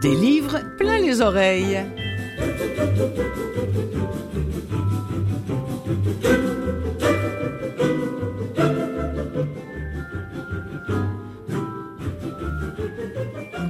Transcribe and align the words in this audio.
Des 0.00 0.14
livres 0.14 0.60
plein 0.78 0.98
les 0.98 1.20
oreilles. 1.20 1.84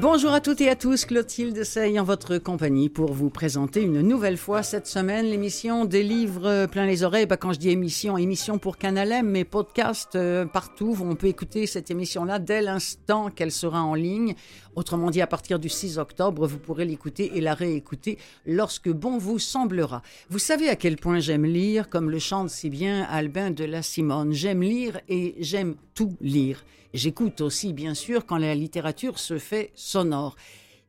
Bonjour 0.01 0.33
à 0.33 0.41
toutes 0.41 0.61
et 0.61 0.69
à 0.69 0.77
tous, 0.77 1.05
Clotilde 1.05 1.63
Sey 1.63 1.99
en 1.99 2.05
votre 2.05 2.39
compagnie 2.39 2.89
pour 2.89 3.13
vous 3.13 3.31
présenter 3.31 3.83
une 3.83 4.01
nouvelle 4.01 4.37
fois 4.37 4.63
cette 4.63 4.87
semaine 4.87 5.27
l'émission 5.27 5.85
des 5.85 6.03
livres 6.03 6.67
plein 6.67 6.85
les 6.85 7.05
oreilles. 7.05 7.27
Bah, 7.27 7.37
quand 7.37 7.53
je 7.53 7.59
dis 7.59 7.71
émission, 7.71 8.19
émission 8.19 8.59
pour 8.59 8.77
Canal 8.77 9.13
M, 9.13 9.29
mais 9.29 9.45
podcast 9.45 10.17
euh, 10.17 10.47
partout. 10.47 10.97
On 11.01 11.15
peut 11.15 11.29
écouter 11.29 11.67
cette 11.67 11.91
émission-là 11.91 12.39
dès 12.39 12.61
l'instant 12.61 13.31
qu'elle 13.31 13.53
sera 13.53 13.83
en 13.83 13.95
ligne. 13.95 14.35
Autrement 14.77 15.11
dit, 15.11 15.21
à 15.21 15.27
partir 15.27 15.59
du 15.59 15.69
6 15.69 15.99
octobre, 15.99 16.47
vous 16.47 16.59
pourrez 16.59 16.85
l'écouter 16.85 17.33
et 17.35 17.41
la 17.41 17.55
réécouter 17.55 18.19
lorsque 18.47 18.89
bon 18.89 19.19
vous 19.19 19.39
semblera. 19.39 20.03
Vous 20.29 20.39
savez 20.39 20.69
à 20.69 20.77
quel 20.77 20.97
point 20.97 21.19
j'aime 21.19 21.45
lire, 21.45 21.89
comme 21.89 22.11
le 22.11 22.19
chante 22.19 22.51
si 22.51 22.71
bien 22.71 23.03
Albin 23.03 23.51
de 23.51 23.65
la 23.65 23.83
Simone. 23.83 24.33
J'aime 24.33 24.63
lire 24.63 25.01
et 25.09 25.35
j'aime 25.41 25.75
tout 25.95 26.17
lire. 26.21 26.65
J'écoute 26.95 27.41
aussi, 27.41 27.73
bien 27.73 27.95
sûr, 27.95 28.27
quand 28.27 28.39
la 28.39 28.55
littérature 28.55 29.19
se 29.19 29.39
fait 29.39 29.71
sonore. 29.75 30.37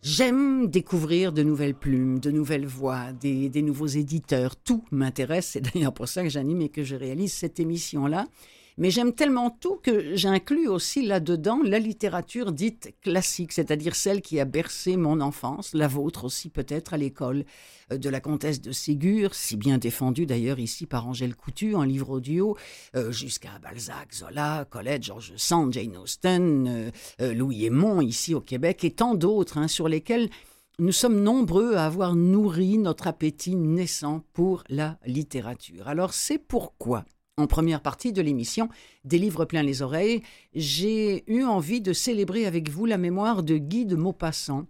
J'aime 0.04 0.68
découvrir 0.68 1.32
de 1.32 1.44
nouvelles 1.44 1.76
plumes, 1.76 2.20
de 2.20 2.32
nouvelles 2.32 2.66
voix, 2.66 3.12
des, 3.14 3.50
des 3.50 3.62
nouveaux 3.62 3.88
éditeurs. 3.88 4.56
Tout 4.56 4.84
m'intéresse. 4.90 5.50
C'est 5.54 5.62
d'ailleurs 5.62 5.94
pour 5.94 6.08
ça 6.08 6.24
que 6.24 6.30
j'anime 6.30 6.62
et 6.62 6.70
que 6.70 6.84
je 6.84 6.96
réalise 6.96 7.34
cette 7.34 7.60
émission-là. 7.60 8.26
Mais 8.78 8.90
j'aime 8.90 9.14
tellement 9.14 9.50
tout 9.50 9.78
que 9.84 10.16
j'inclus 10.16 10.68
aussi 10.68 11.06
là-dedans 11.06 11.60
la 11.64 11.80
littérature 11.80 12.52
dite 12.52 12.94
classique, 13.02 13.52
c'est-à-dire 13.52 13.96
celle 13.96 14.22
qui 14.22 14.40
a 14.40 14.46
bercé 14.46 14.98
mon 14.98 15.22
enfance, 15.22 15.74
la 15.74 15.88
vôtre 15.88 16.26
aussi 16.26 16.50
peut-être 16.50 16.94
à 16.94 16.98
l'école, 16.98 17.46
euh, 17.92 17.98
de 17.98 18.10
la 18.10 18.20
comtesse 18.20 18.62
de 18.62 18.72
Ségur, 18.72 19.36
si 19.36 19.58
bien 19.58 19.78
défendue 19.78 20.26
d'ailleurs 20.26 20.60
ici 20.60 20.86
par 20.86 21.08
Angèle 21.08 21.36
Coutu 21.36 21.76
en 21.76 21.84
livre 21.84 22.10
audio, 22.10 22.58
euh, 22.96 23.12
jusqu'à 23.12 23.60
Balzac, 23.62 24.14
Zola, 24.14 24.66
Colette, 24.70 25.04
Georges 25.04 25.34
Sand, 25.36 25.74
Jane 25.74 25.98
Austen, 25.98 26.92
euh, 27.20 27.34
Louis 27.34 27.66
Aymon 27.66 28.02
ici 28.02 28.34
au 28.34 28.42
Québec 28.42 28.84
et 28.84 28.92
tant 28.92 29.16
d'autres 29.16 29.58
hein, 29.58 29.68
sur 29.68 29.88
lesquels 29.88 30.30
nous 30.80 30.92
sommes 30.92 31.22
nombreux 31.22 31.76
à 31.76 31.86
avoir 31.86 32.16
nourri 32.16 32.78
notre 32.78 33.08
appétit 33.08 33.56
naissant 33.56 34.24
pour 34.34 34.64
la 34.70 34.98
littérature. 35.06 35.88
Alors 35.88 36.14
c'est 36.14 36.40
pourquoi 36.40 37.06
en 37.42 37.48
première 37.48 37.82
partie 37.82 38.14
de 38.14 38.22
l'émission 38.22 38.70
Des 39.04 39.18
livres 39.18 39.46
plein 39.46 39.64
les 39.64 39.82
oreilles, 39.82 40.22
j'ai 40.54 41.24
eu 41.32 41.44
envie 41.44 41.82
de 41.82 41.94
célébrer 41.94 42.46
avec 42.46 42.70
vous 42.70 42.86
la 42.86 42.98
mémoire 42.98 43.44
de 43.44 43.58
Guy 43.58 43.86
de 43.86 43.96
Maupassant, 43.96 44.68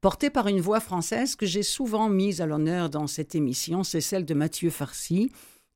portée 0.00 0.30
par 0.30 0.46
une 0.46 0.60
voix 0.60 0.80
française 0.80 1.34
que 1.34 1.46
j'ai 1.46 1.62
souvent 1.62 2.08
mise 2.08 2.40
à 2.40 2.46
l'honneur 2.46 2.90
dans 2.90 3.06
cette 3.06 3.34
émission, 3.34 3.82
c'est 3.82 4.00
celle 4.00 4.24
de 4.24 4.34
Mathieu 4.34 4.70
Farcy, 4.70 5.30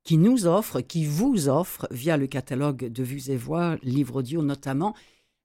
qui 0.05 0.19
nous 0.19 0.47
offre, 0.47 0.81
qui 0.83 1.06
vous 1.06 1.48
offre, 1.48 1.89
via 1.91 2.17
le 2.17 2.27
catalogue 2.27 2.89
de 2.89 3.03
Vues 3.03 3.31
et 3.31 3.36
Voix, 3.36 3.77
livre 3.83 4.17
audio 4.17 4.42
notamment, 4.42 4.95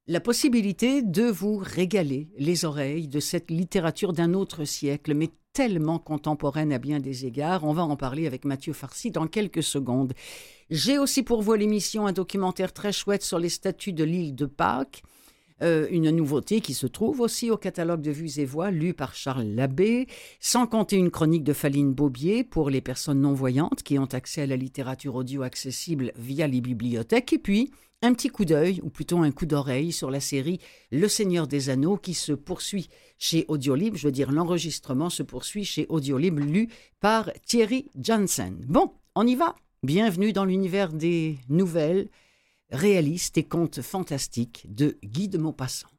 la 0.10 0.20
possibilité 0.20 1.04
de 1.04 1.26
vous 1.26 1.58
régaler 1.58 2.30
les 2.40 2.66
oreilles 2.66 3.08
de 3.08 3.20
cette 3.20 3.52
littérature 3.52 4.12
d'un 4.12 4.34
autre 4.34 4.66
siècle, 4.66 5.14
mais 5.14 5.30
tellement 5.54 6.00
contemporaine 6.00 6.74
à 6.74 6.80
bien 6.80 7.00
des 7.00 7.28
égards. 7.28 7.64
On 7.64 7.74
va 7.74 7.84
en 7.84 7.96
parler 7.96 8.26
avec 8.26 8.44
Mathieu 8.44 8.74
Farcy 8.74 9.12
dans 9.12 9.28
quelques 9.28 9.62
secondes. 9.62 10.14
J'ai 10.72 10.98
aussi 10.98 11.22
pour 11.22 11.44
vous 11.44 11.54
l'émission 11.54 12.08
un 12.08 12.12
documentaire 12.12 12.74
très 12.74 12.92
chouette 12.92 13.22
sur 13.22 13.38
les 13.38 13.50
statues 13.50 13.94
de 13.94 14.04
l'île 14.04 14.34
de 14.34 14.48
Pâques. 14.48 15.04
Euh, 15.62 15.88
une 15.92 16.10
nouveauté 16.10 16.60
qui 16.60 16.74
se 16.74 16.88
trouve 16.88 17.20
aussi 17.20 17.52
au 17.52 17.58
catalogue 17.58 18.02
de 18.02 18.12
Vues 18.12 18.40
et 18.40 18.46
Voix, 18.46 18.72
lu 18.72 18.96
par 18.96 19.14
Charles 19.14 19.54
Labbé, 19.54 20.08
sans 20.40 20.66
compter 20.66 20.96
une 20.96 21.12
chronique 21.12 21.44
de 21.44 21.54
Faline 21.54 21.94
Bobier 21.94 22.44
pour 22.44 22.72
les 22.72 22.82
personnes 22.82 23.22
non-voyantes 23.22 23.84
qui 23.84 24.00
ont 24.00 24.06
accès 24.06 24.42
à 24.42 24.48
la 24.48 24.56
littérature 24.56 25.14
audio 25.14 25.44
accessible 25.44 26.14
via 26.16 26.48
les 26.48 26.62
bibliothèques, 26.62 27.34
et 27.34 27.40
puis 27.40 27.69
un 28.02 28.14
petit 28.14 28.30
coup 28.30 28.46
d'œil, 28.46 28.80
ou 28.84 28.90
plutôt 28.90 29.20
un 29.20 29.32
coup 29.32 29.46
d'oreille, 29.46 29.92
sur 29.92 30.10
la 30.10 30.20
série 30.20 30.60
Le 30.92 31.08
Seigneur 31.08 31.48
des 31.48 31.70
Anneaux 31.70 31.98
qui 31.98 32.14
se 32.14 32.32
poursuit 32.32 32.90
chez 33.18 33.46
Audiolib. 33.48 33.96
Je 33.96 34.08
veux 34.08 34.12
dire, 34.12 34.32
l'enregistrement 34.32 35.10
se 35.10 35.24
poursuit 35.24 35.66
chez 35.66 35.86
Audiolib, 35.90 36.40
lu 36.40 36.70
par 37.00 37.30
Thierry 37.46 37.90
Janssen. 38.00 38.64
Bon, 38.68 38.94
on 39.16 39.28
y 39.28 39.36
va. 39.36 39.56
Bienvenue 39.84 40.34
dans 40.34 40.46
l'univers 40.46 40.92
des 40.94 41.38
nouvelles, 41.50 42.10
réalistes 42.72 43.38
et 43.38 43.44
contes 43.44 43.82
fantastiques 43.82 44.66
de 44.70 44.98
Guy 45.04 45.28
de 45.28 45.38
Maupassant. 45.38 45.90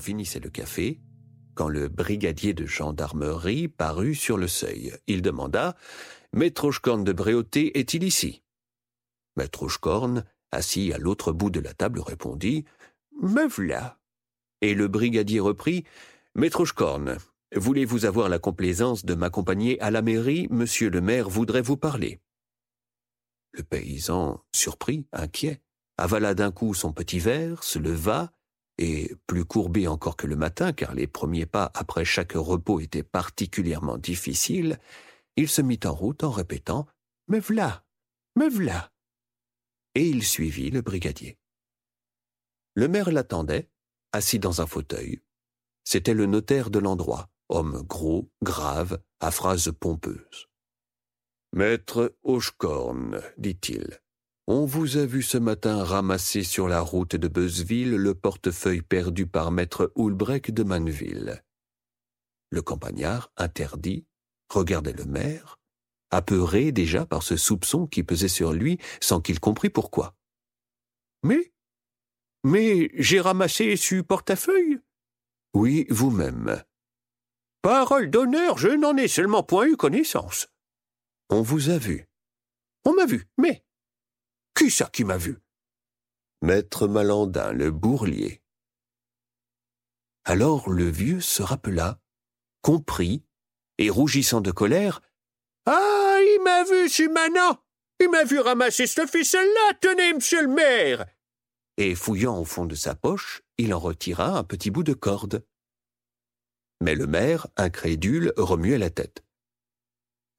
Finissait 0.00 0.40
le 0.40 0.50
café 0.50 1.00
quand 1.54 1.68
le 1.68 1.88
brigadier 1.88 2.54
de 2.54 2.66
gendarmerie 2.66 3.68
parut 3.68 4.14
sur 4.14 4.36
le 4.36 4.48
seuil. 4.48 4.92
Il 5.06 5.22
demanda 5.22 5.76
Maître 6.32 6.70
de 6.96 7.12
Bréauté 7.12 7.78
est-il 7.78 8.02
ici? 8.02 8.42
Maître 9.36 9.64
Hochkorn, 9.64 10.24
assis 10.52 10.92
à 10.92 10.98
l'autre 10.98 11.32
bout 11.32 11.50
de 11.50 11.60
la 11.60 11.74
table, 11.74 12.00
répondit 12.00 12.64
Me 13.20 13.46
voilà. 13.48 13.98
Et 14.60 14.74
le 14.74 14.88
brigadier 14.88 15.40
reprit 15.40 15.84
Maître 16.34 16.60
Hochkorn, 16.60 17.18
voulez-vous 17.54 18.06
avoir 18.06 18.28
la 18.28 18.38
complaisance 18.38 19.04
de 19.04 19.14
m'accompagner 19.14 19.80
à 19.80 19.90
la 19.90 20.02
mairie? 20.02 20.46
Monsieur 20.50 20.88
le 20.88 21.00
maire 21.00 21.28
voudrait 21.28 21.62
vous 21.62 21.76
parler. 21.76 22.20
Le 23.52 23.64
paysan, 23.64 24.42
surpris, 24.54 25.06
inquiet, 25.12 25.60
avala 25.96 26.34
d'un 26.34 26.52
coup 26.52 26.72
son 26.74 26.92
petit 26.92 27.18
verre, 27.18 27.64
se 27.64 27.78
leva, 27.78 28.32
et 28.80 29.14
plus 29.26 29.44
courbé 29.44 29.86
encore 29.86 30.16
que 30.16 30.26
le 30.26 30.36
matin, 30.36 30.72
car 30.72 30.94
les 30.94 31.06
premiers 31.06 31.44
pas 31.44 31.70
après 31.74 32.06
chaque 32.06 32.32
repos 32.32 32.80
étaient 32.80 33.02
particulièrement 33.02 33.98
difficiles, 33.98 34.78
il 35.36 35.48
se 35.48 35.60
mit 35.60 35.78
en 35.84 35.94
route 35.94 36.24
en 36.24 36.30
répétant 36.30 36.86
Me 37.28 37.38
v'là, 37.38 37.84
me 38.36 38.48
v'là. 38.48 38.90
Et 39.94 40.08
il 40.08 40.24
suivit 40.24 40.70
le 40.70 40.80
brigadier. 40.80 41.38
Le 42.74 42.88
maire 42.88 43.10
l'attendait, 43.12 43.68
assis 44.12 44.38
dans 44.38 44.62
un 44.62 44.66
fauteuil. 44.66 45.20
C'était 45.84 46.14
le 46.14 46.24
notaire 46.24 46.70
de 46.70 46.78
l'endroit, 46.78 47.28
homme 47.50 47.82
gros, 47.82 48.30
grave, 48.42 48.98
à 49.20 49.30
phrases 49.30 49.72
pompeuses. 49.78 50.48
Maître 51.52 52.16
Hochkorn, 52.22 53.20
dit-il, 53.36 54.00
on 54.52 54.64
vous 54.64 54.96
a 54.96 55.06
vu 55.06 55.22
ce 55.22 55.38
matin 55.38 55.84
ramasser 55.84 56.42
sur 56.42 56.66
la 56.66 56.80
route 56.80 57.14
de 57.14 57.28
Beuzeville 57.28 57.94
le 57.94 58.16
portefeuille 58.16 58.82
perdu 58.82 59.24
par 59.24 59.52
maître 59.52 59.92
Houlbrec 59.94 60.50
de 60.50 60.64
Manneville. 60.64 61.44
Le 62.50 62.60
campagnard, 62.60 63.30
interdit, 63.36 64.06
regardait 64.52 64.92
le 64.92 65.04
maire, 65.04 65.60
apeuré 66.10 66.72
déjà 66.72 67.06
par 67.06 67.22
ce 67.22 67.36
soupçon 67.36 67.86
qui 67.86 68.02
pesait 68.02 68.26
sur 68.26 68.52
lui 68.52 68.78
sans 69.00 69.20
qu'il 69.20 69.38
comprît 69.38 69.70
pourquoi. 69.70 70.16
Mais 71.22 71.52
Mais 72.42 72.90
j'ai 72.94 73.20
ramassé 73.20 73.76
ce 73.76 74.00
portefeuille 74.00 74.80
Oui, 75.54 75.86
vous-même. 75.90 76.60
Parole 77.62 78.10
d'honneur, 78.10 78.58
je 78.58 78.70
n'en 78.70 78.96
ai 78.96 79.06
seulement 79.06 79.44
point 79.44 79.66
eu 79.66 79.76
connaissance. 79.76 80.48
On 81.28 81.40
vous 81.40 81.70
a 81.70 81.78
vu. 81.78 82.08
On 82.84 82.94
m'a 82.94 83.06
vu, 83.06 83.28
mais 83.38 83.62
qui 84.54 84.70
ça 84.70 84.88
qui 84.92 85.04
m'a 85.04 85.16
vu? 85.16 85.38
Maître 86.42 86.88
Malandin, 86.88 87.52
le 87.52 87.70
bourlier. 87.70 88.42
Alors 90.24 90.70
le 90.70 90.88
vieux 90.88 91.20
se 91.20 91.42
rappela, 91.42 92.00
comprit, 92.62 93.22
et 93.78 93.90
rougissant 93.90 94.40
de 94.40 94.50
colère, 94.50 95.00
Ah, 95.66 96.18
il 96.20 96.40
m'a 96.42 96.64
vu, 96.64 96.88
ce 96.88 97.08
manant 97.08 97.62
Il 98.00 98.10
m'a 98.10 98.24
vu 98.24 98.38
ramasser 98.38 98.86
ce 98.86 99.06
ficelle-là, 99.06 99.74
tenez, 99.80 100.14
monsieur 100.14 100.42
le 100.42 100.48
maire 100.48 101.06
Et 101.76 101.94
fouillant 101.94 102.38
au 102.38 102.44
fond 102.44 102.66
de 102.66 102.74
sa 102.74 102.94
poche, 102.94 103.42
il 103.58 103.74
en 103.74 103.78
retira 103.78 104.38
un 104.38 104.44
petit 104.44 104.70
bout 104.70 104.82
de 104.82 104.94
corde. 104.94 105.44
Mais 106.82 106.94
le 106.94 107.06
maire, 107.06 107.46
incrédule, 107.56 108.32
remuait 108.36 108.78
la 108.78 108.90
tête. 108.90 109.22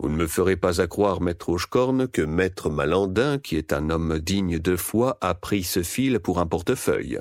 Vous 0.02 0.10
ne 0.10 0.16
me 0.16 0.26
ferez 0.26 0.56
pas 0.56 0.82
accroire, 0.82 1.22
maître 1.22 1.50
Hochecorne, 1.50 2.08
que 2.08 2.24
maître 2.24 2.72
Malandin, 2.72 3.38
qui 3.38 3.56
est 3.56 3.72
un 3.72 3.92
homme 3.92 4.18
digne 4.18 4.58
de 4.58 4.76
foi, 4.76 5.20
a 5.22 5.36
pris 5.36 5.64
ce 5.64 5.84
fil 5.84 6.20
pour 6.20 6.40
un 6.40 6.48
portefeuille. 6.48 7.20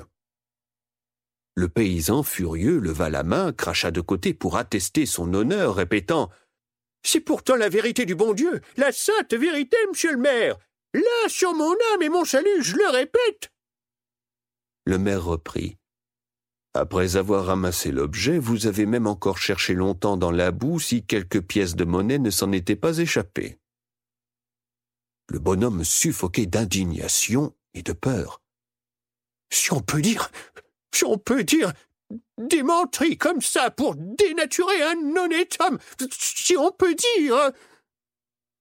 Le 1.53 1.69
paysan, 1.69 2.23
furieux, 2.23 2.79
leva 2.79 3.11
la 3.11 3.21
main, 3.21 3.53
cracha 3.53 3.91
de 3.91 4.01
côté 4.01 4.33
pour 4.33 4.57
attester 4.57 5.05
son 5.05 5.31
honneur, 5.35 5.75
répétant 5.75 6.31
C'est 7.03 7.19
pourtant 7.19 7.55
la 7.55 7.69
vérité 7.69 8.07
du 8.07 8.15
bon 8.15 8.33
Dieu, 8.33 8.61
la 8.77 8.91
sainte 8.91 9.35
vérité, 9.35 9.77
monsieur 9.89 10.13
le 10.13 10.17
maire. 10.17 10.57
Là, 10.95 11.27
sur 11.27 11.53
mon 11.53 11.73
âme 11.93 12.01
et 12.01 12.09
mon 12.09 12.25
salut, 12.25 12.63
je 12.63 12.75
le 12.77 12.89
répète. 12.89 13.51
Le 14.85 14.97
maire 14.97 15.23
reprit. 15.23 15.77
Après 16.73 17.17
avoir 17.17 17.45
ramassé 17.45 17.91
l'objet, 17.91 18.39
vous 18.39 18.65
avez 18.65 18.85
même 18.85 19.07
encore 19.07 19.37
cherché 19.37 19.73
longtemps 19.73 20.15
dans 20.15 20.31
la 20.31 20.51
boue 20.51 20.79
si 20.79 21.03
quelques 21.03 21.41
pièces 21.41 21.75
de 21.75 21.83
monnaie 21.83 22.19
ne 22.19 22.29
s'en 22.29 22.53
étaient 22.53 22.77
pas 22.77 22.97
échappées. 22.99 23.57
Le 25.29 25.39
bonhomme 25.39 25.83
suffoquait 25.83 26.45
d'indignation 26.45 27.53
et 27.73 27.83
de 27.83 27.91
peur. 27.91 28.41
Si 29.51 29.73
on 29.73 29.81
peut 29.81 30.01
dire, 30.01 30.31
si 30.93 31.03
on 31.03 31.17
peut 31.17 31.43
dire, 31.43 31.73
des 32.37 32.63
menteries 32.63 33.17
comme 33.17 33.41
ça 33.41 33.69
pour 33.69 33.95
dénaturer 33.95 34.81
un 34.81 35.15
honnête 35.17 35.57
homme, 35.59 35.77
si 36.11 36.55
on 36.55 36.71
peut 36.71 36.95
dire. 36.95 37.51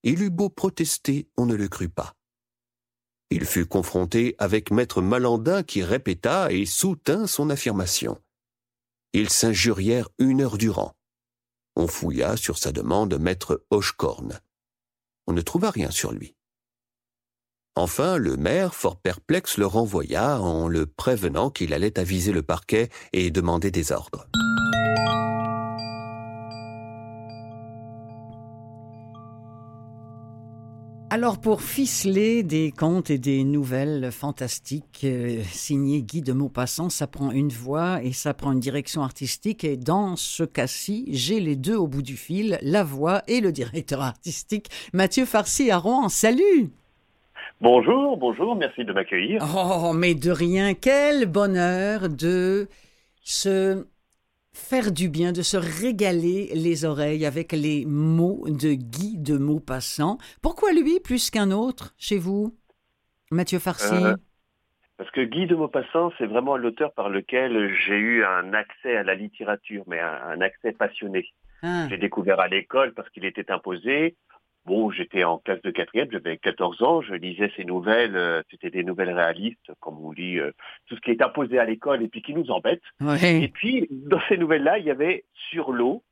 Il 0.02 0.22
eut 0.22 0.30
beau 0.30 0.48
protester, 0.48 1.28
on 1.36 1.46
ne 1.46 1.54
le 1.54 1.68
crut 1.68 1.92
pas. 1.92 2.14
Il 3.30 3.44
fut 3.44 3.66
confronté 3.66 4.34
avec 4.38 4.72
maître 4.72 5.00
Malandin 5.00 5.62
qui 5.62 5.84
répéta 5.84 6.50
et 6.50 6.66
soutint 6.66 7.28
son 7.28 7.48
affirmation. 7.48 8.20
Ils 9.12 9.30
s'injurièrent 9.30 10.08
une 10.18 10.40
heure 10.40 10.58
durant. 10.58 10.94
On 11.76 11.86
fouilla 11.86 12.36
sur 12.36 12.58
sa 12.58 12.72
demande 12.72 13.18
maître 13.18 13.64
Hochecorne. 13.70 14.40
On 15.28 15.32
ne 15.32 15.40
trouva 15.42 15.70
rien 15.70 15.90
sur 15.90 16.12
lui. 16.12 16.34
Enfin, 17.76 18.16
le 18.16 18.36
maire, 18.36 18.74
fort 18.74 18.96
perplexe, 18.96 19.56
le 19.56 19.66
renvoya 19.66 20.40
en 20.40 20.66
le 20.66 20.86
prévenant 20.86 21.50
qu'il 21.50 21.72
allait 21.72 22.00
aviser 22.00 22.32
le 22.32 22.42
parquet 22.42 22.90
et 23.12 23.30
demander 23.30 23.70
des 23.70 23.92
ordres. 23.92 24.26
Alors 31.12 31.40
pour 31.40 31.60
ficeler 31.60 32.44
des 32.44 32.70
contes 32.70 33.10
et 33.10 33.18
des 33.18 33.42
nouvelles 33.42 34.12
fantastiques 34.12 35.00
euh, 35.02 35.42
signées 35.42 36.02
Guy 36.02 36.22
de 36.22 36.32
Maupassant, 36.32 36.88
ça 36.88 37.08
prend 37.08 37.32
une 37.32 37.48
voix 37.48 38.00
et 38.00 38.12
ça 38.12 38.32
prend 38.32 38.52
une 38.52 38.60
direction 38.60 39.02
artistique 39.02 39.64
et 39.64 39.76
dans 39.76 40.14
ce 40.14 40.44
cas-ci, 40.44 41.06
j'ai 41.08 41.40
les 41.40 41.56
deux 41.56 41.74
au 41.74 41.88
bout 41.88 42.02
du 42.02 42.16
fil, 42.16 42.58
la 42.62 42.84
voix 42.84 43.22
et 43.26 43.40
le 43.40 43.50
directeur 43.50 44.02
artistique 44.02 44.68
Mathieu 44.92 45.24
Farcy 45.24 45.72
à 45.72 45.78
Rouen. 45.78 46.08
Salut 46.08 46.70
Bonjour, 47.60 48.16
bonjour, 48.16 48.54
merci 48.54 48.84
de 48.84 48.92
m'accueillir. 48.92 49.44
Oh, 49.56 49.92
mais 49.92 50.14
de 50.14 50.30
rien, 50.30 50.74
quel 50.74 51.26
bonheur 51.26 52.08
de 52.08 52.68
se 53.24 53.84
faire 54.52 54.92
du 54.92 55.08
bien, 55.08 55.32
de 55.32 55.42
se 55.42 55.56
régaler 55.56 56.50
les 56.54 56.84
oreilles 56.84 57.26
avec 57.26 57.52
les 57.52 57.84
mots 57.86 58.44
de 58.46 58.74
Guy 58.74 59.18
de 59.18 59.36
Maupassant. 59.36 60.18
Pourquoi 60.42 60.72
lui 60.72 61.00
plus 61.00 61.30
qu'un 61.30 61.50
autre 61.50 61.94
chez 61.98 62.18
vous, 62.18 62.56
Mathieu 63.30 63.58
Farcy 63.58 63.94
euh, 63.94 64.16
Parce 64.96 65.10
que 65.12 65.22
Guy 65.22 65.46
de 65.46 65.54
Maupassant, 65.54 66.12
c'est 66.18 66.26
vraiment 66.26 66.56
l'auteur 66.56 66.92
par 66.92 67.08
lequel 67.08 67.74
j'ai 67.86 67.96
eu 67.96 68.24
un 68.24 68.52
accès 68.52 68.96
à 68.96 69.02
la 69.02 69.14
littérature, 69.14 69.84
mais 69.86 70.00
un, 70.00 70.40
accès 70.40 70.72
passionné. 70.72 71.28
Ah. 71.62 71.86
J'ai 71.88 71.98
découvert 71.98 72.40
à 72.40 72.48
l'école 72.48 72.94
parce 72.94 73.08
qu'il 73.10 73.24
était 73.24 73.50
imposé. 73.50 74.16
Bon, 74.66 74.90
j'étais 74.90 75.24
en 75.24 75.38
classe 75.38 75.62
de 75.62 75.70
quatrième, 75.70 76.10
j'avais 76.12 76.36
14 76.36 76.82
ans, 76.82 77.00
je 77.00 77.14
lisais 77.14 77.50
ces 77.56 77.64
nouvelles, 77.64 78.14
euh, 78.16 78.42
c'était 78.50 78.70
des 78.70 78.84
nouvelles 78.84 79.12
réalistes, 79.12 79.72
comme 79.80 79.98
on 79.98 80.12
lit 80.12 80.38
euh, 80.38 80.52
tout 80.86 80.96
ce 80.96 81.00
qui 81.00 81.10
est 81.10 81.22
imposé 81.22 81.58
à 81.58 81.64
l'école 81.64 82.02
et 82.02 82.08
puis 82.08 82.20
qui 82.20 82.34
nous 82.34 82.50
embête. 82.50 82.82
Et 83.22 83.48
puis, 83.48 83.88
dans 83.90 84.20
ces 84.28 84.36
nouvelles-là, 84.36 84.78
il 84.78 84.84
y 84.84 84.90
avait 84.90 85.24
Sur 85.50 85.72
l'eau. 85.72 86.02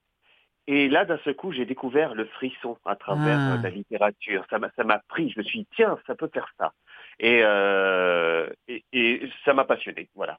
Et 0.67 0.89
là, 0.89 1.05
d'un 1.05 1.19
seul 1.25 1.35
coup, 1.35 1.53
j'ai 1.53 1.65
découvert 1.65 2.15
le 2.15 2.27
frisson 2.27 2.77
à 2.85 2.97
travers 2.97 3.39
ah. 3.39 3.55
euh, 3.55 3.63
la 3.63 3.71
littérature. 3.71 4.45
Ça 4.51 4.59
m'a, 4.59 4.71
ça 4.77 4.85
m'a 4.85 4.99
pris. 5.09 5.31
Je 5.31 5.41
me 5.41 5.45
suis 5.45 5.61
dit, 5.61 5.69
tiens, 5.77 5.99
ça 6.07 6.15
peut 6.15 6.29
faire 6.33 6.49
ça. 6.59 6.73
Et, 7.21 7.41
et, 8.69 8.85
et 8.93 9.31
ça 9.45 9.55
m'a 9.55 9.65
passionné. 9.65 10.09
Voilà. 10.15 10.39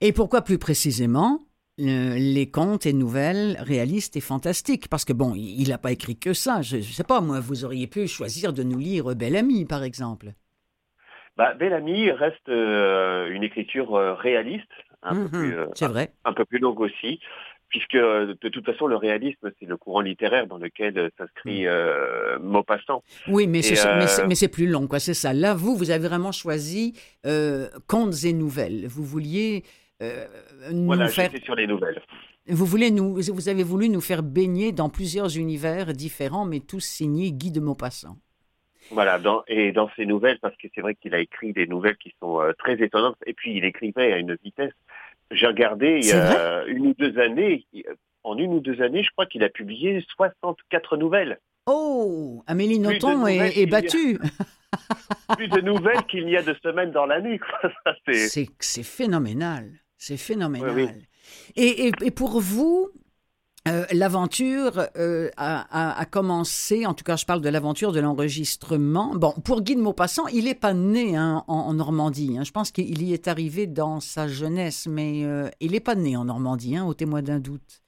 Et 0.00 0.12
pourquoi 0.12 0.42
plus 0.42 0.58
précisément 0.58 1.40
les 1.78 2.50
contes 2.50 2.86
et 2.86 2.92
nouvelles 2.92 3.56
réalistes 3.60 4.16
et 4.16 4.20
fantastiques. 4.20 4.88
Parce 4.88 5.04
que 5.04 5.12
bon, 5.12 5.34
il 5.34 5.68
n'a 5.68 5.78
pas 5.78 5.92
écrit 5.92 6.16
que 6.18 6.32
ça. 6.32 6.62
Je 6.62 6.76
ne 6.76 6.82
sais 6.82 7.04
pas, 7.04 7.20
moi, 7.20 7.40
vous 7.40 7.64
auriez 7.64 7.86
pu 7.86 8.06
choisir 8.06 8.52
de 8.52 8.62
nous 8.62 8.78
lire 8.78 9.14
Bel 9.14 9.36
Ami, 9.36 9.64
par 9.64 9.82
exemple. 9.82 10.32
Bah, 11.36 11.54
Bel 11.54 11.72
Ami 11.72 12.10
reste 12.10 12.48
euh, 12.48 13.28
une 13.28 13.42
écriture 13.42 13.96
euh, 13.96 14.14
réaliste, 14.14 14.70
un, 15.02 15.14
peu 15.14 15.20
mhm, 15.22 15.30
plus, 15.30 15.58
euh, 15.58 15.88
vrai. 15.88 16.12
Un, 16.24 16.32
peu 16.32 16.44
plus 16.44 16.60
longue 16.60 16.78
aussi, 16.78 17.18
puisque 17.68 17.96
de 17.96 18.48
toute 18.48 18.64
façon, 18.64 18.86
le 18.86 18.94
réalisme, 18.94 19.50
c'est 19.58 19.66
le 19.66 19.76
courant 19.76 20.00
littéraire 20.00 20.46
dans 20.46 20.58
lequel 20.58 21.10
s'inscrit 21.18 21.66
mm. 21.66 22.42
Maupassant. 22.42 23.02
Oui, 23.26 23.48
mais 23.48 23.62
c'est, 23.62 23.84
mais, 24.28 24.34
c'est, 24.36 24.48
plus 24.48 24.68
long, 24.68 24.86
quoi, 24.86 25.00
c'est 25.00 25.14
ça. 25.14 25.32
Là, 25.32 25.54
vous, 25.54 25.74
vous 25.76 25.90
avez 25.90 26.06
vraiment 26.06 26.32
choisi 26.32 26.94
contes 27.88 28.24
et 28.24 28.32
nouvelles. 28.32 28.86
Vous 28.86 29.04
vouliez 29.04 29.64
euh, 30.04 30.84
voilà, 30.86 31.08
faire... 31.08 31.30
sur 31.42 31.54
les 31.54 31.66
nouvelles. 31.66 32.00
Vous, 32.46 32.66
voulez 32.66 32.90
nous, 32.90 33.14
vous 33.14 33.48
avez 33.48 33.62
voulu 33.62 33.88
nous 33.88 34.00
faire 34.00 34.22
baigner 34.22 34.72
dans 34.72 34.88
plusieurs 34.88 35.36
univers 35.36 35.92
différents, 35.92 36.44
mais 36.44 36.60
tous 36.60 36.80
signés 36.80 37.32
Guy 37.32 37.50
de 37.50 37.60
Maupassant. 37.60 38.16
Voilà, 38.90 39.18
dans, 39.18 39.42
et 39.48 39.72
dans 39.72 39.90
ces 39.96 40.04
nouvelles, 40.04 40.38
parce 40.40 40.56
que 40.56 40.68
c'est 40.74 40.82
vrai 40.82 40.94
qu'il 40.94 41.14
a 41.14 41.18
écrit 41.18 41.52
des 41.52 41.66
nouvelles 41.66 41.96
qui 41.96 42.14
sont 42.20 42.40
euh, 42.40 42.52
très 42.58 42.82
étonnantes, 42.82 43.16
et 43.24 43.32
puis 43.32 43.56
il 43.56 43.64
écrivait 43.64 44.12
à 44.12 44.18
une 44.18 44.36
vitesse. 44.44 44.74
J'ai 45.30 45.46
regardé 45.46 46.00
il 46.02 46.06
y 46.06 46.12
a 46.12 46.64
une 46.66 46.88
ou 46.88 46.94
deux 46.94 47.18
années, 47.18 47.66
en 48.24 48.36
une 48.36 48.52
ou 48.52 48.60
deux 48.60 48.82
années, 48.82 49.02
je 49.02 49.10
crois 49.10 49.24
qu'il 49.24 49.42
a 49.42 49.48
publié 49.48 50.04
64 50.14 50.98
nouvelles. 50.98 51.38
Oh, 51.66 52.44
Amélie 52.46 52.78
Nothomb 52.78 53.26
est, 53.26 53.58
est 53.58 53.66
battue. 53.66 54.18
plus 55.36 55.48
de 55.48 55.60
nouvelles 55.60 56.04
qu'il 56.08 56.26
n'y 56.26 56.36
a 56.36 56.42
de 56.42 56.54
semaines 56.62 56.90
dans 56.90 57.06
l'année. 57.06 57.40
C'est 58.12 58.82
phénoménal. 58.82 59.70
C'est 60.04 60.18
phénoménal. 60.18 60.98
Et, 61.56 61.90
pour 62.10 62.38
vous, 62.38 62.90
euh, 63.66 63.86
l'aventure 63.90 64.82
euh, 64.98 65.30
a, 65.38 66.04
commencé, 66.10 66.84
en 66.84 66.92
tout 66.92 67.04
cas 67.04 67.16
je 67.16 67.24
parle 67.24 67.40
de 67.40 67.48
l'aventure 67.48 67.90
de 67.90 68.00
l'enregistrement. 68.00 69.14
Bon, 69.14 69.32
pour 69.46 69.62
Guy 69.62 69.76
de 69.76 69.80
Maupassant, 69.80 70.26
il 70.26 70.44
n'est 70.44 70.54
pas 70.54 70.74
né 70.74 71.16
hein, 71.16 71.42
en, 71.48 71.72
Normandie. 71.72 72.36
Hein. 72.36 72.44
Je 72.44 72.52
pense 72.52 72.70
qu'il 72.70 73.02
y 73.02 73.14
est 73.14 73.28
arrivé 73.28 73.66
dans 73.66 74.00
sa 74.00 74.28
jeunesse, 74.28 74.86
mais 74.86 75.24
euh, 75.24 75.48
il 75.60 75.72
n'est 75.72 75.80
pas 75.80 75.94
né 75.94 76.18
en 76.18 76.26
Normandie, 76.26 76.76
hein, 76.76 76.84
au 76.84 76.92
témoin 76.92 77.22
d'un 77.22 77.40
doute. 77.40 77.82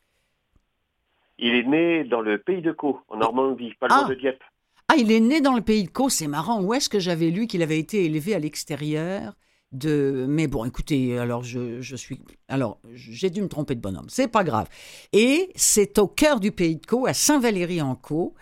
Il 1.38 1.54
est 1.54 1.64
né 1.64 2.04
dans 2.04 2.22
le 2.22 2.38
pays 2.38 2.62
de 2.62 2.72
Caux, 2.72 2.98
en 3.08 3.18
Normandie, 3.18 3.74
pas 3.78 3.88
loin 3.88 4.04
ah. 4.06 4.08
de 4.08 4.14
Dieppe. 4.14 4.42
Ah, 4.88 4.94
il 4.96 5.12
est 5.12 5.20
né 5.20 5.42
dans 5.42 5.54
le 5.54 5.60
pays 5.60 5.84
de 5.84 5.90
Caux, 5.90 6.08
c'est 6.08 6.28
marrant. 6.28 6.62
Où 6.62 6.72
est-ce 6.72 6.88
que 6.88 6.98
j'avais 6.98 7.28
lu 7.28 7.46
qu'il 7.46 7.62
avait 7.62 7.78
été 7.78 8.06
élevé 8.06 8.34
à 8.34 8.38
l'extérieur? 8.38 9.34
De... 9.72 10.26
Mais 10.28 10.46
bon, 10.46 10.64
écoutez, 10.64 11.18
alors 11.18 11.42
je, 11.42 11.96
suis... 11.96 12.20
Alors, 12.48 12.78
j'ai 12.92 13.30
dû 13.30 13.42
me 13.42 13.48
tromper 13.48 13.74
de 13.74 13.80
bonhomme, 13.80 14.06
c'est 14.08 14.28
pas 14.28 14.44
grave. 14.44 14.68
Et 15.12 15.50
c'est 15.54 15.98
au 15.98 16.06
cœur 16.06 16.40
du 16.40 16.52
pays 16.52 16.76
de 16.76 16.86
Caux, 16.86 17.06
à 17.06 17.14
Saint-Valéry-en-Caux, 17.14 18.34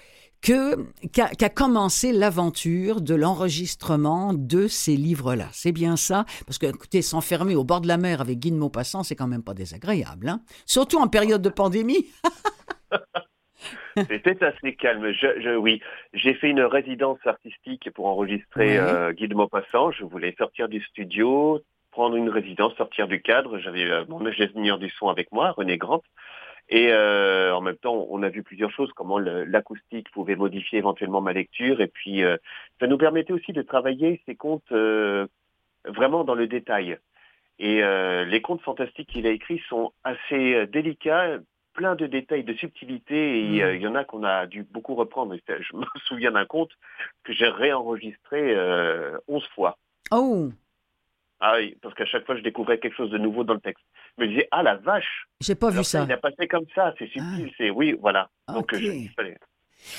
qu'a 0.42 1.48
commencé 1.48 2.12
l'aventure 2.12 3.00
de 3.00 3.14
l'enregistrement 3.14 4.34
de 4.34 4.68
ces 4.68 4.96
livres-là. 4.96 5.48
C'est 5.52 5.72
bien 5.72 5.96
ça, 5.96 6.26
parce 6.46 6.58
que 6.58 6.66
écoutez, 6.66 7.00
s'enfermer 7.00 7.56
au 7.56 7.64
bord 7.64 7.80
de 7.80 7.88
la 7.88 7.96
mer 7.96 8.20
avec 8.20 8.40
Guy 8.40 8.50
de 8.50 8.56
Maupassant, 8.56 9.02
c'est 9.02 9.16
quand 9.16 9.26
même 9.26 9.42
pas 9.42 9.54
désagréable, 9.54 10.28
hein 10.28 10.42
surtout 10.66 10.98
en 10.98 11.08
période 11.08 11.40
de 11.40 11.48
pandémie. 11.48 12.06
C'était 14.08 14.42
assez 14.42 14.74
calme. 14.74 15.12
Je, 15.12 15.56
oui, 15.56 15.80
j'ai 16.12 16.34
fait 16.34 16.50
une 16.50 16.62
résidence 16.62 17.18
artistique 17.24 17.90
pour 17.92 18.06
enregistrer 18.06 18.78
euh, 18.78 19.12
Guy 19.12 19.28
de 19.28 19.34
Maupassant. 19.34 19.92
Je 19.92 20.04
voulais 20.04 20.34
sortir 20.36 20.68
du 20.68 20.80
studio, 20.82 21.60
prendre 21.92 22.16
une 22.16 22.28
résidence, 22.28 22.74
sortir 22.74 23.06
du 23.06 23.22
cadre. 23.22 23.58
J'avais 23.58 23.88
euh, 23.88 24.04
mon 24.08 24.26
ingénieur 24.26 24.78
du 24.78 24.90
son 24.90 25.08
avec 25.08 25.30
moi, 25.30 25.52
René 25.52 25.78
Grant. 25.78 26.02
Et 26.68 26.88
euh, 26.92 27.54
en 27.54 27.60
même 27.60 27.76
temps, 27.76 28.06
on 28.10 28.22
a 28.22 28.28
vu 28.30 28.42
plusieurs 28.42 28.72
choses, 28.72 28.90
comment 28.94 29.18
l'acoustique 29.18 30.10
pouvait 30.10 30.34
modifier 30.34 30.78
éventuellement 30.78 31.20
ma 31.20 31.32
lecture. 31.32 31.80
Et 31.80 31.88
puis, 31.88 32.22
ça 32.80 32.86
nous 32.86 32.96
permettait 32.96 33.34
aussi 33.34 33.52
de 33.52 33.60
travailler 33.60 34.22
ces 34.24 34.34
contes 34.34 34.72
vraiment 35.84 36.24
dans 36.24 36.34
le 36.34 36.46
détail. 36.46 36.96
Et 37.58 37.82
les 37.82 38.40
contes 38.40 38.62
fantastiques 38.62 39.10
qu'il 39.10 39.26
a 39.26 39.30
écrits 39.30 39.62
sont 39.68 39.92
assez 40.04 40.66
délicats, 40.68 41.36
plein 41.74 41.94
de 41.94 42.06
détails, 42.06 42.44
de 42.44 42.54
subtilités, 42.54 43.54
et 43.54 43.62
euh, 43.62 43.72
mm. 43.72 43.76
il 43.76 43.82
y 43.82 43.86
en 43.86 43.94
a 43.94 44.04
qu'on 44.04 44.24
a 44.24 44.46
dû 44.46 44.62
beaucoup 44.62 44.94
reprendre. 44.94 45.36
Je 45.46 45.76
me 45.76 45.84
souviens 46.06 46.32
d'un 46.32 46.46
conte 46.46 46.70
que 47.24 47.32
j'ai 47.32 47.48
réenregistré 47.48 48.54
euh, 48.56 49.18
11 49.28 49.46
fois. 49.54 49.78
Oh 50.10 50.50
ah 51.40 51.56
oui, 51.58 51.76
parce 51.82 51.94
qu'à 51.94 52.06
chaque 52.06 52.24
fois, 52.24 52.36
je 52.36 52.42
découvrais 52.42 52.78
quelque 52.78 52.96
chose 52.96 53.10
de 53.10 53.18
nouveau 53.18 53.44
dans 53.44 53.52
le 53.52 53.60
texte. 53.60 53.84
Je 54.16 54.24
me 54.24 54.28
disais, 54.28 54.48
ah 54.50 54.62
la 54.62 54.76
vache 54.76 55.26
J'ai 55.42 55.54
pas 55.54 55.68
vu 55.68 55.84
ça. 55.84 56.04
Il 56.08 56.12
a 56.12 56.16
passé 56.16 56.48
comme 56.48 56.64
ça, 56.74 56.94
c'est 56.98 57.06
subtil, 57.08 57.48
ah. 57.50 57.54
c'est... 57.58 57.68
Oui, 57.68 57.94
voilà. 58.00 58.30
Donc, 58.48 58.72
euh, 58.72 58.78
je, 58.78 59.12
fallait, 59.14 59.36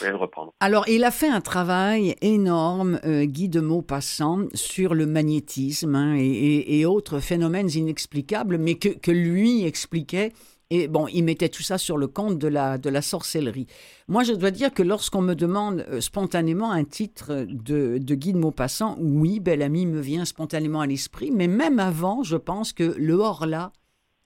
le 0.01 0.15
reprendre. 0.15 0.53
Alors, 0.59 0.87
il 0.87 1.03
a 1.03 1.11
fait 1.11 1.27
un 1.27 1.41
travail 1.41 2.15
énorme, 2.21 2.99
euh, 3.05 3.25
Guy 3.25 3.47
de 3.47 3.59
Maupassant, 3.59 4.47
sur 4.55 4.95
le 4.95 5.05
magnétisme 5.05 5.93
hein, 5.93 6.15
et, 6.17 6.79
et, 6.79 6.85
autres 6.87 7.19
phénomènes 7.19 7.69
inexplicables, 7.69 8.57
mais 8.57 8.75
que, 8.75 8.97
que 8.97 9.11
lui 9.11 9.65
expliquait 9.65 10.31
et 10.71 10.87
bon, 10.87 11.07
il 11.07 11.23
mettait 11.23 11.49
tout 11.49 11.61
ça 11.61 11.77
sur 11.77 11.97
le 11.97 12.07
compte 12.07 12.37
de 12.39 12.47
la, 12.47 12.77
de 12.77 12.89
la 12.89 13.01
sorcellerie. 13.01 13.67
Moi, 14.07 14.23
je 14.23 14.33
dois 14.33 14.51
dire 14.51 14.73
que 14.73 14.81
lorsqu'on 14.81 15.21
me 15.21 15.35
demande 15.35 15.85
euh, 15.89 16.01
spontanément 16.01 16.71
un 16.71 16.83
titre 16.83 17.45
de, 17.47 17.97
de 17.99 18.15
Guy 18.15 18.33
de 18.33 18.39
Maupassant, 18.39 18.95
oui, 18.99 19.39
Bel 19.39 19.61
Ami 19.61 19.85
me 19.85 19.99
vient 19.99 20.25
spontanément 20.25 20.81
à 20.81 20.87
l'esprit, 20.87 21.31
mais 21.31 21.47
même 21.47 21.79
avant, 21.79 22.23
je 22.23 22.37
pense 22.37 22.73
que 22.73 22.95
le 22.97 23.13
Horla, 23.13 23.71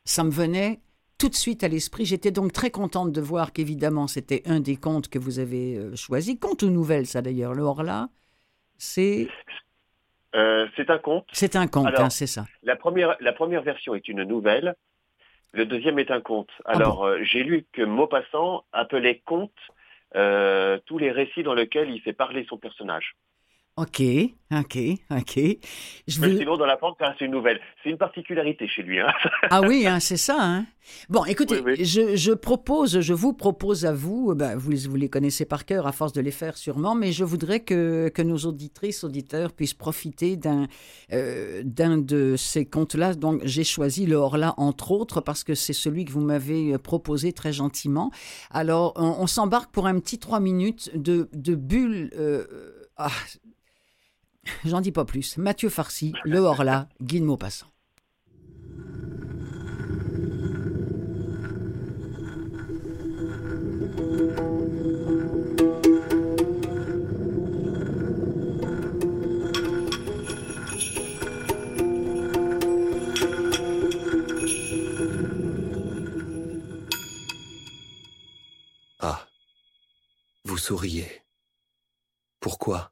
ça 0.06 0.24
me 0.24 0.32
venait 0.32 0.80
tout 1.18 1.30
de 1.30 1.36
suite 1.36 1.64
à 1.64 1.68
l'esprit. 1.68 2.06
J'étais 2.06 2.32
donc 2.32 2.54
très 2.54 2.72
contente 2.72 3.12
de 3.12 3.22
voir 3.22 3.52
qu'évidemment, 3.52 4.08
c'était 4.08 4.42
un 4.46 4.62
des 4.62 4.78
contes 4.78 5.10
que 5.10 5.20
vous 5.20 5.40
avez 5.40 5.76
euh, 5.76 5.96
choisi. 5.96 6.40
Conte 6.40 6.64
ou 6.64 6.70
nouvelle, 6.70 7.06
ça 7.06 7.22
d'ailleurs, 7.22 7.54
le 7.54 7.64
Horla 7.64 8.08
C'est 8.78 9.28
euh, 10.36 10.68
c'est 10.76 10.90
un 10.90 11.00
conte. 11.00 11.26
C'est 11.32 11.56
un 11.56 11.68
conte, 11.68 11.88
hein, 11.98 12.10
c'est 12.10 12.28
ça. 12.28 12.46
La 12.64 12.76
première, 12.76 13.16
la 13.20 13.34
première 13.34 13.64
version 13.64 13.96
est 13.96 14.08
une 14.08 14.24
nouvelle. 14.24 14.76
Le 15.52 15.66
deuxième 15.66 16.00
est 16.00 16.12
un 16.12 16.22
conte. 16.22 16.52
Ah 16.66 16.74
Alors, 16.74 17.06
euh, 17.06 17.20
j'ai 17.24 17.44
lu 17.44 17.66
que 17.74 17.82
Maupassant 17.82 18.66
appelait 18.72 19.22
conte 19.26 19.52
euh, 20.16 20.80
tous 20.86 20.98
les 20.98 21.12
récits 21.12 21.44
dans 21.44 21.54
lesquels 21.54 21.90
il 21.90 22.02
fait 22.02 22.14
parler 22.14 22.46
son 22.50 22.58
personnage. 22.58 23.16
Ok, 23.80 24.02
ok, 24.52 24.78
ok. 25.10 25.40
Je 26.06 26.20
Mais 26.20 26.36
sinon, 26.36 26.58
dans 26.58 26.66
la 26.66 26.76
porte, 26.76 27.00
c'est 27.18 27.24
une 27.24 27.32
nouvelle. 27.32 27.62
C'est 27.82 27.90
une 27.90 27.98
particularité 27.98 28.68
chez 28.68 28.82
lui. 28.82 29.00
Hein. 29.00 29.08
ah 29.52 29.62
oui, 29.62 29.88
hein, 29.88 30.02
c'est 30.02 30.18
ça. 30.18 30.36
Hein. 30.38 30.66
Bon, 31.08 31.24
écoutez, 31.24 31.64
Je, 31.86 32.18
je, 32.18 32.34
propose, 32.34 33.00
je 33.00 33.14
vous 33.14 33.32
propose 33.32 33.86
à 33.86 33.94
vous, 33.94 34.36
ben, 34.36 34.58
vous, 34.58 34.74
vous, 34.90 34.96
les 34.98 35.08
connaissez 35.08 35.46
par 35.46 35.66
cœur 35.66 35.88
à 35.88 35.94
force 35.94 36.12
de 36.12 36.20
les 36.20 36.32
faire 36.32 36.58
sûrement, 36.58 36.94
mais 36.94 37.14
je 37.14 37.24
voudrais 37.24 37.62
que, 37.62 38.10
que 38.10 38.22
nos 38.22 38.40
auditrices, 38.40 39.06
auditeurs 39.06 39.54
puissent 39.54 39.74
profiter 39.74 40.36
d'un 40.36 40.68
euh, 41.14 41.64
de 41.64 42.36
ces 42.36 42.66
contes-là. 42.66 43.14
Donc, 43.14 43.40
j'ai 43.46 43.64
choisi 43.64 44.06
le 44.08 44.18
Horla, 44.18 44.56
entre 44.58 44.92
autres, 44.92 45.22
parce 45.22 45.46
que 45.46 45.56
c'est 45.56 45.72
celui 45.72 46.04
que 46.04 46.12
vous 46.12 46.20
m'avez 46.20 46.78
proposé 46.80 47.32
très 47.32 47.54
gentiment. 47.54 48.12
Alors, 48.52 48.92
on, 48.98 49.26
s'embarque 49.26 49.72
pour 49.72 49.88
un 49.88 49.98
petit 50.00 50.20
trois 50.20 50.42
minutes 50.42 50.92
de, 50.96 51.30
de 51.32 51.56
bulles. 51.56 52.10
Euh, 52.18 52.46
ah, 53.02 53.08
J'en 54.66 54.82
dis 54.82 54.92
pas 54.92 55.06
plus. 55.06 55.38
Mathieu 55.38 55.70
Farcy, 55.70 56.14
Le 56.26 56.40
Horla, 56.40 56.90
Guy 57.02 57.20
de 57.22 57.26
Maupassant. 57.26 57.68
Ah, 79.00 79.26
vous 80.44 80.58
souriez. 80.58 81.24
Pourquoi? 82.42 82.92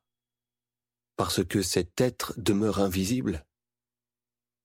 Parce 1.18 1.44
que 1.44 1.62
cet 1.62 2.00
être 2.00 2.34
demeure 2.38 2.80
invisible 2.80 3.44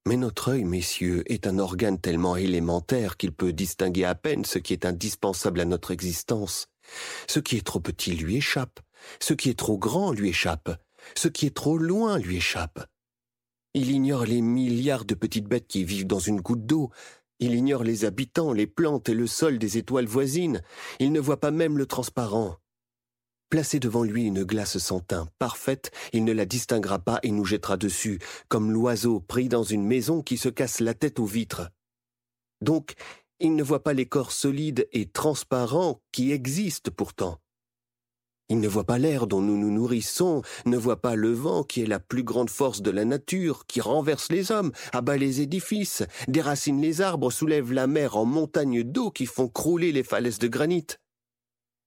Mais 0.06 0.16
notre 0.16 0.50
œil, 0.50 0.64
messieurs, 0.64 1.24
est 1.26 1.46
un 1.46 1.58
organe 1.58 1.98
tellement 1.98 2.36
élémentaire 2.36 3.16
qu'il 3.16 3.32
peut 3.32 3.52
distinguer 3.52 4.04
à 4.04 4.14
peine 4.14 4.44
ce 4.44 4.58
qui 4.58 4.74
est 4.74 4.84
indispensable 4.84 5.60
à 5.60 5.64
notre 5.64 5.90
existence. 5.90 6.68
Ce 7.28 7.40
qui 7.40 7.56
est 7.56 7.66
trop 7.66 7.80
petit 7.80 8.14
lui 8.14 8.36
échappe, 8.36 8.80
ce 9.20 9.34
qui 9.34 9.48
est 9.48 9.58
trop 9.58 9.78
grand 9.78 10.12
lui 10.12 10.28
échappe, 10.28 10.70
ce 11.16 11.28
qui 11.28 11.46
est 11.46 11.56
trop 11.56 11.78
loin 11.78 12.18
lui 12.18 12.36
échappe. 12.36 12.86
Il 13.74 13.90
ignore 13.90 14.26
les 14.26 14.42
milliards 14.42 15.06
de 15.06 15.14
petites 15.14 15.48
bêtes 15.48 15.66
qui 15.66 15.84
vivent 15.84 16.06
dans 16.06 16.18
une 16.18 16.40
goutte 16.40 16.66
d'eau, 16.66 16.90
il 17.38 17.54
ignore 17.54 17.82
les 17.82 18.04
habitants, 18.04 18.52
les 18.52 18.66
plantes 18.66 19.08
et 19.08 19.14
le 19.14 19.26
sol 19.26 19.58
des 19.58 19.78
étoiles 19.78 20.06
voisines, 20.06 20.62
il 21.00 21.12
ne 21.12 21.20
voit 21.20 21.40
pas 21.40 21.50
même 21.50 21.78
le 21.78 21.86
transparent. 21.86 22.58
Placé 23.52 23.80
devant 23.80 24.02
lui 24.02 24.24
une 24.24 24.44
glace 24.44 24.78
sans 24.78 25.00
teint 25.00 25.28
parfaite, 25.38 25.90
il 26.14 26.24
ne 26.24 26.32
la 26.32 26.46
distinguera 26.46 26.98
pas 26.98 27.20
et 27.22 27.30
nous 27.30 27.44
jettera 27.44 27.76
dessus, 27.76 28.18
comme 28.48 28.72
l'oiseau 28.72 29.20
pris 29.20 29.50
dans 29.50 29.62
une 29.62 29.84
maison 29.84 30.22
qui 30.22 30.38
se 30.38 30.48
casse 30.48 30.80
la 30.80 30.94
tête 30.94 31.18
aux 31.18 31.26
vitres. 31.26 31.68
Donc, 32.62 32.94
il 33.40 33.54
ne 33.54 33.62
voit 33.62 33.82
pas 33.82 33.92
les 33.92 34.06
corps 34.06 34.32
solides 34.32 34.88
et 34.92 35.04
transparents 35.04 36.00
qui 36.12 36.32
existent 36.32 36.90
pourtant. 36.96 37.40
Il 38.48 38.58
ne 38.58 38.68
voit 38.68 38.86
pas 38.86 38.96
l'air 38.96 39.26
dont 39.26 39.42
nous 39.42 39.58
nous 39.58 39.70
nourrissons, 39.70 40.40
ne 40.64 40.78
voit 40.78 41.02
pas 41.02 41.14
le 41.14 41.32
vent 41.32 41.62
qui 41.62 41.82
est 41.82 41.86
la 41.86 42.00
plus 42.00 42.22
grande 42.22 42.48
force 42.48 42.80
de 42.80 42.90
la 42.90 43.04
nature, 43.04 43.66
qui 43.66 43.82
renverse 43.82 44.32
les 44.32 44.50
hommes, 44.50 44.72
abat 44.94 45.18
les 45.18 45.42
édifices, 45.42 46.04
déracine 46.26 46.80
les 46.80 47.02
arbres, 47.02 47.30
soulève 47.30 47.70
la 47.70 47.86
mer 47.86 48.16
en 48.16 48.24
montagnes 48.24 48.82
d'eau 48.82 49.10
qui 49.10 49.26
font 49.26 49.48
crouler 49.48 49.92
les 49.92 50.04
falaises 50.04 50.38
de 50.38 50.48
granit. 50.48 50.86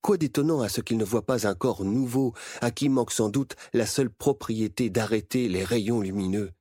Quoi 0.06 0.18
d'étonnant 0.18 0.62
à 0.62 0.70
ce 0.70 0.82
qu'il 0.82 0.98
ne 0.98 1.04
voit 1.04 1.26
pas 1.26 1.48
un 1.48 1.56
corps 1.56 1.84
nouveau, 1.84 2.36
à 2.62 2.70
qui 2.70 2.90
manque 2.90 3.12
sans 3.12 3.30
doute 3.30 3.56
la 3.74 3.88
seule 3.88 4.12
propriété 4.12 4.92
d'arrêter 4.92 5.50
les 5.50 5.64
rayons 5.64 6.00
lumineux? 6.00 6.54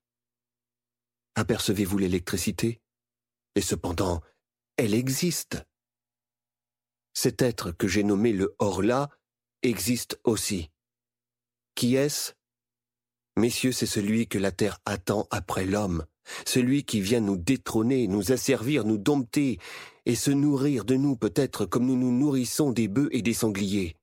Apercevez-vous 1.35 1.99
l'électricité? 1.99 2.81
Et 3.55 3.61
cependant, 3.61 4.23
elle 4.79 4.95
existe. 4.95 5.63
Cet 7.13 7.43
être 7.43 7.71
que 7.71 7.87
j'ai 7.87 8.03
nommé 8.03 8.33
le 8.33 8.57
Horla 8.61 9.11
existe 9.61 10.19
aussi. 10.25 10.71
Qui 11.75 11.97
est-ce? 11.97 12.33
Messieurs, 13.37 13.73
c'est 13.73 13.85
celui 13.85 14.27
que 14.27 14.39
la 14.39 14.53
terre 14.53 14.81
attend 14.87 15.29
après 15.31 15.67
l'homme, 15.67 16.07
celui 16.47 16.85
qui 16.85 17.01
vient 17.01 17.21
nous 17.21 17.37
détrôner, 17.37 18.07
nous 18.07 18.33
asservir, 18.33 18.85
nous 18.85 18.99
dompter, 18.99 19.59
et 20.07 20.15
se 20.15 20.31
nourrir 20.31 20.85
de 20.85 20.97
nous 20.97 21.17
peut-être 21.17 21.67
comme 21.67 21.87
nous 21.87 21.97
nous 21.97 22.13
nourrissons 22.13 22.73
des 22.73 22.89
bœufs 22.89 23.09
et 23.13 23.23
des 23.23 23.35
sangliers. 23.35 23.97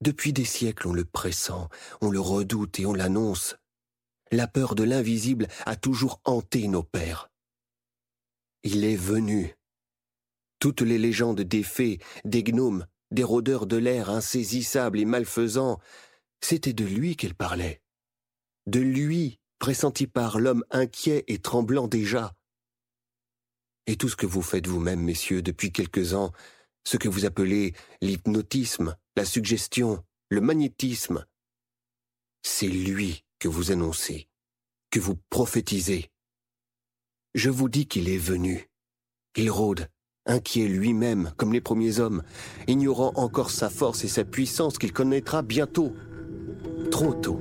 Depuis 0.00 0.32
des 0.32 0.44
siècles 0.44 0.88
on 0.88 0.92
le 0.92 1.04
pressent, 1.04 1.68
on 2.00 2.10
le 2.10 2.20
redoute 2.20 2.78
et 2.80 2.86
on 2.86 2.92
l'annonce. 2.92 3.56
La 4.30 4.46
peur 4.46 4.74
de 4.74 4.82
l'invisible 4.82 5.48
a 5.64 5.76
toujours 5.76 6.20
hanté 6.24 6.68
nos 6.68 6.82
pères. 6.82 7.30
Il 8.62 8.84
est 8.84 8.96
venu. 8.96 9.54
Toutes 10.58 10.80
les 10.80 10.98
légendes 10.98 11.40
des 11.40 11.62
fées, 11.62 11.98
des 12.24 12.42
gnomes, 12.42 12.86
des 13.10 13.24
rôdeurs 13.24 13.66
de 13.66 13.76
l'air 13.76 14.10
insaisissables 14.10 14.98
et 14.98 15.04
malfaisants, 15.04 15.78
c'était 16.40 16.72
de 16.72 16.84
lui 16.84 17.16
qu'elles 17.16 17.34
parlaient. 17.34 17.80
De 18.66 18.80
lui, 18.80 19.38
pressenti 19.58 20.06
par 20.06 20.38
l'homme 20.38 20.64
inquiet 20.70 21.24
et 21.28 21.38
tremblant 21.38 21.88
déjà. 21.88 22.34
Et 23.86 23.96
tout 23.96 24.08
ce 24.08 24.16
que 24.16 24.26
vous 24.26 24.42
faites 24.42 24.66
vous-même, 24.66 25.00
messieurs, 25.00 25.42
depuis 25.42 25.72
quelques 25.72 26.14
ans, 26.14 26.32
ce 26.84 26.96
que 26.96 27.08
vous 27.08 27.24
appelez 27.24 27.74
l'hypnotisme, 28.00 28.96
la 29.16 29.24
suggestion, 29.24 30.04
le 30.28 30.40
magnétisme, 30.40 31.24
c'est 32.42 32.68
lui 32.68 33.24
que 33.38 33.48
vous 33.48 33.72
annoncez, 33.72 34.28
que 34.90 35.00
vous 35.00 35.16
prophétisez. 35.30 36.10
Je 37.34 37.50
vous 37.50 37.68
dis 37.68 37.86
qu'il 37.86 38.08
est 38.08 38.18
venu. 38.18 38.70
Il 39.36 39.50
rôde, 39.50 39.88
inquiet 40.26 40.68
lui-même, 40.68 41.32
comme 41.36 41.52
les 41.52 41.60
premiers 41.60 41.98
hommes, 41.98 42.22
ignorant 42.66 43.12
encore 43.16 43.50
sa 43.50 43.68
force 43.68 44.04
et 44.04 44.08
sa 44.08 44.24
puissance 44.24 44.78
qu'il 44.78 44.92
connaîtra 44.92 45.42
bientôt, 45.42 45.92
trop 46.90 47.14
tôt. 47.14 47.40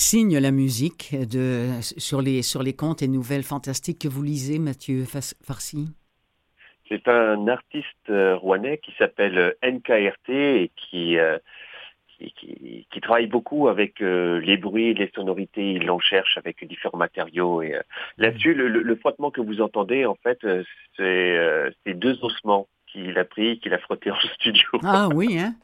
Signe 0.00 0.38
la 0.38 0.50
musique 0.50 1.14
de, 1.14 1.68
sur, 1.82 2.22
les, 2.22 2.42
sur 2.42 2.62
les 2.62 2.72
contes 2.72 3.02
et 3.02 3.08
nouvelles 3.08 3.42
fantastiques 3.42 4.00
que 4.00 4.08
vous 4.08 4.22
lisez, 4.22 4.58
Mathieu 4.58 5.04
Farsi 5.04 5.88
C'est 6.88 7.06
un 7.06 7.46
artiste 7.48 8.08
euh, 8.08 8.34
rouennais 8.36 8.78
qui 8.78 8.92
s'appelle 8.98 9.38
euh, 9.38 9.52
NKRT 9.62 10.30
et 10.30 10.70
euh, 10.94 11.38
qui, 12.18 12.32
qui, 12.32 12.86
qui, 12.90 13.00
travaille 13.00 13.26
beaucoup 13.26 13.68
avec 13.68 14.00
les 14.00 14.56
bruits, 14.56 14.94
les 14.94 15.10
sonorités. 15.14 15.72
Il 15.72 15.90
en 15.90 15.98
cherche 15.98 16.36
avec 16.38 16.66
différents 16.66 16.98
matériaux. 16.98 17.62
Et 17.62 17.74
là-dessus, 18.18 18.54
le, 18.54 18.68
le, 18.68 18.96
frottement 18.96 19.30
que 19.30 19.40
vous 19.40 19.60
entendez, 19.60 20.04
en 20.04 20.16
fait, 20.16 20.38
c'est 20.96 21.94
deux 21.94 22.18
ossements 22.22 22.68
qu'il 22.86 23.16
a 23.18 23.24
pris, 23.24 23.58
qu'il 23.60 23.72
a 23.72 23.78
frotté 23.78 24.10
en 24.10 24.20
studio. 24.34 24.68
Ah 24.82 25.08
oui, 25.14 25.38
hein? 25.38 25.54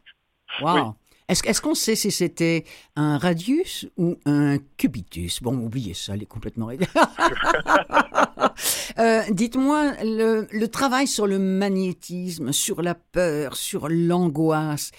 Wow. 0.61 0.95
Est-ce 1.29 1.61
qu'on 1.61 1.75
sait 1.75 1.97
si 1.97 2.13
c'était 2.13 2.65
un 2.95 3.19
radius 3.19 3.89
ou 3.97 4.17
un 4.27 4.59
cubitus? 4.77 5.43
Bon, 5.43 5.57
oubliez 5.57 5.95
ça, 5.95 6.15
elle 6.15 6.23
est 6.23 6.27
complètement... 6.27 6.71
euh, 8.99 9.23
Dites-moi, 9.31 9.95
le, 10.03 10.67
travail 10.67 11.09
sur 11.09 11.27
le 11.27 11.41
magnétisme, 11.41 12.53
sur 12.53 12.81
la 12.81 12.95
peur, 12.95 13.57
sur 13.57 13.89
l'angoisse, 13.89 14.93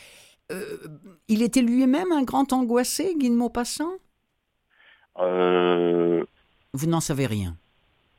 euh, 0.52 0.78
il 1.30 1.44
était 1.44 1.62
lui-même 1.62 2.12
un 2.12 2.24
grand 2.24 2.52
angoissé, 2.52 3.16
Guy 3.18 3.30
de 3.30 3.36
Maupassant 3.36 3.94
euh... 5.20 6.26
Vous 6.74 6.88
n'en 6.88 7.00
savez 7.00 7.26
rien 7.26 7.58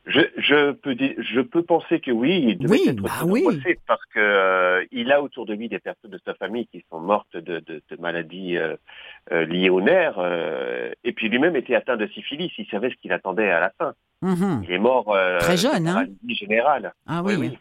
je, 0.08 0.20
je, 0.38 0.72
peux 0.72 0.96
je 0.96 1.40
peux 1.40 1.62
penser 1.62 2.00
que 2.00 2.10
oui, 2.10 2.42
il 2.48 2.58
devait 2.58 2.88
être 2.88 3.02
bah 3.02 3.10
oui. 3.26 3.44
parce 3.86 4.04
que 4.06 4.18
euh, 4.18 4.84
il 4.90 5.12
a 5.12 5.22
autour 5.22 5.44
de 5.44 5.52
lui 5.52 5.68
des 5.68 5.78
personnes 5.78 6.10
de 6.10 6.20
sa 6.24 6.34
famille 6.34 6.66
qui 6.66 6.82
sont 6.90 6.98
mortes 6.98 7.36
de, 7.36 7.60
de, 7.60 7.82
de 7.88 7.96
maladies 8.00 8.56
euh, 8.56 8.76
euh, 9.32 9.44
liées 9.44 9.68
aux 9.68 9.82
nerfs, 9.82 10.18
et 11.04 11.12
puis 11.12 11.28
lui-même 11.28 11.56
était 11.56 11.74
atteint 11.74 11.96
de 11.96 12.06
syphilis. 12.08 12.50
Il 12.56 12.66
savait 12.66 12.88
ce 12.90 12.94
qu'il 12.96 13.12
attendait 13.12 13.50
à 13.50 13.60
la 13.60 13.70
fin. 13.78 13.94
Mhm. 14.22 14.62
Il 14.64 14.72
est 14.72 14.78
mort 14.78 15.14
très 15.40 15.58
jeune, 15.58 15.86
hein 15.86 16.06
générale. 16.26 16.92
Ah 17.06 17.22
oui. 17.22 17.58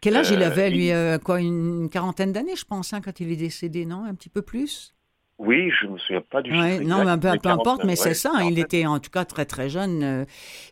Quel 0.00 0.16
âge 0.16 0.30
il 0.30 0.42
avait, 0.42 0.70
lui 0.70 0.90
Quoi, 1.24 1.40
une 1.40 1.88
quarantaine 1.90 2.32
d'années, 2.32 2.56
je 2.56 2.64
pense, 2.64 2.92
hein, 2.92 3.00
quand 3.02 3.20
il 3.20 3.32
est 3.32 3.36
décédé, 3.36 3.86
non 3.86 4.04
Un 4.04 4.14
petit 4.14 4.28
peu 4.28 4.42
plus? 4.42 4.94
Oui, 5.38 5.70
je 5.70 5.86
me 5.86 5.98
souviens 5.98 6.20
pas 6.20 6.42
du 6.42 6.50
ouais, 6.50 6.80
Non, 6.80 7.04
mais 7.04 7.38
peu, 7.38 7.48
importe, 7.48 7.84
mais 7.84 7.94
c'est 7.94 8.14
ça. 8.14 8.32
il 8.42 8.58
était 8.58 8.86
en 8.86 8.98
tout 8.98 9.10
cas 9.10 9.24
très 9.24 9.44
très 9.44 9.68
jeune. 9.70 10.02
Euh. 10.02 10.24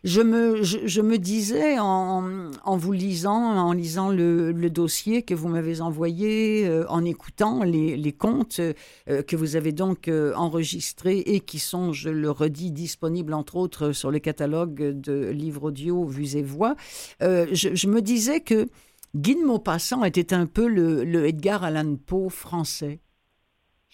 Je 0.03 0.19
me, 0.19 0.61
je, 0.61 1.01
me 1.01 1.17
disais 1.17 1.79
en, 1.79 2.51
en, 2.65 2.77
vous 2.77 2.91
lisant, 2.91 3.31
en 3.31 3.71
lisant 3.71 4.09
le, 4.09 4.51
le 4.51 4.69
dossier 4.69 5.23
que 5.23 5.33
vous 5.33 5.47
m'avez 5.47 5.79
envoyé, 5.79 6.67
euh, 6.67 6.85
en 6.89 7.05
écoutant 7.05 7.63
les, 7.63 7.95
les 7.95 8.11
contes 8.11 8.59
euh, 8.59 9.21
que 9.21 9.37
vous 9.37 9.55
avez 9.55 9.71
donc 9.71 10.11
enregistrés 10.35 11.19
et 11.19 11.39
qui 11.39 11.59
sont, 11.59 11.93
je 11.93 12.09
le 12.09 12.29
redis, 12.29 12.71
disponibles 12.71 13.33
entre 13.33 13.55
autres 13.55 13.93
sur 13.93 14.11
le 14.11 14.19
catalogue 14.19 14.99
de 14.99 15.29
livres 15.29 15.69
audio 15.69 16.03
Vues 16.05 16.35
et 16.35 16.43
Voix, 16.43 16.75
je, 17.21 17.69
je, 17.73 17.87
me 17.87 18.01
disais 18.01 18.41
que 18.41 18.67
Guy 19.15 19.35
de 19.35 19.45
Maupassant 19.45 20.03
était 20.03 20.33
un 20.33 20.45
peu 20.45 20.67
le, 20.67 21.05
le 21.05 21.25
Edgar 21.25 21.63
Allan 21.63 21.95
Poe 21.95 22.29
français. 22.29 22.99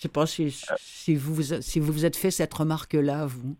Je 0.03 0.09
ne 0.09 0.11
sais 0.11 0.19
pas 0.19 0.25
si, 0.25 0.51
si, 0.75 1.15
vous, 1.15 1.41
si 1.41 1.79
vous 1.79 1.93
vous 1.93 2.05
êtes 2.05 2.17
fait 2.17 2.29
cette 2.29 2.53
remarque-là, 2.53 3.25
vous? 3.25 3.55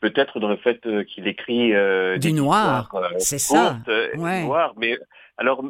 Peut-être 0.00 0.38
dans 0.38 0.48
le 0.48 0.58
fait 0.58 0.84
euh, 0.84 1.02
qu'il 1.04 1.26
écrit 1.28 1.72
euh, 1.72 2.18
du 2.18 2.34
noir, 2.34 2.94
euh, 2.94 3.08
c'est 3.16 3.38
ça. 3.38 3.78
Noir, 4.16 4.74
mais 4.76 4.98
alors 5.38 5.64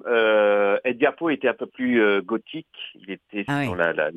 Edgar 0.83 1.15
Poe 1.15 1.31
était 1.31 1.47
un 1.47 1.55
peu 1.55 1.67
plus 1.67 2.21
gothique. 2.23 2.67
Il 2.97 3.13
était 3.13 3.45
ah 3.47 3.65
dans 3.65 3.77
la, 3.77 3.93
la, 3.93 4.11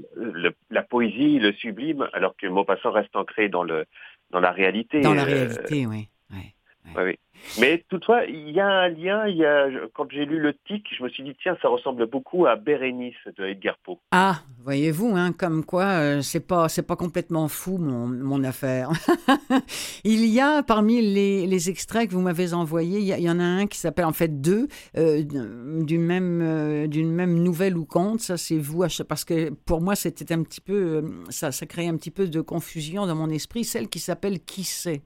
la, 0.71 0.81
poésie, 0.81 1.37
le 1.37 1.53
sublime, 1.53 2.09
alors 2.13 2.35
que 2.35 2.47
Maupassant 2.47 2.89
reste 2.91 3.15
ancré 3.15 3.47
dans 3.47 3.63
le 3.63 3.85
dans 4.31 4.39
la 4.39 4.51
réalité. 4.51 5.01
Dans 5.01 5.13
la 5.13 5.23
réalité, 5.23 5.85
oui. 5.85 6.09
Oui. 6.97 7.17
Mais 7.59 7.83
toutefois, 7.89 8.25
il 8.25 8.51
y 8.51 8.59
a 8.59 8.67
un 8.67 8.89
lien. 8.89 9.25
Quand 9.93 10.07
j'ai 10.09 10.25
lu 10.25 10.39
le 10.39 10.53
tic, 10.67 10.85
je 10.97 11.03
me 11.03 11.09
suis 11.09 11.23
dit 11.23 11.35
tiens, 11.41 11.57
ça 11.61 11.67
ressemble 11.67 12.07
beaucoup 12.07 12.45
à 12.45 12.55
Bérénice 12.55 13.15
de 13.37 13.45
Edgar 13.45 13.77
Poe. 13.83 13.99
Ah, 14.11 14.41
voyez-vous, 14.63 15.15
hein, 15.15 15.31
comme 15.31 15.63
quoi 15.63 15.85
euh, 15.85 16.21
c'est 16.21 16.45
pas 16.45 16.69
c'est 16.69 16.85
pas 16.85 16.95
complètement 16.95 17.47
fou 17.47 17.77
mon, 17.77 18.07
mon 18.07 18.43
affaire. 18.43 18.89
il 20.03 20.25
y 20.25 20.39
a 20.39 20.63
parmi 20.63 21.01
les, 21.01 21.47
les 21.47 21.69
extraits 21.69 22.09
que 22.09 22.13
vous 22.13 22.21
m'avez 22.21 22.53
envoyés, 22.53 22.99
il 22.99 23.23
y, 23.23 23.29
en 23.29 23.39
a 23.39 23.43
un 23.43 23.67
qui 23.67 23.77
s'appelle 23.77 24.05
en 24.05 24.13
fait 24.13 24.41
deux 24.41 24.67
euh, 24.97 25.23
d'une 25.23 26.03
même 26.03 26.41
euh, 26.41 26.87
même 26.87 27.35
nouvelle 27.35 27.77
ou 27.77 27.85
conte. 27.85 28.21
Ça 28.21 28.37
c'est 28.37 28.57
vous 28.57 28.83
parce 29.07 29.23
que 29.23 29.49
pour 29.49 29.81
moi 29.81 29.95
c'était 29.95 30.33
un 30.33 30.43
petit 30.43 30.61
peu 30.61 31.03
ça 31.29 31.51
ça 31.51 31.65
crée 31.65 31.87
un 31.87 31.95
petit 31.95 32.11
peu 32.11 32.27
de 32.27 32.41
confusion 32.41 33.05
dans 33.05 33.15
mon 33.15 33.29
esprit. 33.29 33.63
Celle 33.63 33.87
qui 33.87 33.99
s'appelle 33.99 34.39
Qui 34.39 34.63
sait. 34.63 35.03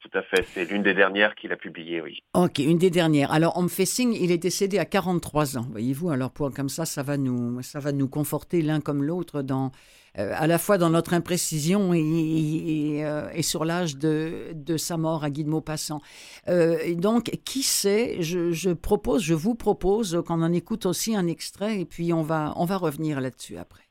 Tout 0.00 0.18
à 0.18 0.22
fait, 0.22 0.46
c'est 0.54 0.64
l'une 0.64 0.82
des 0.82 0.94
dernières 0.94 1.34
qu'il 1.34 1.52
a 1.52 1.56
publiées, 1.56 2.00
oui. 2.00 2.22
Ok, 2.32 2.58
une 2.58 2.78
des 2.78 2.88
dernières. 2.88 3.30
Alors, 3.32 3.58
on 3.58 3.62
me 3.62 3.68
fait 3.68 3.84
signe, 3.84 4.14
il 4.14 4.30
est 4.30 4.38
décédé 4.38 4.78
à 4.78 4.86
43 4.86 5.58
ans, 5.58 5.66
voyez-vous. 5.70 6.08
Alors, 6.08 6.30
pour, 6.30 6.50
comme 6.52 6.70
ça, 6.70 6.86
ça 6.86 7.02
va 7.02 7.18
nous, 7.18 7.60
ça 7.60 7.80
va 7.80 7.92
nous 7.92 8.08
conforter 8.08 8.62
l'un 8.62 8.80
comme 8.80 9.02
l'autre 9.02 9.42
dans, 9.42 9.72
euh, 10.18 10.32
à 10.34 10.46
la 10.46 10.56
fois 10.56 10.78
dans 10.78 10.88
notre 10.88 11.12
imprécision 11.12 11.92
et, 11.92 13.04
euh, 13.04 13.42
sur 13.42 13.66
l'âge 13.66 13.96
de, 13.96 14.52
de, 14.54 14.78
sa 14.78 14.96
mort 14.96 15.22
à 15.22 15.28
Guy 15.28 15.44
de 15.44 15.50
Maupassant. 15.50 16.00
Euh, 16.48 16.94
donc, 16.94 17.38
qui 17.44 17.62
sait, 17.62 18.22
je, 18.22 18.52
je, 18.52 18.70
propose, 18.70 19.22
je 19.22 19.34
vous 19.34 19.54
propose 19.54 20.22
qu'on 20.26 20.42
en 20.42 20.52
écoute 20.52 20.86
aussi 20.86 21.14
un 21.14 21.26
extrait 21.26 21.78
et 21.78 21.84
puis 21.84 22.14
on 22.14 22.22
va, 22.22 22.54
on 22.56 22.64
va 22.64 22.78
revenir 22.78 23.20
là-dessus 23.20 23.58
après. 23.58 23.89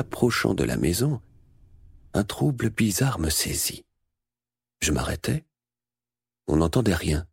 Approchant 0.00 0.54
de 0.54 0.64
la 0.64 0.76
maison, 0.76 1.20
un 2.14 2.24
trouble 2.24 2.70
bizarre 2.70 3.18
me 3.18 3.30
saisit. 3.30 3.84
Je 4.80 4.92
m'arrêtai. 4.92 5.44
On 6.46 6.56
n'entendait 6.56 6.94
rien. 6.94 7.26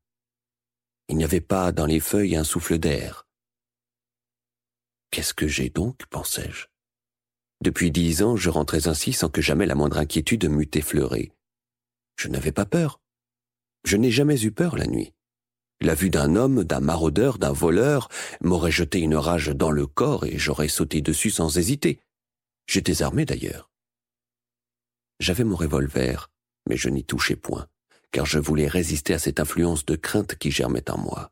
Il 1.07 1.17
n'y 1.17 1.23
avait 1.23 1.41
pas 1.41 1.71
dans 1.71 1.85
les 1.85 2.01
feuilles 2.01 2.35
un 2.35 2.43
souffle 2.43 2.77
d'air. 2.77 3.25
Qu'est-ce 5.11 5.33
que 5.33 5.47
j'ai 5.47 5.69
donc 5.69 6.05
pensai-je. 6.07 6.67
Depuis 7.61 7.89
dix 7.89 8.21
ans, 8.21 8.35
je 8.35 8.49
rentrais 8.49 8.87
ainsi 8.87 9.13
sans 9.13 9.29
que 9.29 9.41
jamais 9.41 9.65
la 9.65 9.75
moindre 9.75 9.97
inquiétude 9.97 10.49
m'eût 10.49 10.69
effleuré. 10.73 11.31
Je 12.17 12.27
n'avais 12.27 12.51
pas 12.51 12.65
peur. 12.65 12.99
Je 13.87 13.95
n'ai 13.95 14.11
jamais 14.11 14.43
eu 14.43 14.51
peur 14.51 14.75
la 14.75 14.85
nuit. 14.85 15.13
La 15.79 15.95
vue 15.95 16.09
d'un 16.09 16.35
homme, 16.35 16.65
d'un 16.65 16.81
maraudeur, 16.81 17.37
d'un 17.37 17.53
voleur 17.53 18.09
m'aurait 18.41 18.69
jeté 18.69 18.99
une 18.99 19.15
rage 19.15 19.47
dans 19.47 19.71
le 19.71 19.87
corps 19.87 20.25
et 20.25 20.37
j'aurais 20.37 20.67
sauté 20.67 20.99
dessus 20.99 21.29
sans 21.29 21.57
hésiter. 21.57 22.01
J'étais 22.67 23.01
armé 23.01 23.23
d'ailleurs. 23.23 23.71
J'avais 25.21 25.45
mon 25.45 25.55
revolver, 25.55 26.29
mais 26.67 26.75
je 26.75 26.89
n'y 26.89 27.05
touchais 27.05 27.37
point, 27.37 27.69
car 28.11 28.25
je 28.25 28.39
voulais 28.39 28.67
résister 28.67 29.13
à 29.13 29.19
cette 29.19 29.39
influence 29.39 29.85
de 29.85 29.95
crainte 29.95 30.35
qui 30.35 30.51
germait 30.51 30.91
en 30.91 30.97
moi. 30.97 31.31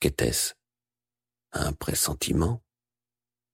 Qu'était-ce? 0.00 0.54
Un 1.52 1.72
pressentiment? 1.72 2.64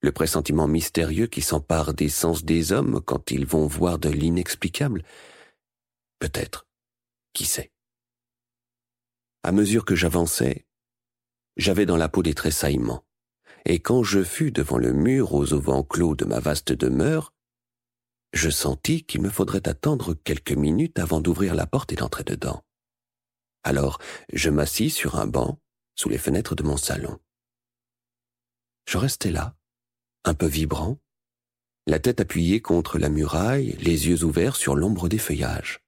Le 0.00 0.10
pressentiment 0.10 0.68
mystérieux 0.68 1.26
qui 1.26 1.42
s'empare 1.42 1.92
des 1.92 2.08
sens 2.08 2.46
des 2.46 2.72
hommes 2.72 3.02
quand 3.02 3.30
ils 3.30 3.44
vont 3.44 3.66
voir 3.66 3.98
de 3.98 4.08
l'inexplicable? 4.08 5.04
Peut-être. 6.18 6.66
Qui 7.36 7.44
sait? 7.44 7.70
À 9.42 9.52
mesure 9.52 9.84
que 9.84 9.94
j'avançais, 9.94 10.66
j'avais 11.58 11.84
dans 11.84 11.98
la 11.98 12.08
peau 12.08 12.22
des 12.22 12.32
tressaillements 12.32 13.04
et 13.66 13.78
quand 13.78 14.02
je 14.02 14.24
fus 14.24 14.52
devant 14.52 14.78
le 14.78 14.94
mur 14.94 15.34
aux 15.34 15.52
auvents 15.52 15.82
clos 15.82 16.14
de 16.14 16.24
ma 16.24 16.40
vaste 16.40 16.72
demeure, 16.72 17.34
je 18.32 18.48
sentis 18.48 19.04
qu'il 19.04 19.20
me 19.20 19.28
faudrait 19.28 19.68
attendre 19.68 20.14
quelques 20.14 20.52
minutes 20.52 20.98
avant 20.98 21.20
d'ouvrir 21.20 21.54
la 21.54 21.66
porte 21.66 21.92
et 21.92 21.96
d'entrer 21.96 22.24
dedans. 22.24 22.64
Alors 23.64 23.98
je 24.32 24.48
m'assis 24.48 24.88
sur 24.88 25.16
un 25.16 25.26
banc 25.26 25.60
sous 25.94 26.08
les 26.08 26.16
fenêtres 26.16 26.54
de 26.54 26.62
mon 26.62 26.78
salon. 26.78 27.20
Je 28.88 28.96
restai 28.96 29.30
là, 29.30 29.54
un 30.24 30.32
peu 30.32 30.46
vibrant, 30.46 30.98
la 31.86 31.98
tête 31.98 32.20
appuyée 32.20 32.62
contre 32.62 32.98
la 32.98 33.10
muraille, 33.10 33.76
les 33.78 34.08
yeux 34.08 34.24
ouverts 34.24 34.56
sur 34.56 34.74
l'ombre 34.74 35.10
des 35.10 35.18
feuillages. 35.18 35.85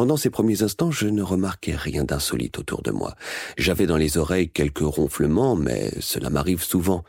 Pendant 0.00 0.16
ces 0.16 0.30
premiers 0.30 0.62
instants, 0.62 0.90
je 0.90 1.08
ne 1.08 1.22
remarquais 1.22 1.76
rien 1.76 2.04
d'insolite 2.04 2.58
autour 2.58 2.80
de 2.80 2.90
moi. 2.90 3.16
J'avais 3.58 3.84
dans 3.84 3.98
les 3.98 4.16
oreilles 4.16 4.48
quelques 4.48 4.78
ronflements, 4.78 5.56
mais 5.56 5.90
cela 6.00 6.30
m'arrive 6.30 6.62
souvent. 6.62 7.04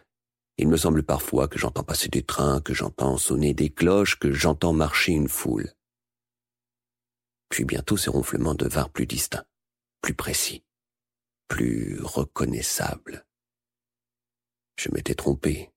Il 0.58 0.68
me 0.68 0.76
semble 0.76 1.02
parfois 1.02 1.48
que 1.48 1.58
j'entends 1.58 1.86
passer 1.86 2.10
des 2.10 2.22
trains, 2.22 2.60
que 2.60 2.74
j'entends 2.74 3.16
sonner 3.16 3.54
des 3.54 3.70
cloches, 3.70 4.20
que 4.20 4.34
j'entends 4.34 4.74
marcher 4.74 5.14
une 5.14 5.30
foule. 5.30 5.72
Puis 7.48 7.64
bientôt 7.64 7.96
ces 7.96 8.10
ronflements 8.10 8.56
devinrent 8.56 8.90
plus 8.90 9.08
distincts, 9.08 9.46
plus 10.02 10.14
précis, 10.14 10.66
plus 11.48 11.98
reconnaissables. 12.04 13.26
Je 14.76 14.90
m'étais 14.92 15.16
trompé. 15.16 15.72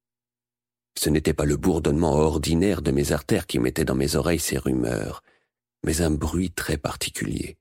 Ce 0.98 1.10
n'était 1.10 1.32
pas 1.32 1.44
le 1.44 1.56
bourdonnement 1.56 2.14
ordinaire 2.14 2.82
de 2.82 2.90
mes 2.90 3.12
artères 3.12 3.46
qui 3.46 3.60
mettait 3.60 3.84
dans 3.84 3.94
mes 3.94 4.16
oreilles 4.16 4.40
ces 4.40 4.58
rumeurs, 4.58 5.22
mais 5.84 6.00
un 6.00 6.10
bruit 6.10 6.50
très 6.50 6.78
particulier, 6.78 7.58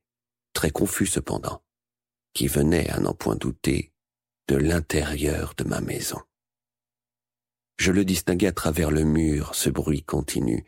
très 0.54 0.72
confus 0.72 1.06
cependant, 1.06 1.62
qui 2.34 2.48
venait, 2.48 2.90
à 2.90 3.00
n'en 3.00 3.14
point 3.14 3.36
douter, 3.36 3.92
de 4.48 4.56
l'intérieur 4.56 5.54
de 5.58 5.66
ma 5.66 5.82
maison. 5.82 6.20
Je 7.78 7.92
le 7.92 8.06
distinguais 8.06 8.48
à 8.48 8.52
travers 8.54 8.92
le 8.92 9.04
mur, 9.04 9.54
ce 9.56 9.70
bruit 9.70 10.04
continu, 10.04 10.66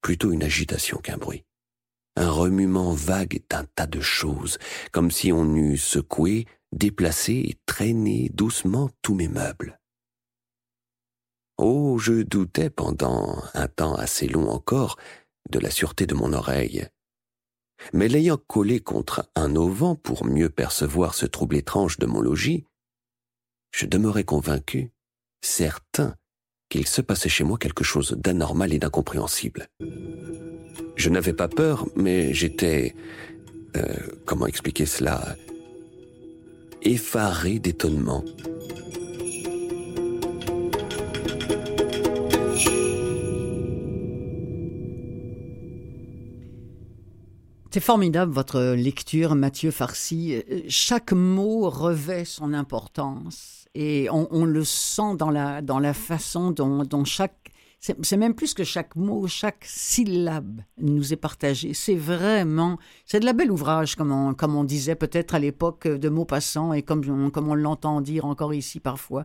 plutôt 0.00 0.32
une 0.32 0.44
agitation 0.44 0.98
qu'un 0.98 1.18
bruit, 1.18 1.44
un 2.16 2.30
remuement 2.30 2.92
vague 2.92 3.42
d'un 3.50 3.64
tas 3.64 3.86
de 3.86 4.00
choses, 4.00 4.58
comme 4.92 5.10
si 5.10 5.32
on 5.32 5.54
eût 5.54 5.76
secoué, 5.76 6.46
déplacé 6.72 7.32
et 7.32 7.58
traîné 7.66 8.30
doucement 8.32 8.90
tous 9.02 9.14
mes 9.14 9.28
meubles. 9.28 9.80
Oh, 11.58 11.98
je 11.98 12.22
doutais 12.22 12.70
pendant 12.70 13.42
un 13.54 13.68
temps 13.68 13.94
assez 13.94 14.26
long 14.26 14.48
encore 14.48 14.96
de 15.48 15.58
la 15.58 15.70
sûreté 15.70 16.06
de 16.06 16.14
mon 16.14 16.32
oreille. 16.32 16.86
Mais 17.92 18.08
l'ayant 18.08 18.36
collé 18.36 18.80
contre 18.80 19.28
un 19.34 19.56
auvent 19.56 19.96
pour 19.96 20.24
mieux 20.24 20.50
percevoir 20.50 21.14
ce 21.14 21.26
trouble 21.26 21.56
étrange 21.56 21.98
de 21.98 22.06
mon 22.06 22.20
logis, 22.20 22.64
je 23.72 23.86
demeurais 23.86 24.24
convaincu, 24.24 24.90
certain, 25.40 26.16
qu'il 26.68 26.86
se 26.86 27.00
passait 27.00 27.28
chez 27.28 27.44
moi 27.44 27.58
quelque 27.58 27.84
chose 27.84 28.16
d'anormal 28.18 28.72
et 28.72 28.78
d'incompréhensible. 28.78 29.68
Je 30.96 31.10
n'avais 31.10 31.32
pas 31.32 31.48
peur, 31.48 31.86
mais 31.96 32.32
j'étais... 32.34 32.94
Euh, 33.76 33.96
comment 34.26 34.46
expliquer 34.46 34.86
cela? 34.86 35.36
Effaré 36.82 37.58
d'étonnement. 37.58 38.24
C'est 47.72 47.78
formidable 47.78 48.32
votre 48.32 48.74
lecture, 48.74 49.36
Mathieu 49.36 49.70
Farcy. 49.70 50.42
Euh, 50.50 50.62
chaque 50.68 51.12
mot 51.12 51.70
revêt 51.70 52.24
son 52.24 52.52
importance 52.52 53.68
et 53.76 54.08
on, 54.10 54.44
le 54.44 54.64
sent 54.64 55.14
dans 55.16 55.30
la, 55.30 55.62
dans 55.62 55.78
la 55.78 55.94
façon 55.94 56.50
dont, 56.50 56.82
dont 56.82 57.04
chaque... 57.04 57.52
C'est 57.78 58.16
même 58.16 58.34
plus 58.34 58.54
que 58.54 58.64
chaque 58.64 58.96
mot, 58.96 59.28
chaque 59.28 59.64
syllabe 59.64 60.62
nous 60.78 61.12
est 61.12 61.16
partagée. 61.16 61.72
C'est 61.72 61.94
vraiment... 61.94 62.76
C'est 63.06 63.20
de 63.20 63.24
la 63.24 63.32
belle 63.32 63.52
ouvrage, 63.52 63.94
comme 63.94 64.10
on, 64.10 64.34
comme 64.34 64.56
on 64.56 64.64
disait 64.64 64.96
peut-être 64.96 65.36
à 65.36 65.38
l'époque 65.38 65.86
de 65.86 66.08
Maupassant 66.08 66.72
et 66.72 66.82
comme, 66.82 67.30
comme 67.30 67.48
on 67.48 67.54
l'entend 67.54 68.00
dire 68.00 68.24
encore 68.24 68.52
ici 68.52 68.80
parfois. 68.80 69.24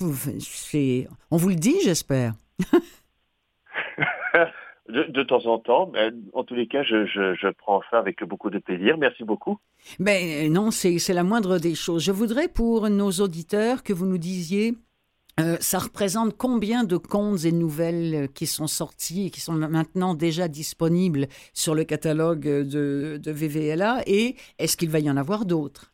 On 0.00 1.36
vous 1.36 1.48
le 1.48 1.54
dit, 1.54 1.76
j'espère. 1.84 2.34
De, 4.88 5.22
temps 5.22 5.44
en 5.44 5.58
temps, 5.58 5.90
mais 5.92 6.08
en 6.32 6.44
tous 6.44 6.54
les 6.54 6.66
cas, 6.66 6.82
je, 6.82 7.04
je, 7.04 7.48
prends 7.48 7.82
ça 7.90 7.98
avec 7.98 8.24
beaucoup 8.24 8.48
de 8.48 8.58
plaisir. 8.58 8.96
Merci 8.96 9.22
beaucoup. 9.22 9.58
Ben 9.98 10.50
non, 10.50 10.70
c'est 10.70 11.12
la 11.12 11.24
moindre 11.24 11.58
des 11.58 11.74
choses. 11.74 12.02
Je 12.02 12.12
voudrais 12.12 12.48
pour 12.48 12.88
nos 12.88 13.10
auditeurs 13.10 13.82
que 13.82 13.92
vous 13.92 14.06
nous 14.06 14.16
disiez, 14.16 14.72
euh, 15.38 15.56
ça 15.60 15.78
représente 15.78 16.36
combien 16.36 16.84
de 16.84 16.96
contes 16.96 17.44
et 17.44 17.52
nouvelles 17.52 18.28
qui 18.32 18.46
sont 18.46 18.66
sortis 18.66 19.26
et 19.26 19.30
qui 19.30 19.40
sont 19.40 19.52
maintenant 19.52 20.14
déjà 20.14 20.48
disponibles 20.48 21.26
sur 21.52 21.74
le 21.74 21.84
catalogue 21.84 22.48
de, 22.48 23.20
de 23.22 23.30
VVLA 23.30 24.02
et 24.06 24.34
est-ce 24.58 24.76
qu'il 24.76 24.90
va 24.90 24.98
y 24.98 25.10
en 25.10 25.16
avoir 25.16 25.44
d'autres? 25.44 25.92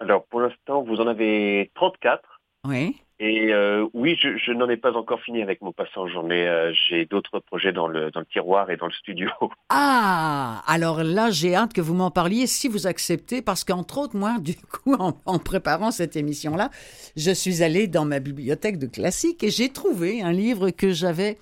Alors 0.00 0.24
pour 0.26 0.40
l'instant, 0.40 0.82
vous 0.82 0.96
en 0.96 1.06
avez 1.06 1.70
34. 1.74 2.40
Oui. 2.64 2.96
Et 3.18 3.52
euh, 3.52 3.86
oui, 3.94 4.18
je, 4.20 4.52
n'en 4.52 4.68
ai 4.68 4.76
pas 4.76 4.92
encore 4.92 5.20
fini 5.20 5.42
avec 5.42 5.62
mon 5.62 5.72
passant. 5.72 6.06
J'en 6.06 6.28
ai, 6.28 6.46
euh, 6.46 6.72
j'ai 6.74 7.06
d'autres 7.06 7.38
projets 7.38 7.72
dans 7.72 7.88
le, 7.88 8.10
dans 8.10 8.20
le 8.20 8.26
tiroir 8.26 8.70
et 8.70 8.76
dans 8.76 8.86
le 8.86 8.92
studio. 8.92 9.30
Ah, 9.68 10.62
alors 10.66 11.02
là, 11.02 11.30
j'ai 11.30 11.54
hâte 11.54 11.72
que 11.72 11.80
vous 11.80 11.94
m'en 11.94 12.10
parliez 12.10 12.46
si 12.46 12.68
vous 12.68 12.86
acceptez, 12.86 13.42
parce 13.42 13.64
qu'entre 13.64 13.98
autres, 13.98 14.16
moi, 14.16 14.36
du 14.40 14.54
coup, 14.54 14.94
en 14.94 15.38
préparant 15.38 15.90
cette 15.90 16.16
émission-là, 16.16 16.70
je 17.16 17.30
suis 17.32 17.62
allée 17.62 17.88
dans 17.88 18.04
ma 18.04 18.20
bibliothèque 18.20 18.78
de 18.78 18.86
classiques 18.86 19.42
et 19.42 19.50
j'ai 19.50 19.70
trouvé 19.70 20.22
un 20.22 20.32
livre 20.32 20.70
que 20.70 20.92
j'avais 20.92 21.36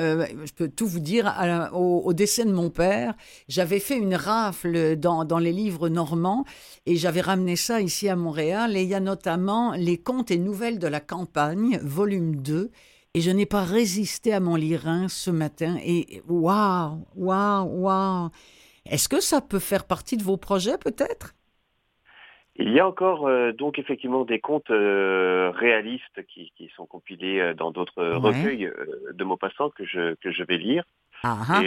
euh, 0.00 0.26
je 0.44 0.52
peux 0.52 0.68
tout 0.68 0.86
vous 0.86 1.00
dire, 1.00 1.32
au, 1.72 2.12
décès 2.12 2.44
de 2.44 2.52
mon 2.52 2.70
père, 2.70 3.14
j'avais 3.48 3.80
fait 3.80 3.96
une 3.96 4.14
rafle 4.14 4.96
dans, 4.96 5.24
dans, 5.24 5.38
les 5.38 5.52
livres 5.52 5.88
normands 5.88 6.44
et 6.86 6.96
j'avais 6.96 7.20
ramené 7.20 7.56
ça 7.56 7.80
ici 7.80 8.08
à 8.08 8.16
Montréal. 8.16 8.76
Et 8.76 8.82
il 8.82 8.88
y 8.88 8.94
a 8.94 9.00
notamment 9.00 9.72
Les 9.72 9.98
contes 9.98 10.30
et 10.30 10.38
nouvelles 10.38 10.78
de 10.78 10.88
la 10.88 11.00
campagne, 11.00 11.78
volume 11.82 12.36
2. 12.36 12.70
Et 13.14 13.20
je 13.20 13.30
n'ai 13.30 13.46
pas 13.46 13.64
résisté 13.64 14.32
à 14.32 14.40
mon 14.40 14.54
lirin 14.54 15.08
ce 15.08 15.30
matin. 15.30 15.78
Et 15.84 16.22
waouh, 16.28 17.04
waouh, 17.16 17.66
waouh. 17.66 18.30
Est-ce 18.86 19.08
que 19.08 19.20
ça 19.20 19.40
peut 19.40 19.58
faire 19.58 19.84
partie 19.84 20.16
de 20.16 20.22
vos 20.22 20.36
projets 20.36 20.78
peut-être? 20.78 21.34
Il 22.60 22.72
y 22.72 22.80
a 22.80 22.86
encore 22.86 23.26
euh, 23.26 23.52
donc 23.52 23.78
effectivement 23.78 24.24
des 24.24 24.38
contes 24.38 24.70
euh, 24.70 25.50
réalistes 25.54 26.24
qui, 26.28 26.52
sont 26.76 26.86
compilés 26.86 27.40
euh, 27.40 27.54
dans 27.54 27.70
d'autres 27.70 28.04
recueils 28.04 28.70
de 29.12 29.24
mots 29.24 29.36
passants 29.36 29.70
que 29.70 29.84
je, 29.84 30.14
que 30.16 30.30
je 30.30 30.42
vais 30.42 30.58
lire. 30.58 30.84
Ah. 31.22 31.62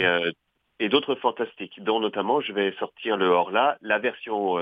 Et, 0.80 0.88
d'autres 0.88 1.14
fantastiques, 1.14 1.82
dont 1.82 2.00
notamment 2.00 2.40
je 2.40 2.52
vais 2.52 2.74
sortir 2.78 3.16
le 3.16 3.26
Horla, 3.26 3.78
la 3.80 3.98
version 3.98 4.56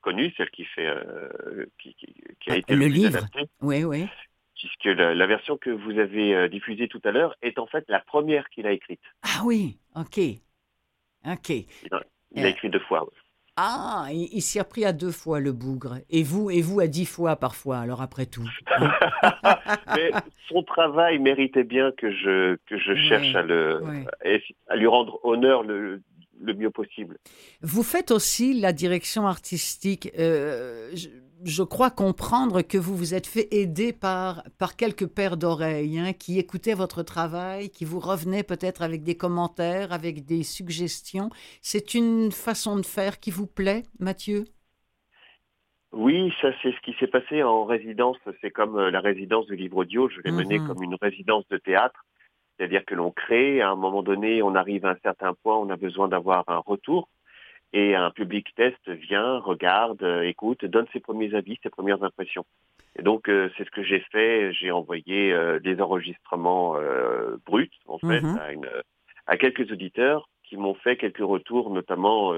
connue, 0.00 0.32
celle 0.36 0.50
qui 0.50 0.64
fait 0.64 0.92
qui, 1.78 1.94
a 2.48 2.56
été 2.56 2.74
le, 2.74 2.86
livre. 2.86 3.20
Oui, 3.60 3.84
oui. 3.84 4.06
Puisque 4.56 4.84
la, 4.84 5.26
version 5.26 5.56
que 5.56 5.70
vous 5.70 5.98
avez 5.98 6.48
diffusée 6.48 6.88
tout 6.88 7.00
à 7.04 7.12
l'heure 7.12 7.36
est 7.42 7.58
en 7.58 7.66
fait 7.66 7.84
la 7.88 8.00
première 8.00 8.50
qu'il 8.50 8.66
a 8.66 8.72
écrite. 8.72 9.00
Ah 9.22 9.42
oui, 9.44 9.78
ok, 9.94 10.18
ok. 11.26 11.50
Il 12.34 12.44
a, 12.44 12.48
écrit 12.48 12.68
deux 12.68 12.80
fois. 12.80 13.06
Ah, 13.56 14.06
il, 14.10 14.40
s'y 14.40 14.58
a 14.58 14.64
pris 14.64 14.84
à 14.84 14.92
deux 14.92 15.10
fois 15.10 15.38
le 15.38 15.52
bougre. 15.52 15.98
Et 16.08 16.22
vous, 16.22 16.50
et 16.50 16.62
vous 16.62 16.80
à 16.80 16.86
dix 16.86 17.04
fois 17.04 17.36
parfois, 17.36 17.78
alors 17.78 18.00
après 18.00 18.24
tout. 18.24 18.48
Mais 19.94 20.10
son 20.48 20.62
travail 20.62 21.18
méritait 21.18 21.64
bien 21.64 21.92
que 21.92 22.10
je, 22.10 22.56
que 22.66 22.78
je 22.78 22.94
cherche 22.94 23.34
à, 23.34 23.42
le, 23.42 23.82
à 24.68 24.76
lui 24.76 24.86
rendre 24.86 25.20
honneur 25.22 25.62
le, 25.64 26.00
le 26.40 26.54
mieux 26.54 26.70
possible. 26.70 27.18
Vous 27.60 27.82
faites 27.82 28.10
aussi 28.10 28.58
la 28.58 28.72
direction 28.72 29.26
artistique. 29.26 30.10
Euh, 30.18 30.90
je, 30.94 31.08
crois 31.62 31.90
comprendre 31.90 32.62
que 32.62 32.78
vous 32.78 32.96
vous 32.96 33.14
êtes 33.14 33.26
fait 33.26 33.48
aider 33.52 33.92
par, 33.92 34.42
par 34.58 34.76
quelques 34.76 35.06
paires 35.06 35.36
d'oreilles 35.36 35.98
hein, 35.98 36.12
qui 36.12 36.38
écoutaient 36.38 36.74
votre 36.74 37.02
travail, 37.02 37.70
qui 37.70 37.84
vous 37.84 38.00
revenaient 38.00 38.42
peut-être 38.42 38.82
avec 38.82 39.02
des 39.02 39.16
commentaires, 39.16 39.92
avec 39.92 40.24
des 40.24 40.42
suggestions. 40.42 41.30
C'est 41.60 41.94
une 41.94 42.30
façon 42.32 42.76
de 42.76 42.86
faire 42.86 43.20
qui 43.20 43.30
vous 43.30 43.46
plaît, 43.46 43.82
Mathieu? 43.98 44.44
Oui, 45.92 46.32
ça 46.40 46.48
c'est 46.62 46.72
ce 46.72 46.80
qui 46.80 46.94
s'est 46.98 47.06
passé 47.06 47.42
en 47.42 47.64
résidence. 47.64 48.16
C'est 48.40 48.50
comme 48.50 48.78
euh, 48.78 48.90
la 48.90 49.00
résidence 49.00 49.46
du 49.46 49.56
livre 49.56 49.78
audio. 49.78 50.08
Je 50.08 50.20
l'ai 50.24 50.32
menée 50.32 50.58
mhm. 50.58 50.66
comme 50.66 50.82
une 50.82 50.96
résidence 51.00 51.46
de 51.48 51.58
théâtre. 51.58 52.04
C'est-à-dire 52.56 52.84
que 52.84 52.94
l'on 52.94 53.10
crée, 53.10 53.60
à 53.60 53.70
un 53.70 53.76
moment 53.76 54.02
donné, 54.02 54.42
on 54.42 54.54
arrive 54.54 54.86
à 54.86 54.90
un 54.90 54.98
certain 55.02 55.34
point, 55.42 55.56
on 55.56 55.68
a 55.70 55.76
besoin 55.76 56.08
d'avoir 56.08 56.44
un 56.48 56.58
retour, 56.58 57.08
et 57.72 57.94
un 57.94 58.10
public 58.10 58.54
test 58.54 58.88
vient, 58.88 59.38
regarde, 59.38 60.02
euh, 60.02 60.22
écoute, 60.22 60.64
donne 60.64 60.86
ses 60.92 61.00
premiers 61.00 61.34
avis, 61.34 61.58
ses 61.62 61.70
premières 61.70 62.02
impressions. 62.02 62.44
Et 62.96 63.02
donc 63.02 63.28
euh, 63.28 63.50
c'est 63.56 63.64
ce 63.64 63.70
que 63.70 63.82
j'ai 63.82 64.00
fait, 64.12 64.52
j'ai 64.52 64.70
envoyé 64.70 65.32
euh, 65.32 65.58
des 65.58 65.80
enregistrements 65.80 66.76
bruts, 67.46 67.70
en 67.86 67.98
fait, 67.98 68.20
mhm. 68.20 68.38
à, 69.26 69.36
quelques 69.36 69.70
auditeurs 69.70 70.28
qui 70.44 70.56
m'ont 70.56 70.74
fait 70.74 70.96
quelques 70.96 71.18
retours, 71.18 71.70
notamment 71.70 72.34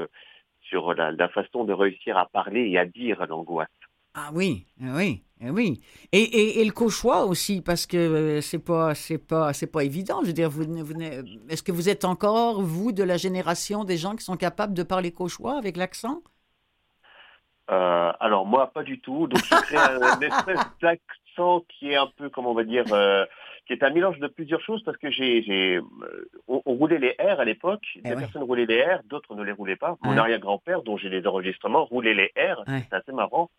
sur 0.63 0.95
la 0.95 1.29
façon 1.29 1.65
de 1.65 1.73
réussir 1.73 2.17
à 2.17 2.27
parler 2.27 2.69
et 2.69 2.79
à 2.79 2.85
dire 2.85 3.27
l'angoisse. 3.27 3.69
Ah 4.17 4.31
oui, 4.33 4.65
ah 4.81 4.93
oui, 4.95 5.25
ah 5.43 5.51
oui. 5.51 5.81
Et, 6.13 6.61
et, 6.61 6.65
le 6.65 6.71
cauchois 6.71 7.25
aussi, 7.25 7.61
parce 7.61 7.85
que 7.85 7.97
euh, 7.97 8.41
c'est 8.41 8.65
pas, 8.65 8.95
c'est 8.95 9.19
pas, 9.19 9.53
c'est 9.53 9.67
pas 9.67 9.83
évident. 9.83 10.21
Je 10.23 10.29
veux 10.29 10.33
dire, 10.33 10.49
vous, 10.49 10.63
est-ce 11.51 11.65
que 11.65 11.73
vous 11.73 11.89
êtes 11.89 12.05
encore 12.05 12.63
vous 12.63 12.93
de 12.93 13.03
la 13.03 13.17
génération 13.17 13.83
des 13.83 13.97
gens 13.97 14.15
qui 14.15 14.25
sont 14.25 14.37
capables 14.37 14.73
de 14.73 14.85
parler 14.85 15.11
cauchois 15.11 15.59
avec 15.59 15.77
l'accent? 15.77 16.23
Euh, 17.73 18.13
Alors 18.21 18.47
moi, 18.47 18.69
pas 18.69 18.85
du 18.85 19.01
tout. 19.01 19.27
Donc 19.27 19.43
je 19.45 19.63
crée 19.63 19.77
un 19.79 20.21
espèce 20.21 20.61
d'accent 20.81 21.65
qui 21.69 21.91
est 21.91 21.97
un 21.97 22.09
peu, 22.17 22.31
comment 22.31 22.53
on 22.53 22.55
va 22.55 22.65
dire. 22.65 22.85
Euh, 22.93 23.27
qui 23.67 23.73
est 23.73 23.83
un 23.83 23.91
mélange 23.91 24.19
de 24.19 24.27
plusieurs 24.27 24.61
choses 24.61 24.85
parce 24.85 24.99
que 24.99 25.11
j'ai, 25.11 25.43
j'ai 25.43 25.81
on, 26.49 26.61
roulait 26.67 26.99
les 26.99 27.17
R 27.19 27.41
à 27.41 27.47
l'époque, 27.47 27.83
eh 27.97 28.03
des 28.03 28.15
personnes 28.15 28.43
roulaient 28.43 28.67
les 28.67 28.83
R, 28.83 29.01
d'autres 29.07 29.35
ne 29.35 29.43
les 29.43 29.53
roulaient 29.53 29.75
pas. 29.75 29.97
Mon 30.03 30.19
arrière-grand-père, 30.19 30.83
dont 30.83 30.99
j'ai 30.99 31.09
les 31.09 31.27
enregistrements, 31.27 31.87
roulait 31.87 32.13
les 32.13 32.31
R, 32.37 32.63
c'est 32.67 32.93
assez 32.93 33.13
marrant. 33.13 33.51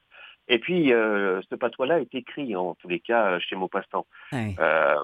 Et 0.47 0.59
puis, 0.59 0.93
euh, 0.93 1.41
ce 1.49 1.55
patois-là 1.55 1.99
est 2.01 2.13
écrit, 2.13 2.55
en 2.55 2.75
tous 2.75 2.87
les 2.87 2.99
cas, 2.99 3.39
chez 3.39 3.55
Maupassant. 3.55 4.05
Euh, 4.33 4.95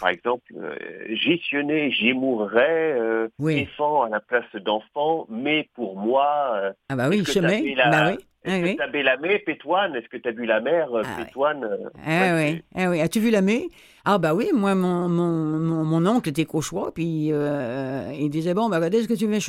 par 0.00 0.08
exemple, 0.08 0.52
euh, 0.56 0.74
j'y 1.10 1.40
j'y 1.40 2.12
mourrais, 2.12 2.96
euh, 2.98 3.28
oui. 3.38 3.68
à 3.78 4.08
la 4.08 4.20
place 4.20 4.54
d'enfant, 4.56 5.26
mais 5.30 5.68
pour 5.74 5.96
moi... 5.96 6.52
Euh, 6.56 6.72
ah 6.88 6.96
bah 6.96 7.08
oui, 7.08 7.24
chemin, 7.24 7.60
bah 7.76 8.08
oui. 8.10 8.18
Est-ce 8.44 8.72
que 8.72 8.76
t'as 8.76 8.86
vu 8.86 9.02
la 9.02 9.16
mer, 9.16 9.40
Pétoine? 9.44 9.96
Est-ce 9.96 10.08
que 10.08 10.16
tu 10.16 10.28
as 10.28 10.32
vu 10.32 10.46
la 10.46 10.60
mer, 10.60 10.88
ah 10.94 11.02
Pétoine 11.16 11.68
ah, 12.04 12.36
oui. 12.36 12.62
ah 12.76 12.90
oui. 12.90 13.00
As-tu 13.00 13.18
vu 13.18 13.30
la 13.30 13.42
mer 13.42 13.62
Ah 14.04 14.18
bah 14.18 14.34
oui, 14.34 14.50
moi, 14.54 14.74
mon, 14.74 15.08
mon, 15.08 15.84
mon, 15.84 16.06
oncle 16.06 16.28
était 16.28 16.44
cauchois, 16.44 16.92
puis 16.92 17.30
il 17.32 18.30
disait, 18.30 18.54
bon, 18.54 18.68
bah, 18.68 18.84
est-ce 18.86 19.08
que 19.08 19.14
tu 19.14 19.28
viens 19.28 19.40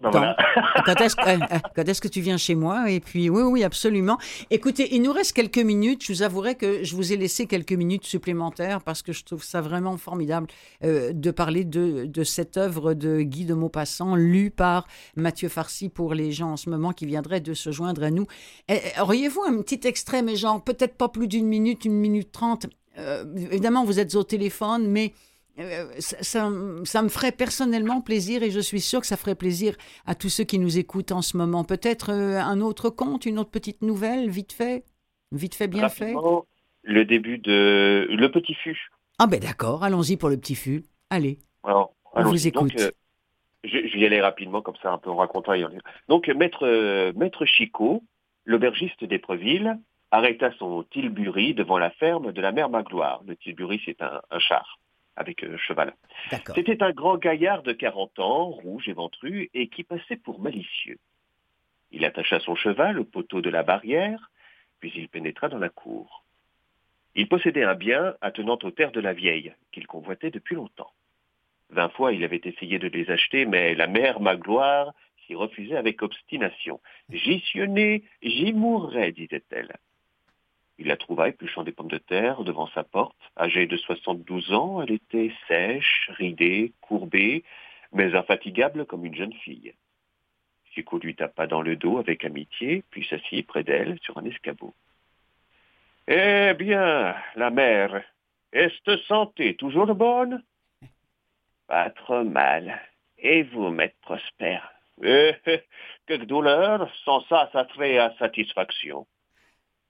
ben 0.00 0.36
quand 0.84 0.94
est-ce 1.00 2.00
que 2.00 2.08
tu 2.08 2.20
viens 2.20 2.36
chez 2.36 2.54
moi? 2.54 2.90
Et 2.90 3.00
puis, 3.00 3.28
oui, 3.28 3.42
oui, 3.42 3.64
absolument. 3.64 4.16
Écoutez, 4.50 4.94
il 4.94 5.02
nous 5.02 5.12
reste 5.12 5.32
quelques 5.32 5.58
minutes. 5.58 6.04
Je 6.04 6.12
vous 6.12 6.22
avouerai 6.22 6.54
que 6.54 6.84
je 6.84 6.94
vous 6.94 7.12
ai 7.12 7.16
laissé 7.16 7.46
quelques 7.46 7.72
minutes 7.72 8.04
supplémentaires 8.04 8.80
parce 8.82 9.02
que 9.02 9.12
je 9.12 9.24
trouve 9.24 9.42
ça 9.42 9.60
vraiment 9.60 9.96
formidable 9.96 10.46
euh, 10.84 11.12
de 11.12 11.30
parler 11.32 11.64
de, 11.64 12.22
cette 12.22 12.56
œuvre 12.56 12.94
de 12.94 13.22
Guy 13.22 13.44
de 13.44 13.54
Maupassant, 13.54 14.14
lue 14.14 14.50
par 14.50 14.86
Mathieu 15.16 15.48
Farcy 15.48 15.88
pour 15.88 16.14
les 16.14 16.30
gens 16.30 16.52
en 16.52 16.56
ce 16.56 16.70
moment 16.70 16.92
qui 16.92 17.06
viendraient 17.06 17.40
de 17.40 17.54
se 17.54 17.72
joindre 17.72 18.04
à 18.04 18.10
nous. 18.10 18.26
Eh, 18.68 18.74
eh, 18.74 19.00
auriez-vous 19.00 19.42
un 19.42 19.60
petit 19.62 19.86
extrait, 19.86 20.22
mais 20.22 20.36
genre 20.36 20.62
peut-être 20.62 20.96
pas 20.96 21.08
plus 21.08 21.26
d'une 21.26 21.46
minute, 21.46 21.84
une 21.84 21.94
minute 21.94 22.30
trente? 22.30 22.66
Euh, 22.98 23.24
Évidemment, 23.50 23.84
vous 23.84 23.98
êtes 23.98 24.14
au 24.14 24.22
téléphone, 24.22 24.88
mais 24.88 25.12
ça, 25.98 26.50
ça, 26.84 27.02
me 27.02 27.08
ferait 27.08 27.32
personnellement 27.32 28.00
plaisir 28.00 28.42
et 28.42 28.50
je 28.50 28.60
suis 28.60 28.80
sûre 28.80 29.00
que 29.00 29.06
ça 29.06 29.16
ferait 29.16 29.34
plaisir 29.34 29.74
à 30.06 30.14
tous 30.14 30.28
ceux 30.28 30.44
qui 30.44 30.58
nous 30.58 30.78
écoutent 30.78 31.12
en 31.12 31.22
ce 31.22 31.36
moment. 31.36 31.64
Peut-être 31.64 32.10
un 32.10 32.60
autre 32.60 32.90
conte, 32.90 33.26
une 33.26 33.38
autre 33.38 33.50
petite 33.50 33.82
nouvelle, 33.82 34.30
vite 34.30 34.52
fait 34.52 34.84
Vite 35.32 35.54
fait, 35.54 35.68
bien 35.68 35.88
fait 35.88 36.14
Le 36.82 37.04
début 37.04 37.38
de 37.38 38.08
Le 38.10 38.30
Petit 38.30 38.54
Fût. 38.54 38.88
Ah 39.18 39.26
ben 39.26 39.40
d'accord, 39.40 39.84
allons-y 39.84 40.16
pour 40.16 40.28
le 40.28 40.38
Petit 40.38 40.54
Fût. 40.54 40.84
Allez, 41.10 41.38
Alors, 41.64 41.92
on 42.14 42.22
vous 42.22 42.46
écoute. 42.46 42.72
je, 43.64 43.76
vais 43.76 43.98
y 43.98 44.06
aller 44.06 44.20
rapidement, 44.20 44.62
comme 44.62 44.76
ça, 44.82 44.92
un 44.92 44.98
peu 44.98 45.10
en 45.10 45.16
racontant. 45.16 45.52
Donc, 46.08 46.28
Maître, 46.28 47.12
Maître 47.16 47.44
Chicot, 47.44 48.02
l'aubergiste 48.46 49.04
d'Épreville, 49.04 49.78
arrêta 50.10 50.50
son 50.58 50.82
tilbury 50.84 51.54
devant 51.54 51.78
la 51.78 51.90
ferme 51.90 52.32
de 52.32 52.40
la 52.40 52.52
mère 52.52 52.70
Magloire. 52.70 53.22
Le 53.26 53.36
tilbury, 53.36 53.80
c'est 53.84 54.00
un, 54.00 54.20
char 54.38 54.77
avec 55.18 55.42
euh, 55.44 55.56
cheval. 55.58 55.94
C'était 56.54 56.82
un 56.82 56.92
grand 56.92 57.16
gaillard 57.16 57.62
de 57.62 57.72
40 57.72 58.18
ans, 58.20 58.46
rouge 58.46 58.88
et 58.88 58.92
ventru, 58.92 59.50
et 59.52 59.68
qui 59.68 59.84
passait 59.84 60.16
pour 60.16 60.40
malicieux. 60.40 60.98
Il 61.90 62.04
attacha 62.04 62.40
son 62.40 62.54
cheval 62.54 62.98
au 62.98 63.04
poteau 63.04 63.40
de 63.40 63.50
la 63.50 63.62
barrière, 63.62 64.30
puis 64.80 64.92
il 64.94 65.08
pénétra 65.08 65.48
dans 65.48 65.58
la 65.58 65.68
cour. 65.68 66.24
Il 67.14 67.28
possédait 67.28 67.64
un 67.64 67.74
bien 67.74 68.14
attenant 68.20 68.58
aux 68.62 68.70
terres 68.70 68.92
de 68.92 69.00
la 69.00 69.12
vieille, 69.12 69.52
qu'il 69.72 69.86
convoitait 69.86 70.30
depuis 70.30 70.54
longtemps. 70.54 70.92
Vingt 71.70 71.88
fois 71.90 72.12
il 72.12 72.24
avait 72.24 72.40
essayé 72.44 72.78
de 72.78 72.88
les 72.88 73.10
acheter, 73.10 73.44
mais 73.44 73.74
la 73.74 73.86
mère 73.86 74.20
Magloire 74.20 74.92
s'y 75.26 75.34
refusait 75.34 75.76
avec 75.76 76.02
obstination. 76.02 76.80
J'y 77.10 77.40
suis 77.40 77.68
né, 77.68 78.04
j'y 78.22 78.52
mourrai, 78.52 79.12
disait-elle. 79.12 79.76
Il 80.78 80.86
la 80.86 80.96
trouva 80.96 81.28
épluchant 81.28 81.64
des 81.64 81.72
pommes 81.72 81.90
de 81.90 81.98
terre 81.98 82.44
devant 82.44 82.68
sa 82.68 82.84
porte. 82.84 83.16
Âgée 83.36 83.66
de 83.66 83.76
72 83.76 84.52
ans, 84.52 84.80
elle 84.80 84.92
était 84.92 85.32
sèche, 85.48 86.08
ridée, 86.14 86.72
courbée, 86.80 87.44
mais 87.92 88.14
infatigable 88.14 88.86
comme 88.86 89.04
une 89.04 89.14
jeune 89.14 89.32
fille. 89.32 89.74
Chico 90.72 90.98
lui 90.98 91.16
tapa 91.16 91.46
dans 91.46 91.62
le 91.62 91.74
dos 91.74 91.98
avec 91.98 92.24
amitié, 92.24 92.84
puis 92.90 93.04
s'assit 93.06 93.46
près 93.46 93.64
d'elle 93.64 93.98
sur 94.02 94.16
un 94.18 94.24
escabeau. 94.24 94.72
Eh 96.06 96.54
bien, 96.54 97.16
la 97.34 97.50
mère, 97.50 98.02
est-ce 98.52 98.96
santé 99.08 99.56
toujours 99.56 99.92
bonne 99.94 100.42
Pas 101.66 101.90
trop 101.90 102.24
mal. 102.24 102.80
Et 103.18 103.42
vous, 103.42 103.70
maître 103.70 103.96
Prosper 104.02 104.60
Eh, 105.02 105.34
eh 106.08 106.18
douleurs, 106.18 106.88
sans 107.04 107.20
ça, 107.26 107.50
ça 107.52 107.66
serait 107.74 107.98
à 107.98 108.14
satisfaction. 108.18 109.06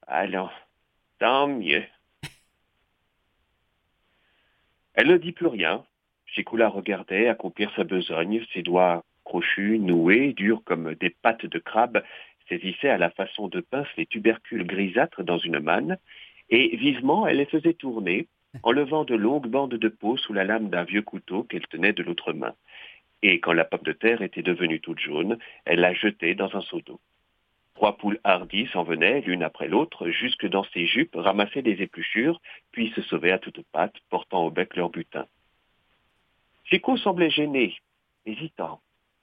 Allons, 0.06 0.50
Tant 1.18 1.48
mieux. 1.48 1.84
Elle 4.94 5.08
ne 5.08 5.16
dit 5.16 5.32
plus 5.32 5.46
rien. 5.46 5.84
la 6.52 6.68
regardait 6.68 7.28
accomplir 7.28 7.72
sa 7.74 7.84
besogne, 7.84 8.44
ses 8.52 8.62
doigts 8.62 9.04
crochus, 9.24 9.78
noués, 9.78 10.32
durs 10.32 10.62
comme 10.64 10.94
des 10.94 11.10
pattes 11.10 11.46
de 11.46 11.58
crabe, 11.58 12.02
saisissaient 12.48 12.88
à 12.88 12.98
la 12.98 13.10
façon 13.10 13.48
de 13.48 13.60
pince 13.60 13.88
les 13.96 14.06
tubercules 14.06 14.66
grisâtres 14.66 15.24
dans 15.24 15.38
une 15.38 15.58
manne, 15.58 15.98
et 16.50 16.76
vivement 16.76 17.26
elle 17.26 17.38
les 17.38 17.46
faisait 17.46 17.74
tourner, 17.74 18.28
en 18.62 18.72
levant 18.72 19.04
de 19.04 19.14
longues 19.14 19.48
bandes 19.48 19.74
de 19.74 19.88
peau 19.88 20.16
sous 20.16 20.32
la 20.32 20.44
lame 20.44 20.70
d'un 20.70 20.84
vieux 20.84 21.02
couteau 21.02 21.42
qu'elle 21.44 21.66
tenait 21.66 21.92
de 21.92 22.02
l'autre 22.02 22.32
main. 22.32 22.54
Et 23.22 23.40
quand 23.40 23.52
la 23.52 23.64
pomme 23.64 23.82
de 23.82 23.92
terre 23.92 24.22
était 24.22 24.42
devenue 24.42 24.80
toute 24.80 25.00
jaune, 25.00 25.38
elle 25.64 25.80
la 25.80 25.92
jetait 25.92 26.34
dans 26.34 26.56
un 26.56 26.60
seau 26.60 26.80
d'eau. 26.80 27.00
Trois 27.78 27.96
poules 27.96 28.18
hardies 28.24 28.66
s'en 28.72 28.82
venaient, 28.82 29.20
l'une 29.20 29.44
après 29.44 29.68
l'autre, 29.68 30.08
jusque 30.08 30.48
dans 30.48 30.64
ses 30.74 30.84
jupes, 30.84 31.14
ramasser 31.14 31.62
des 31.62 31.80
épluchures, 31.80 32.40
puis 32.72 32.90
se 32.96 33.02
sauvaient 33.02 33.30
à 33.30 33.38
toutes 33.38 33.64
pattes, 33.70 33.94
portant 34.10 34.46
au 34.46 34.50
bec 34.50 34.74
leur 34.74 34.90
butin. 34.90 35.26
Chico 36.64 36.96
semblait 36.96 37.30
gêné, 37.30 37.76
hésitant, 38.26 38.80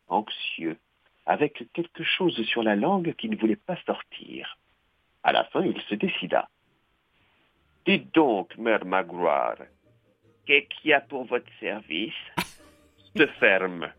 anxieux, 0.08 0.78
avec 1.26 1.66
quelque 1.74 2.04
chose 2.06 2.42
sur 2.46 2.64
la 2.64 2.78
langue 2.78 3.14
qui 3.16 3.28
ne 3.28 3.36
voulait 3.36 3.58
pas 3.58 3.76
sortir. 3.86 4.58
À 5.24 5.34
la 5.34 5.44
fin, 5.44 5.66
il 5.66 5.78
se 5.82 5.96
décida. 5.96 6.48
Dites 7.86 8.16
donc, 8.16 8.58
mère 8.58 8.86
Magloire, 8.86 9.58
qu'est-ce 10.46 10.70
qu'il 10.80 10.92
y 10.92 10.94
a 10.94 11.02
pour 11.02 11.26
votre 11.26 11.52
service? 11.60 12.14
Cette 13.18 13.32
ferme. 13.32 13.92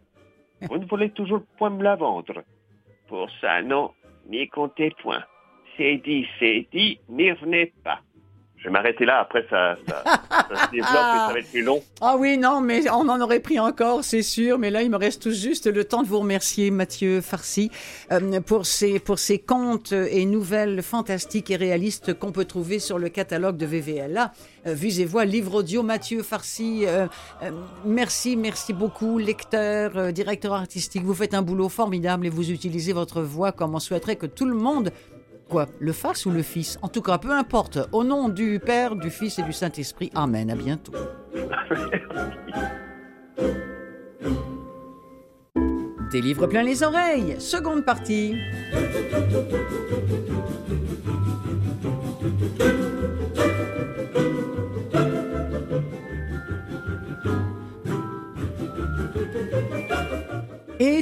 Vous 0.63 0.79
ne 0.79 0.87
voulez 0.87 1.11
toujours 1.11 1.45
point 1.59 1.69
me 1.69 1.83
la 1.83 1.97
vendre. 1.97 2.43
Pour 3.07 3.31
ça, 3.43 3.61
non, 3.61 3.93
n'y 4.29 4.49
comptez 4.49 4.91
point. 5.03 5.25
C'est 5.77 5.99
dit, 5.99 6.27
c'est 6.39 6.67
dit, 6.73 6.99
n'y 7.09 7.33
revenez 7.33 7.73
pas. 7.85 8.01
Je 8.59 8.65
vais 8.65 8.71
m'arrêter 8.71 9.05
là, 9.05 9.21
après 9.21 9.45
ça, 9.51 9.77
se 9.77 10.71
développe 10.71 10.73
et 10.73 10.83
ça 10.83 11.31
va 11.33 11.39
être 11.39 11.51
plus 11.51 11.63
long. 11.63 11.83
Ah 12.01 12.17
oui, 12.19 12.39
non, 12.39 12.61
mais 12.61 12.91
on 12.91 13.09
en 13.09 13.21
aurait 13.21 13.41
pris 13.41 13.61
encore, 13.61 14.03
c'est 14.03 14.23
sûr. 14.23 14.59
Mais 14.59 14.71
là, 14.71 14.83
il 14.83 14.91
me 14.91 14.97
reste 14.97 15.23
tout 15.23 15.31
juste 15.31 15.67
le 15.67 15.85
temps 15.85 16.03
de 16.03 16.09
vous 16.09 16.21
remercier, 16.21 16.71
Mathieu 16.71 17.21
Farcy, 17.21 17.71
euh, 18.13 18.41
pour, 18.41 18.67
ces, 18.67 18.99
pour 18.99 19.19
contes 19.47 19.93
et 19.93 20.25
nouvelles 20.25 20.83
fantastiques 20.83 21.51
et 21.51 21.57
réalistes 21.57 22.15
qu'on 22.15 22.33
peut 22.33 22.47
trouver 22.47 22.79
sur 22.79 22.99
le 22.99 23.09
catalogue 23.09 23.57
de 23.57 23.67
VVLA. 23.67 24.33
Euh, 24.67 24.73
Vues 24.73 25.01
et 25.01 25.05
Voix, 25.05 25.25
livre 25.27 25.55
audio, 25.55 25.83
Mathieu 25.83 26.23
Farcy. 26.23 26.85
Euh, 26.87 27.07
merci, 27.85 28.37
merci 28.37 28.73
beaucoup, 28.73 29.19
lecteur, 29.19 30.13
directeur 30.13 30.55
artistique. 30.55 31.05
Vous 31.05 31.15
faites 31.15 31.35
un 31.35 31.43
boulot 31.43 31.69
formidable 31.69 32.27
et 32.27 32.31
vous 32.31 32.51
utilisez 32.51 32.93
votre 32.93 33.21
voix 33.21 33.53
comme 33.53 33.75
on 33.75 33.81
souhaiterait 33.81 34.17
que 34.17 34.27
tout 34.27 34.47
le 34.47 34.55
monde 34.55 34.91
Quoi 35.49 35.67
Le 35.79 35.93
fasse 35.93 36.27
ou 36.27 36.31
le 36.31 36.43
fils? 36.43 36.79
En 36.83 36.89
tout 36.89 37.03
cas, 37.03 37.19
peu 37.19 37.31
importe. 37.31 37.79
Au 37.93 38.03
nom 38.03 38.29
du 38.29 38.59
Père, 38.59 38.97
du 38.97 39.11
Fils 39.11 39.39
et 39.39 39.43
du 39.43 39.53
Saint-Esprit. 39.53 40.11
Amen. 40.15 40.51
À 40.51 40.57
bientôt. 40.57 40.93
Des 46.11 46.21
livres 46.21 46.47
plein 46.47 46.63
les 46.63 46.83
oreilles. 46.83 47.37
Seconde 47.39 47.85
partie. 47.85 48.37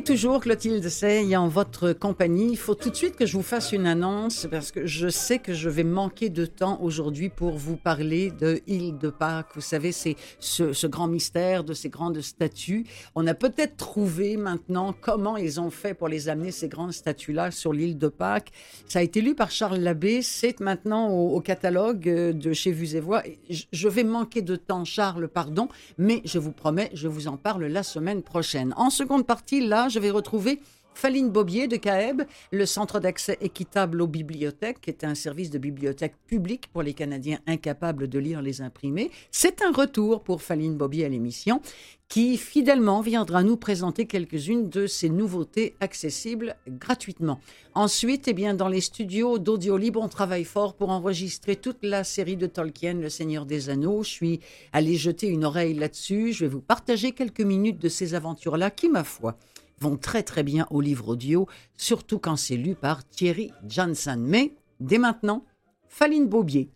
Toujours 0.05 0.41
Clotilde 0.41 0.87
Sey 0.87 1.35
en 1.35 1.49
votre 1.49 1.95
compagnie. 1.95 2.51
Il 2.51 2.59
faut 2.59 2.75
tout 2.75 2.91
de 2.91 2.95
suite 2.95 3.17
que 3.17 3.25
je 3.25 3.39
vous 3.39 3.43
fasse 3.43 3.73
une 3.73 3.87
annonce 3.87 4.47
parce 4.51 4.71
que 4.71 4.85
je 4.85 5.09
sais 5.09 5.39
que 5.39 5.55
je 5.55 5.71
vais 5.71 5.83
manquer 5.83 6.29
de 6.29 6.45
temps 6.45 6.79
aujourd'hui 6.83 7.31
pour 7.31 7.57
vous 7.57 7.77
parler 7.77 8.31
de 8.31 8.61
Île 8.67 8.99
de 8.99 9.09
Pâques. 9.09 9.49
Vous 9.55 9.63
savez, 9.63 9.93
c'est 9.93 10.17
ce, 10.41 10.87
grand 10.87 11.07
mystère 11.07 11.65
de 11.65 11.73
ces 11.73 11.89
grandes 11.89 12.21
statues. 12.21 12.85
On 13.15 13.27
a 13.27 13.33
peut-être 13.33 13.79
trouvé 13.79 14.37
maintenant 14.37 14.95
comment 15.01 15.39
ils 15.39 15.59
ont 15.59 15.71
fait 15.71 15.95
pour 15.95 16.09
les 16.09 16.29
amener 16.29 16.51
ces 16.51 16.69
grandes 16.69 16.93
statues-là 16.93 17.51
sur 17.51 17.73
l'île 17.73 17.97
de 17.97 18.09
Pâques. 18.09 18.53
Ça 18.87 18.99
a 18.99 19.03
été 19.03 19.23
lu 19.23 19.35
par 19.35 19.51
Charles 19.51 19.79
Labbé. 19.79 20.21
C'est 20.21 20.61
maintenant 20.61 21.09
au, 21.09 21.41
catalogue 21.41 22.09
euh, 22.11 22.33
de 22.35 22.53
chez 22.53 22.71
et 22.71 23.01
Voix. 23.01 23.23
Je 23.49 23.89
vais 23.89 24.05
manquer 24.05 24.43
de 24.43 24.57
temps, 24.57 24.85
Charles, 24.85 25.29
pardon, 25.29 25.69
mais 25.97 26.21
je 26.27 26.39
vous 26.39 26.53
promets, 26.53 26.91
je 26.93 27.09
vous 27.09 27.27
en 27.27 27.39
parle 27.39 27.65
la 27.65 27.83
semaine 27.83 28.23
prochaine. 28.23 28.75
En 28.77 28.91
seconde 28.91 29.27
partie, 29.27 29.67
là, 29.67 29.89
je 29.95 30.01
vais 30.01 30.11
retrouver 30.11 30.59
Faline 30.93 31.31
Bobier 31.31 31.69
de 31.69 31.77
CAEB, 31.77 32.23
le 32.53 32.67
Centre 32.67 32.99
d'accès 33.01 33.39
équitable 33.41 34.01
aux 34.01 34.07
bibliothèques, 34.07 34.81
qui 34.81 34.91
est 34.91 35.05
un 35.05 35.15
service 35.15 35.51
de 35.51 35.59
bibliothèque 35.59 36.15
publique 36.27 36.69
pour 36.73 36.83
les 36.83 36.95
Canadiens 36.95 37.39
incapables 37.47 38.09
de 38.09 38.19
lire 38.19 38.43
les 38.43 38.61
imprimés. 38.61 39.11
C'est 39.31 39.63
un 39.63 39.73
retour 39.73 40.23
pour 40.23 40.43
Faline 40.43 40.77
Bobier 40.77 41.05
à 41.05 41.09
l'émission, 41.09 41.61
qui 42.09 42.37
fidèlement 42.37 43.01
viendra 43.01 43.43
nous 43.43 43.57
présenter 43.57 44.07
quelques-unes 44.07 44.69
de 44.69 44.87
ces 44.87 45.09
nouveautés 45.09 45.75
accessibles 45.81 46.55
gratuitement. 46.69 47.41
Ensuite, 47.75 48.29
eh 48.29 48.33
bien, 48.33 48.55
dans 48.55 48.69
les 48.69 48.81
studios 48.81 49.39
d'audio 49.39 49.77
libre, 49.77 50.01
on 50.01 50.09
travaille 50.09 50.45
fort 50.45 50.75
pour 50.75 50.91
enregistrer 50.91 51.57
toute 51.57 51.83
la 51.83 52.05
série 52.05 52.37
de 52.37 52.47
Tolkien, 52.47 52.95
Le 52.95 53.09
Seigneur 53.09 53.47
des 53.47 53.69
Anneaux. 53.69 54.03
Je 54.05 54.11
suis 54.11 54.41
allé 54.73 54.95
jeter 54.97 55.27
une 55.29 55.45
oreille 55.45 55.75
là-dessus. 55.75 56.33
Je 56.33 56.45
vais 56.45 56.51
vous 56.51 56.61
partager 56.61 57.13
quelques 57.13 57.41
minutes 57.41 57.81
de 57.81 57.89
ces 57.89 58.15
aventures-là 58.15 58.71
qui, 58.71 58.89
ma 58.89 59.03
foi, 59.03 59.37
vont 59.81 59.97
très 59.97 60.23
très 60.23 60.43
bien 60.43 60.67
au 60.71 60.81
livre 60.81 61.09
audio, 61.09 61.49
surtout 61.77 62.19
quand 62.19 62.37
c'est 62.37 62.57
lu 62.57 62.75
par 62.75 63.07
Thierry 63.09 63.51
Johnson. 63.67 64.17
Mais 64.19 64.55
dès 64.81 64.99
maintenant, 64.99 65.45
Faline 65.89 66.29
Beaubier. 66.29 66.71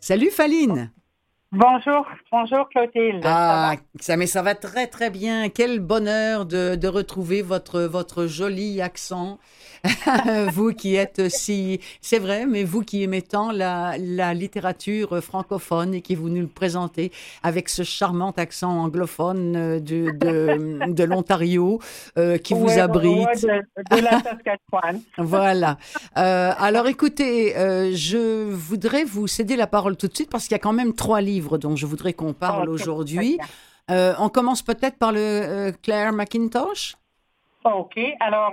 Salut 0.00 0.30
Faline 0.30 0.90
Bonjour, 1.56 2.04
bonjour 2.32 2.68
Clotilde. 2.68 3.22
Ah, 3.24 3.76
ça, 4.00 4.16
mais 4.16 4.26
ça 4.26 4.42
va 4.42 4.56
très 4.56 4.88
très 4.88 5.08
bien. 5.08 5.48
Quel 5.50 5.78
bonheur 5.78 6.46
de, 6.46 6.74
de 6.74 6.88
retrouver 6.88 7.42
votre, 7.42 7.82
votre 7.82 8.26
joli 8.26 8.82
accent. 8.82 9.38
vous 10.52 10.72
qui 10.72 10.96
êtes 10.96 11.28
si, 11.28 11.78
c'est 12.00 12.18
vrai, 12.18 12.46
mais 12.46 12.64
vous 12.64 12.80
qui 12.80 13.02
aimez 13.02 13.20
tant 13.20 13.52
la, 13.52 13.96
la, 13.98 14.32
littérature 14.32 15.22
francophone 15.22 15.92
et 15.92 16.00
qui 16.00 16.14
vous 16.14 16.30
nous 16.30 16.40
le 16.40 16.46
présentez 16.46 17.12
avec 17.42 17.68
ce 17.68 17.82
charmant 17.82 18.30
accent 18.30 18.70
anglophone 18.70 19.52
de, 19.80 20.10
de, 20.10 20.90
de 20.92 21.04
l'Ontario 21.04 21.80
euh, 22.16 22.38
qui 22.38 22.54
vous 22.54 22.78
abrite. 22.78 23.42
De, 23.42 24.00
la 24.00 24.22
Saskatchewan. 24.22 25.02
voilà. 25.18 25.76
Euh, 26.16 26.52
alors 26.58 26.86
écoutez, 26.86 27.54
euh, 27.56 27.90
je 27.94 28.50
voudrais 28.50 29.04
vous 29.04 29.26
céder 29.26 29.54
la 29.54 29.66
parole 29.66 29.96
tout 29.96 30.08
de 30.08 30.14
suite 30.14 30.30
parce 30.30 30.44
qu'il 30.44 30.52
y 30.52 30.60
a 30.60 30.60
quand 30.60 30.72
même 30.72 30.94
trois 30.94 31.20
livres 31.20 31.43
dont 31.58 31.76
je 31.76 31.86
voudrais 31.86 32.12
qu'on 32.12 32.32
parle 32.32 32.68
oh, 32.68 32.72
aujourd'hui. 32.72 33.38
on 33.88 34.28
commence 34.28 34.62
peut-être 34.62 34.98
par 34.98 35.12
le 35.12 35.72
Claire 35.82 36.12
McIntosh. 36.12 36.96
OK. 37.64 37.98
Alors, 38.20 38.52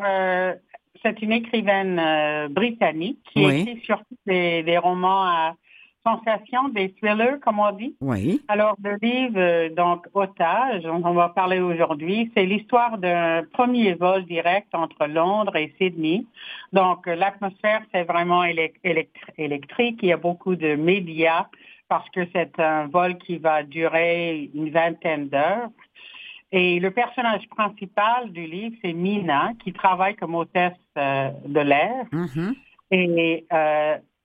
c'est 1.03 1.21
une 1.21 1.31
écrivaine 1.31 2.49
britannique 2.49 3.19
qui 3.33 3.43
écrit 3.43 3.81
surtout 3.85 4.15
des 4.25 4.77
romans 4.77 5.23
à 5.23 5.55
sensation, 6.05 6.69
des 6.69 6.93
thrillers, 6.93 7.39
comme 7.41 7.59
on 7.59 7.71
dit. 7.71 7.95
Oui. 8.01 8.41
Alors, 8.47 8.75
le 8.83 8.97
livre, 9.01 9.39
euh, 9.39 9.69
donc, 9.69 10.07
Otage, 10.13 10.83
dont 10.83 11.01
on 11.03 11.13
va 11.13 11.29
parler 11.29 11.59
aujourd'hui, 11.59 12.31
c'est 12.35 12.45
l'histoire 12.45 12.97
d'un 12.97 13.43
premier 13.53 13.93
vol 13.93 14.25
direct 14.25 14.73
entre 14.73 15.05
Londres 15.05 15.55
et 15.55 15.73
Sydney. 15.77 16.25
Donc, 16.73 17.07
euh, 17.07 17.15
l'atmosphère, 17.15 17.81
c'est 17.93 18.03
vraiment 18.03 18.43
électrique. 18.43 19.99
Il 20.01 20.09
y 20.09 20.13
a 20.13 20.17
beaucoup 20.17 20.55
de 20.55 20.75
médias 20.75 21.45
parce 21.91 22.09
que 22.11 22.21
c'est 22.33 22.57
un 22.59 22.87
vol 22.87 23.17
qui 23.17 23.37
va 23.37 23.63
durer 23.63 24.49
une 24.55 24.69
vingtaine 24.69 25.27
d'heures. 25.27 25.69
Et 26.53 26.79
le 26.79 26.91
personnage 26.91 27.47
principal 27.49 28.31
du 28.31 28.45
livre, 28.45 28.75
c'est 28.81 28.93
Mina, 28.93 29.51
qui 29.61 29.73
travaille 29.73 30.15
comme 30.15 30.35
hôtesse 30.35 30.73
euh, 30.97 31.29
de 31.45 31.59
l'air. 31.59 32.05
Mm-hmm. 32.11 32.53
Et 32.91 33.45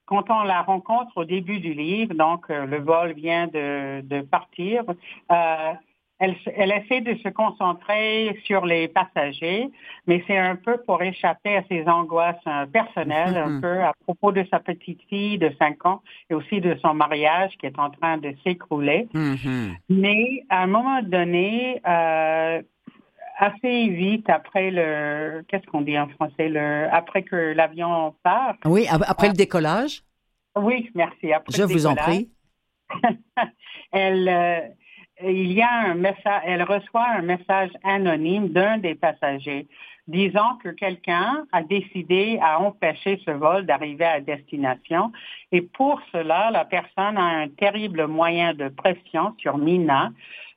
quand 0.07 0.31
on 0.31 0.45
la 0.45 0.63
rencontre 0.63 1.17
au 1.17 1.25
début 1.25 1.59
du 1.59 1.75
livre, 1.75 2.15
donc 2.15 2.49
euh, 2.49 2.65
le 2.65 2.79
vol 2.79 3.13
vient 3.13 3.49
de, 3.49 4.01
de 4.03 4.21
partir, 4.23 4.85
euh, 5.33 5.73
elle, 6.19 6.35
elle, 6.57 6.73
essaie 6.73 7.03
de 7.03 7.15
se 7.23 7.29
concentrer 7.29 8.39
sur 8.45 8.65
les 8.65 8.89
passagers, 8.89 9.71
mais 10.07 10.25
c'est 10.27 10.39
un 10.39 10.57
peu 10.57 10.79
pour 10.87 11.03
échapper 11.03 11.57
à 11.57 11.63
ses 11.69 11.87
angoisses 11.87 12.37
euh, 12.47 12.65
personnelles, 12.67 13.37
un 13.37 13.59
mm-hmm. 13.59 13.61
peu 13.61 13.83
à 13.83 13.93
propos 14.05 14.33
de 14.33 14.45
sa 14.51 14.61
petite 14.61 15.03
fille 15.09 15.39
de 15.39 15.53
5 15.59 15.85
ans 15.85 16.03
et 16.31 16.35
aussi 16.35 16.61
de 16.61 16.77
son 16.81 16.95
mariage 16.95 17.53
qui 17.61 17.67
est 17.67 17.79
en 17.79 17.91
train 17.91 18.17
de 18.17 18.35
s'écrouler. 18.45 19.09
Mm-hmm. 19.13 19.75
Mais 19.91 20.45
à 20.49 20.63
un 20.63 20.67
moment 20.67 21.03
donné, 21.03 21.83
euh, 21.87 22.63
assez 23.39 23.89
vite 23.89 24.29
après 24.31 24.71
le, 24.71 25.45
qu'est-ce 25.49 25.67
qu'on 25.67 25.83
dit 25.83 25.99
en 25.99 26.09
français, 26.09 26.49
le, 26.49 26.89
après 26.93 27.23
que 27.23 27.37
l'avion 27.37 28.15
part. 28.23 28.55
Oui, 28.65 28.87
après 28.89 29.29
le 29.29 29.35
décollage. 29.35 30.03
Oui, 30.57 30.91
merci. 30.95 31.31
Je 31.55 31.63
vous 31.63 31.87
en 31.87 31.95
prie. 31.95 32.31
elle, 33.93 34.29
euh, 34.29 34.61
il 35.23 35.53
y 35.53 35.63
a 35.63 35.73
un 35.73 35.95
message, 35.95 36.43
elle 36.45 36.63
reçoit 36.63 37.07
un 37.09 37.23
message 37.23 37.71
anonyme 37.85 38.49
d'un 38.49 38.79
des 38.79 38.95
passagers 38.95 39.67
disant 40.09 40.57
que 40.63 40.69
quelqu'un 40.69 41.47
a 41.53 41.63
décidé 41.63 42.39
à 42.41 42.61
empêcher 42.61 43.21
ce 43.25 43.31
vol 43.33 43.67
d'arriver 43.67 44.05
à 44.05 44.21
destination. 44.21 45.11
Et 45.51 45.63
pour 45.63 46.01
cela, 46.13 46.51
la 46.51 46.65
personne 46.65 47.19
a 47.19 47.25
un 47.25 47.49
terrible 47.49 48.07
moyen 48.07 48.55
de 48.55 48.69
pression 48.69 49.35
sur 49.39 49.59
Mina 49.59 50.13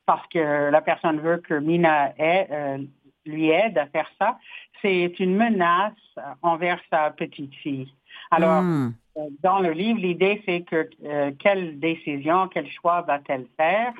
parce 0.05 0.25
que 0.27 0.69
la 0.71 0.81
personne 0.81 1.19
veut 1.19 1.37
que 1.37 1.53
Mina 1.53 2.13
euh, 2.19 2.79
lui 3.25 3.49
aide 3.49 3.77
à 3.77 3.87
faire 3.87 4.09
ça, 4.19 4.37
c'est 4.81 5.19
une 5.19 5.35
menace 5.35 5.93
envers 6.41 6.79
sa 6.89 7.11
petite 7.11 7.53
fille. 7.55 7.93
Alors, 8.31 8.61
hmm. 8.61 8.93
euh, 9.17 9.21
dans 9.43 9.59
le 9.59 9.71
livre, 9.71 9.99
l'idée, 9.99 10.41
c'est 10.45 10.61
que 10.61 10.89
euh, 11.03 11.31
quelle 11.39 11.79
décision, 11.79 12.47
quel 12.47 12.69
choix 12.71 13.01
va-t-elle 13.01 13.45
faire? 13.57 13.93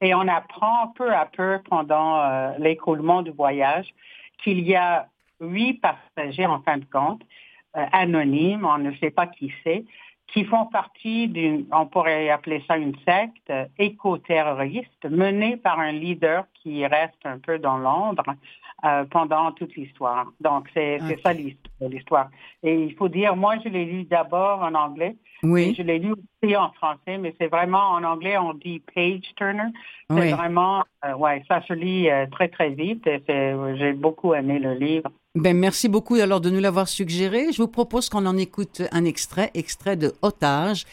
Et 0.00 0.14
on 0.14 0.26
apprend 0.28 0.88
peu 0.96 1.12
à 1.12 1.26
peu 1.26 1.60
pendant 1.68 2.54
l'écoulement 2.58 3.22
du 3.22 3.30
voyage 3.30 3.94
qu'il 4.42 4.60
y 4.60 4.74
a 4.74 5.08
huit 5.40 5.80
passagers, 5.80 6.46
en 6.46 6.60
fin 6.62 6.78
de 6.78 6.84
compte, 6.92 7.22
anonymes, 7.72 8.64
on 8.64 8.78
ne 8.78 8.92
sait 8.96 9.10
pas 9.10 9.26
qui 9.26 9.52
c'est, 9.62 9.84
qui 10.34 10.44
font 10.44 10.66
partie 10.66 11.28
d'une, 11.28 11.64
on 11.70 11.86
pourrait 11.86 12.28
appeler 12.28 12.62
ça 12.66 12.76
une 12.76 12.96
secte 13.06 13.52
éco-terroriste 13.78 15.08
menée 15.08 15.56
par 15.56 15.78
un 15.78 15.92
leader 15.92 16.44
qui 16.60 16.84
reste 16.84 17.24
un 17.24 17.38
peu 17.38 17.60
dans 17.60 17.78
l'ombre 17.78 18.24
euh, 18.84 19.04
pendant 19.04 19.52
toute 19.52 19.76
l'histoire. 19.76 20.26
Donc, 20.40 20.68
c'est 20.74 20.98
ça 21.24 21.32
l'histoire. 21.32 22.30
Et 22.64 22.74
il 22.74 22.94
faut 22.96 23.08
dire, 23.08 23.36
moi, 23.36 23.54
je 23.64 23.68
l'ai 23.68 23.84
lu 23.84 24.02
d'abord 24.02 24.60
en 24.62 24.74
anglais. 24.74 25.14
Oui. 25.44 25.74
je 25.76 25.82
l'ai 25.82 25.98
lu 25.98 26.12
aussi 26.12 26.56
en 26.56 26.72
français, 26.72 27.18
mais 27.18 27.34
c'est 27.38 27.48
vraiment 27.48 27.90
en 27.90 28.02
anglais, 28.02 28.38
on 28.38 28.54
dit 28.54 28.82
page 28.94 29.22
turner. 29.36 29.68
C'est 30.10 30.32
vraiment, 30.32 30.84
euh, 31.04 31.14
ouais, 31.14 31.42
ça 31.48 31.62
se 31.62 31.72
lit 31.72 32.08
euh, 32.08 32.26
très, 32.30 32.48
très 32.48 32.70
vite. 32.70 33.08
J'ai 33.26 33.92
beaucoup 33.92 34.34
aimé 34.34 34.58
le 34.58 34.74
livre. 34.74 35.10
Ben, 35.34 35.56
merci 35.56 35.88
beaucoup 35.88 36.14
alors 36.14 36.40
de 36.40 36.48
nous 36.48 36.60
l'avoir 36.60 36.88
suggéré. 36.88 37.50
Je 37.52 37.60
vous 37.60 37.68
propose 37.68 38.08
qu'on 38.08 38.24
en 38.24 38.36
écoute 38.36 38.82
un 38.92 39.04
extrait, 39.04 39.50
extrait 39.54 39.96
de 39.96 40.12
Otage, 40.22 40.84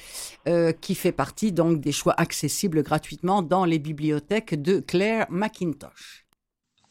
euh, 0.47 0.71
qui 0.71 0.95
fait 0.95 1.11
partie 1.11 1.51
donc 1.51 1.79
des 1.79 1.91
choix 1.91 2.15
accessibles 2.17 2.81
gratuitement 2.81 3.43
dans 3.43 3.65
les 3.65 3.77
bibliothèques 3.77 4.59
de 4.59 4.79
Claire 4.79 5.27
McIntosh. 5.29 6.25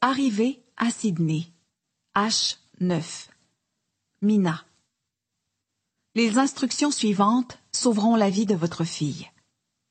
Arrivé 0.00 0.60
à 0.76 0.90
Sydney. 0.90 1.46
H9. 2.14 3.28
Mina. 4.22 4.64
Les 6.16 6.38
instructions 6.38 6.90
suivantes 6.90 7.58
sauveront 7.70 8.16
la 8.16 8.30
vie 8.30 8.46
de 8.46 8.56
votre 8.56 8.82
fille. 8.82 9.30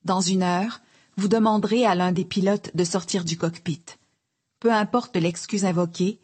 Dans 0.04 0.20
une 0.20 0.42
heure, 0.42 0.82
vous 1.16 1.28
demanderez 1.28 1.86
à 1.86 1.94
l'un 1.94 2.12
des 2.12 2.26
pilotes 2.26 2.70
de 2.76 2.84
sortir 2.84 3.24
du 3.24 3.38
cockpit. 3.38 3.82
Peu 4.58 4.70
importe 4.70 5.16
l'excuse 5.16 5.64
invoquée, 5.64 6.20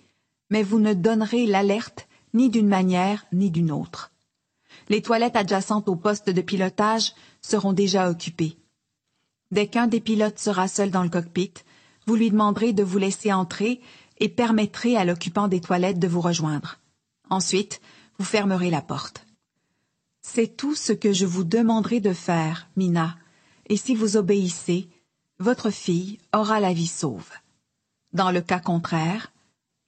mais 0.50 0.62
vous 0.62 0.80
ne 0.80 0.92
donnerez 0.92 1.46
l'alerte 1.46 2.08
ni 2.34 2.50
d'une 2.50 2.68
manière 2.68 3.24
ni 3.32 3.50
d'une 3.50 3.72
autre. 3.72 4.12
Les 4.90 5.00
toilettes 5.00 5.36
adjacentes 5.36 5.88
au 5.88 5.96
poste 5.96 6.28
de 6.28 6.42
pilotage 6.42 7.14
seront 7.40 7.72
déjà 7.72 8.10
occupées. 8.10 8.58
Dès 9.50 9.66
qu'un 9.66 9.86
des 9.86 10.00
pilotes 10.00 10.38
sera 10.38 10.68
seul 10.68 10.90
dans 10.90 11.04
le 11.04 11.08
cockpit, 11.08 11.54
vous 12.06 12.16
lui 12.16 12.30
demanderez 12.30 12.74
de 12.74 12.82
vous 12.82 12.98
laisser 12.98 13.32
entrer 13.32 13.80
et 14.18 14.28
permettrez 14.28 14.94
à 14.98 15.06
l'occupant 15.06 15.48
des 15.48 15.62
toilettes 15.62 15.98
de 15.98 16.08
vous 16.08 16.20
rejoindre. 16.20 16.80
Ensuite, 17.30 17.80
vous 18.18 18.26
fermerez 18.26 18.68
la 18.68 18.82
porte. 18.82 19.25
C'est 20.28 20.56
tout 20.56 20.74
ce 20.74 20.92
que 20.92 21.12
je 21.12 21.24
vous 21.24 21.44
demanderai 21.44 22.00
de 22.00 22.12
faire, 22.12 22.68
Mina, 22.76 23.16
et 23.68 23.76
si 23.76 23.94
vous 23.94 24.16
obéissez, 24.16 24.88
votre 25.38 25.70
fille 25.70 26.18
aura 26.34 26.58
la 26.58 26.74
vie 26.74 26.88
sauve. 26.88 27.30
Dans 28.12 28.32
le 28.32 28.42
cas 28.42 28.58
contraire, 28.58 29.32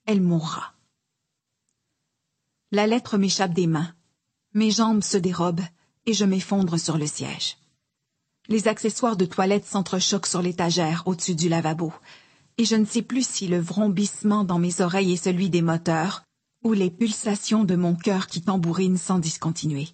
elle 0.05 0.21
mourra. 0.21 0.73
La 2.71 2.87
lettre 2.87 3.17
m'échappe 3.17 3.53
des 3.53 3.67
mains. 3.67 3.93
Mes 4.53 4.71
jambes 4.71 5.03
se 5.03 5.17
dérobent 5.17 5.67
et 6.05 6.13
je 6.13 6.25
m'effondre 6.25 6.79
sur 6.79 6.97
le 6.97 7.05
siège. 7.05 7.57
Les 8.47 8.69
accessoires 8.69 9.17
de 9.17 9.25
toilette 9.25 9.65
s'entrechoquent 9.65 10.25
sur 10.25 10.41
l'étagère 10.41 11.03
au-dessus 11.05 11.35
du 11.35 11.49
lavabo, 11.49 11.93
et 12.57 12.65
je 12.65 12.77
ne 12.77 12.85
sais 12.85 13.03
plus 13.03 13.27
si 13.27 13.47
le 13.47 13.59
vrombissement 13.59 14.45
dans 14.45 14.57
mes 14.57 14.79
oreilles 14.79 15.13
est 15.13 15.23
celui 15.23 15.49
des 15.49 15.61
moteurs 15.61 16.23
ou 16.63 16.71
les 16.73 16.89
pulsations 16.89 17.65
de 17.65 17.75
mon 17.75 17.93
cœur 17.93 18.27
qui 18.27 18.41
tambourine 18.41 18.97
sans 18.97 19.19
discontinuer. 19.19 19.89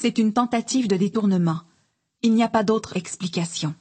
C'est 0.00 0.18
une 0.18 0.32
tentative 0.32 0.86
de 0.86 0.96
détournement. 0.96 1.62
Il 2.22 2.32
n'y 2.32 2.44
a 2.44 2.48
pas 2.48 2.62
d'autre 2.62 2.96
explication. 2.96 3.74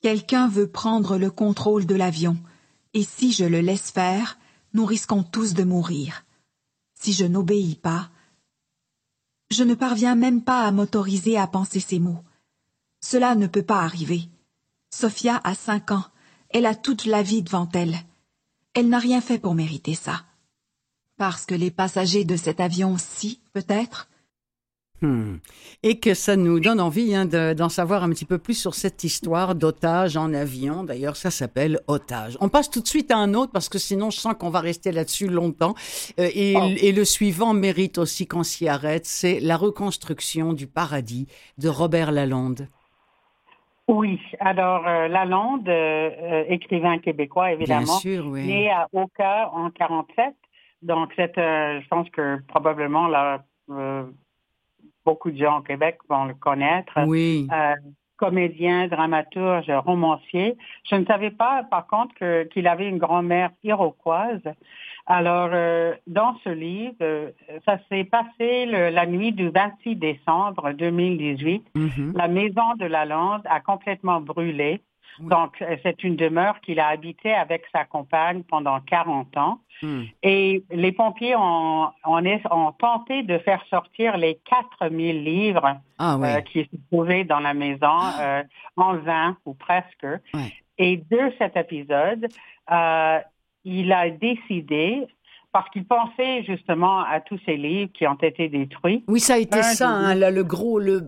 Quelqu'un 0.00 0.46
veut 0.46 0.70
prendre 0.70 1.18
le 1.18 1.32
contrôle 1.32 1.84
de 1.84 1.96
l'avion, 1.96 2.36
et 2.94 3.02
si 3.02 3.32
je 3.32 3.44
le 3.44 3.60
laisse 3.60 3.90
faire, 3.90 4.38
nous 4.72 4.84
risquons 4.84 5.24
tous 5.24 5.54
de 5.54 5.64
mourir. 5.64 6.24
Si 6.94 7.12
je 7.12 7.24
n'obéis 7.24 7.74
pas, 7.74 8.08
je 9.50 9.64
ne 9.64 9.74
parviens 9.74 10.14
même 10.14 10.42
pas 10.42 10.64
à 10.64 10.70
m'autoriser 10.70 11.36
à 11.36 11.48
penser 11.48 11.80
ces 11.80 11.98
mots. 11.98 12.22
Cela 13.00 13.34
ne 13.34 13.48
peut 13.48 13.64
pas 13.64 13.80
arriver. 13.80 14.28
Sophia 14.90 15.40
a 15.42 15.56
cinq 15.56 15.90
ans, 15.90 16.04
elle 16.50 16.66
a 16.66 16.76
toute 16.76 17.04
la 17.04 17.24
vie 17.24 17.42
devant 17.42 17.68
elle. 17.74 17.96
Elle 18.74 18.88
n'a 18.88 19.00
rien 19.00 19.20
fait 19.20 19.40
pour 19.40 19.56
mériter 19.56 19.96
ça. 19.96 20.24
Parce 21.16 21.46
que 21.46 21.56
les 21.56 21.72
passagers 21.72 22.24
de 22.24 22.36
cet 22.36 22.60
avion, 22.60 22.96
si, 22.96 23.40
peut-être, 23.52 24.08
Hmm. 25.02 25.36
Et 25.82 26.00
que 26.00 26.14
ça 26.14 26.36
nous 26.36 26.58
donne 26.58 26.80
envie 26.80 27.14
hein, 27.14 27.26
d'en 27.26 27.68
savoir 27.68 28.02
un 28.02 28.08
petit 28.08 28.24
peu 28.24 28.38
plus 28.38 28.54
sur 28.54 28.74
cette 28.74 29.04
histoire 29.04 29.54
d'otage 29.54 30.16
en 30.16 30.32
avion. 30.32 30.84
D'ailleurs, 30.84 31.16
ça 31.16 31.30
s'appelle 31.30 31.80
otage. 31.86 32.38
On 32.40 32.48
passe 32.48 32.70
tout 32.70 32.80
de 32.80 32.86
suite 32.86 33.10
à 33.10 33.18
un 33.18 33.34
autre 33.34 33.52
parce 33.52 33.68
que 33.68 33.78
sinon, 33.78 34.10
je 34.10 34.16
sens 34.16 34.34
qu'on 34.38 34.48
va 34.48 34.60
rester 34.60 34.92
là-dessus 34.92 35.28
longtemps. 35.28 35.74
Euh, 36.18 36.28
et, 36.34 36.54
oh. 36.56 36.68
et, 36.80 36.92
le 36.92 37.04
suivant 37.04 37.52
mérite 37.52 37.98
aussi 37.98 38.26
qu'on 38.26 38.42
s'y 38.42 38.68
arrête. 38.68 39.04
C'est 39.04 39.38
La 39.40 39.56
reconstruction 39.58 40.54
du 40.54 40.66
paradis 40.66 41.26
de 41.58 41.68
Robert 41.68 42.10
Lalonde. 42.10 42.68
Oui, 43.88 44.18
alors 44.40 44.86
euh, 44.88 45.08
Lalonde, 45.08 45.68
euh, 45.68 46.44
écrivain 46.48 46.98
québécois 46.98 47.52
évidemment, 47.52 47.84
Bien 47.84 47.98
sûr, 47.98 48.26
oui. 48.26 48.46
né 48.46 48.70
à 48.70 48.88
Oka 48.92 49.50
en 49.52 49.70
47. 49.70 50.34
Donc, 50.82 51.10
c'est, 51.16 51.32
je 51.36 51.88
pense 51.88 52.08
que 52.10 52.40
probablement 52.48 53.06
la 53.08 53.44
beaucoup 55.06 55.30
de 55.30 55.38
gens 55.38 55.60
au 55.60 55.62
Québec 55.62 55.98
vont 56.10 56.26
le 56.26 56.34
connaître. 56.34 56.92
Oui. 57.06 57.46
Euh, 57.52 57.74
comédien, 58.18 58.88
dramaturge, 58.88 59.70
romancier. 59.70 60.56
Je 60.90 60.96
ne 60.96 61.04
savais 61.04 61.30
pas, 61.30 61.64
par 61.70 61.86
contre, 61.86 62.14
qu'il 62.48 62.66
avait 62.66 62.88
une 62.88 62.98
grand-mère 62.98 63.50
iroquoise. 63.62 64.42
Alors, 65.06 65.50
euh, 65.52 65.94
dans 66.06 66.34
ce 66.42 66.48
livre, 66.48 66.96
euh, 67.02 67.30
ça 67.64 67.78
s'est 67.88 68.04
passé 68.04 68.66
la 68.66 69.06
nuit 69.06 69.32
du 69.32 69.50
26 69.50 69.96
décembre 69.96 70.72
2018. 70.72 71.64
Mm-hmm. 71.76 72.16
La 72.16 72.26
maison 72.26 72.74
de 72.78 72.86
la 72.86 73.04
Lande 73.04 73.42
a 73.44 73.60
complètement 73.60 74.20
brûlé. 74.20 74.80
Donc, 75.20 75.60
euh, 75.62 75.76
c'est 75.82 76.04
une 76.04 76.16
demeure 76.16 76.60
qu'il 76.60 76.80
a 76.80 76.88
habitée 76.88 77.32
avec 77.32 77.64
sa 77.72 77.84
compagne 77.84 78.42
pendant 78.42 78.80
40 78.80 79.36
ans. 79.36 79.60
Hmm. 79.82 80.04
Et 80.22 80.64
les 80.70 80.92
pompiers 80.92 81.36
ont, 81.36 81.88
ont, 82.04 82.72
tenté 82.78 83.22
de 83.22 83.38
faire 83.38 83.62
sortir 83.68 84.16
les 84.16 84.38
4000 84.48 85.24
livres 85.24 85.78
ah, 85.98 86.16
euh, 86.22 86.40
qui 86.40 86.64
se 86.64 86.76
trouvaient 86.90 87.24
dans 87.24 87.40
la 87.40 87.54
maison 87.54 87.78
ah. 87.82 88.42
en 88.76 88.94
vain 88.96 89.36
ou 89.44 89.54
presque. 89.54 90.06
Et 90.78 90.96
de 90.96 91.32
cet 91.38 91.56
épisode, 91.56 92.26
il 93.64 93.92
a 93.92 94.10
décidé 94.10 95.06
parce 95.56 95.70
qu'il 95.70 95.86
pensait 95.86 96.44
justement 96.44 96.98
à 96.98 97.18
tous 97.22 97.40
ces 97.46 97.56
livres 97.56 97.90
qui 97.94 98.06
ont 98.06 98.18
été 98.20 98.50
détruits. 98.50 99.02
Oui, 99.08 99.20
ça 99.20 99.34
a 99.34 99.38
été 99.38 99.62
ça, 99.62 99.88
hein, 99.88 100.14
le 100.14 100.44
gros, 100.44 100.78
le, 100.78 101.00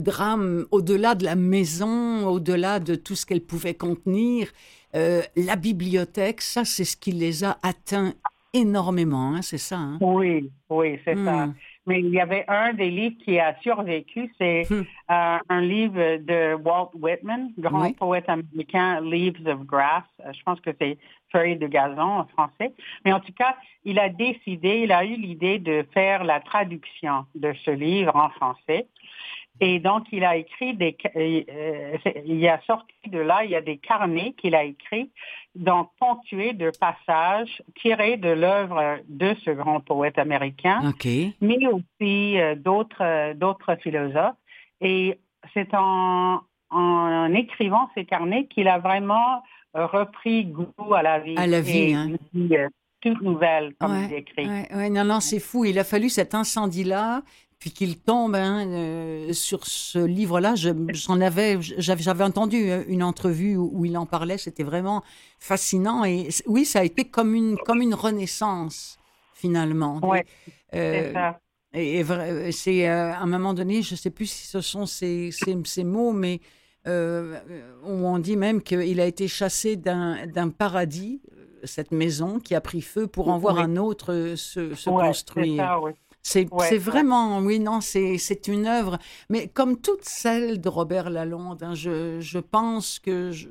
drame, 0.00 0.64
au-delà 0.72 1.14
de 1.14 1.24
la 1.24 1.36
maison, 1.36 2.26
au-delà 2.26 2.80
de 2.80 2.96
tout 2.96 3.14
ce 3.14 3.24
qu'elle 3.24 3.42
pouvait 3.42 3.74
contenir, 3.74 4.48
euh, 4.96 5.22
la 5.36 5.54
bibliothèque, 5.54 6.40
ça, 6.40 6.64
c'est 6.64 6.82
ce 6.82 6.96
qui 6.96 7.12
les 7.12 7.44
a 7.44 7.56
atteints 7.62 8.14
énormément, 8.52 9.36
hein, 9.36 9.42
c'est 9.42 9.58
ça. 9.58 9.76
Hein? 9.76 9.98
Oui, 10.00 10.50
oui, 10.70 10.98
c'est 11.04 11.14
ça. 11.14 11.50
Mais 11.86 12.00
il 12.00 12.08
y 12.10 12.20
avait 12.20 12.44
un 12.48 12.72
des 12.72 12.90
livres 12.90 13.16
qui 13.24 13.38
a 13.38 13.54
survécu, 13.60 14.32
c'est 14.38 14.62
hmm. 14.70 14.84
euh, 15.10 15.38
un 15.48 15.60
livre 15.60 16.16
de 16.16 16.54
Walt 16.54 16.90
Whitman, 16.94 17.52
grand 17.58 17.92
poète 17.92 18.28
américain, 18.28 19.00
Leaves 19.02 19.46
of 19.46 19.64
Grass. 19.66 20.04
Euh, 20.24 20.32
je 20.32 20.42
pense 20.44 20.60
que 20.60 20.70
c'est 20.80 20.98
Feuilles 21.30 21.56
de 21.56 21.66
gazon 21.66 22.00
en 22.00 22.26
français. 22.26 22.72
Mais 23.04 23.12
en 23.12 23.20
tout 23.20 23.32
cas, 23.32 23.56
il 23.84 23.98
a 23.98 24.08
décidé, 24.08 24.82
il 24.84 24.92
a 24.92 25.04
eu 25.04 25.16
l'idée 25.16 25.58
de 25.58 25.84
faire 25.92 26.24
la 26.24 26.40
traduction 26.40 27.26
de 27.34 27.52
ce 27.64 27.70
livre 27.70 28.14
en 28.14 28.30
français. 28.30 28.86
Et 29.60 29.78
donc, 29.78 30.06
il 30.10 30.24
a 30.24 30.36
écrit 30.36 30.74
des, 30.74 30.96
euh, 31.16 31.96
il 32.26 32.46
a 32.48 32.60
sorti 32.66 32.94
de 33.06 33.20
là, 33.20 33.44
il 33.44 33.50
y 33.50 33.56
a 33.56 33.60
des 33.60 33.78
carnets 33.78 34.34
qu'il 34.36 34.54
a 34.54 34.64
écrits, 34.64 35.10
donc 35.54 35.90
ponctués 36.00 36.54
de 36.54 36.72
passages 36.80 37.62
tirés 37.80 38.16
de 38.16 38.30
l'œuvre 38.30 38.98
de 39.08 39.36
ce 39.44 39.50
grand 39.50 39.80
poète 39.80 40.18
américain, 40.18 40.92
mais 41.40 41.58
aussi 41.68 42.40
euh, 42.40 42.56
d'autres, 42.56 43.02
euh, 43.02 43.34
d'autres 43.34 43.76
philosophes. 43.76 44.34
Et 44.80 45.20
c'est 45.52 45.72
en, 45.72 46.40
en 46.70 47.34
écrivant 47.34 47.88
ces 47.94 48.04
carnets 48.04 48.46
qu'il 48.46 48.66
a 48.66 48.78
vraiment 48.78 49.42
repris 49.72 50.46
goût 50.46 50.94
à 50.94 51.02
la 51.02 51.20
vie. 51.20 51.34
À 51.36 51.46
la 51.46 51.60
vie, 51.60 51.94
hein. 51.94 52.10
toute 53.00 53.20
nouvelle, 53.22 53.74
comme 53.78 54.08
il 54.08 54.14
écrit. 54.14 54.46
Ouais, 54.46 54.90
non, 54.90 55.04
non, 55.04 55.20
c'est 55.20 55.40
fou. 55.40 55.64
Il 55.64 55.78
a 55.78 55.84
fallu 55.84 56.08
cet 56.08 56.34
incendie-là 56.34 57.22
puis 57.64 57.72
qu'il 57.72 57.96
tombe 57.96 58.34
hein, 58.34 58.68
euh, 58.68 59.32
sur 59.32 59.64
ce 59.66 59.98
livre-là. 59.98 60.54
J'en 60.54 61.18
avais, 61.22 61.56
j'avais 61.62 62.22
entendu 62.22 62.70
euh, 62.70 62.84
une 62.88 63.02
entrevue 63.02 63.56
où, 63.56 63.86
il 63.86 63.96
en 63.96 64.04
parlait. 64.04 64.36
C'était 64.36 64.64
vraiment 64.64 65.02
fascinant. 65.38 66.04
Et 66.04 66.28
oui, 66.44 66.66
ça 66.66 66.80
a 66.80 66.84
été 66.84 67.06
comme 67.06 67.34
une, 67.34 67.56
comme 67.56 67.80
une 67.80 67.94
renaissance 67.94 68.98
finalement. 69.32 69.98
Oui, 70.02 70.18
euh, 70.74 71.06
c'est 71.06 71.12
ça. 71.14 71.40
Et, 71.72 72.52
c'est 72.52 72.86
à 72.86 73.18
un 73.18 73.26
moment 73.26 73.54
donné, 73.54 73.80
je 73.80 73.94
ne 73.94 73.98
sais 73.98 74.10
plus 74.10 74.26
si 74.26 74.46
ce 74.46 74.60
sont 74.60 74.84
ces, 74.84 75.30
ces, 75.32 75.84
mots, 75.84 76.12
mais 76.12 76.40
on 76.84 78.18
dit 78.18 78.36
même 78.36 78.60
qu'il 78.60 79.00
a 79.00 79.06
été 79.06 79.26
chassé 79.26 79.76
d'un 79.76 80.50
paradis, 80.50 81.22
cette 81.62 81.92
maison 81.92 82.40
qui 82.40 82.54
a 82.54 82.60
pris 82.60 82.82
feu, 82.82 83.06
pour 83.06 83.28
en 83.28 83.38
voir 83.38 83.58
un 83.58 83.76
autre 83.78 84.34
se, 84.36 84.74
se 84.74 84.90
construire. 84.90 85.56
Ça, 85.56 85.80
oui. 85.80 85.92
C'est 86.24 86.78
vraiment, 86.78 87.38
oui, 87.40 87.60
non, 87.60 87.80
c'est 87.80 88.48
une 88.48 88.66
œuvre. 88.66 88.98
Mais 89.28 89.46
comme 89.48 89.78
toutes 89.78 90.04
celles 90.04 90.60
de 90.60 90.68
Robert 90.68 91.10
Lalonde, 91.10 91.62
hein, 91.62 91.74
je, 91.74 92.18
je, 92.20 92.38
pense 92.38 92.98
que, 92.98 93.30
je, 93.30 93.48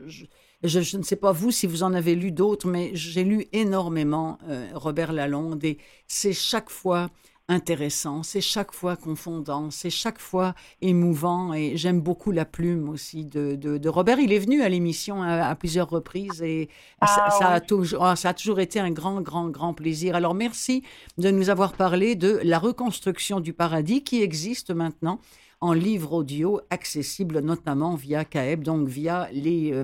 je, 0.64 0.98
ne 0.98 1.04
sais 1.04 1.16
pas 1.16 1.32
vous 1.32 1.52
si 1.52 1.68
vous 1.68 1.84
en 1.84 1.94
avez 1.94 2.16
lu 2.16 2.32
d'autres, 2.32 2.68
mais 2.68 2.90
j'ai 2.96 3.24
lu 3.24 3.46
énormément 3.54 4.40
euh, 4.50 4.68
Robert 4.74 5.14
Lalonde 5.14 5.64
et 5.64 5.78
c'est 6.08 6.34
chaque 6.34 6.72
fois 6.72 7.10
intéressant, 7.50 8.24
c'est 8.24 8.42
chaque 8.42 8.72
fois 8.72 8.96
confondant, 8.96 9.70
c'est 9.70 9.90
chaque 9.90 10.20
fois 10.20 10.56
émouvant 10.82 11.54
et 11.54 11.76
j'aime 11.76 12.00
beaucoup 12.00 12.32
la 12.32 12.46
plume 12.46 12.88
aussi 12.88 13.26
de, 13.26 13.56
de, 13.56 13.90
Robert. 13.90 14.20
Il 14.20 14.32
est 14.32 14.40
venu 14.40 14.62
à 14.62 14.70
l'émission 14.70 15.22
à, 15.22 15.54
plusieurs 15.56 15.90
reprises 15.90 16.42
et 16.42 16.70
ça, 17.02 17.28
ah, 17.42 17.54
a 17.56 17.60
toujours, 17.60 18.06
ah, 18.06 18.16
ça 18.16 18.30
a 18.30 18.34
toujours 18.34 18.60
été 18.62 18.80
un 18.80 18.92
grand, 18.92 19.22
grand, 19.22 19.50
grand 19.50 19.74
plaisir. 19.74 20.16
Alors 20.16 20.34
merci 20.36 20.84
de 21.18 21.32
nous 21.32 21.50
avoir 21.50 21.74
parlé 21.74 22.16
de 22.16 22.40
la 22.44 22.60
reconstruction 22.60 23.42
du 23.42 23.54
paradis 23.54 24.04
qui 24.04 24.22
existe 24.22 24.72
maintenant 24.72 25.20
en 25.60 25.74
livre 25.74 26.14
audio 26.14 26.62
accessible 26.70 27.40
notamment 27.40 27.96
via 27.96 28.26
CAEB, 28.26 28.64
donc 28.64 28.88
via 28.88 29.30
les, 29.32 29.72
euh, 29.74 29.84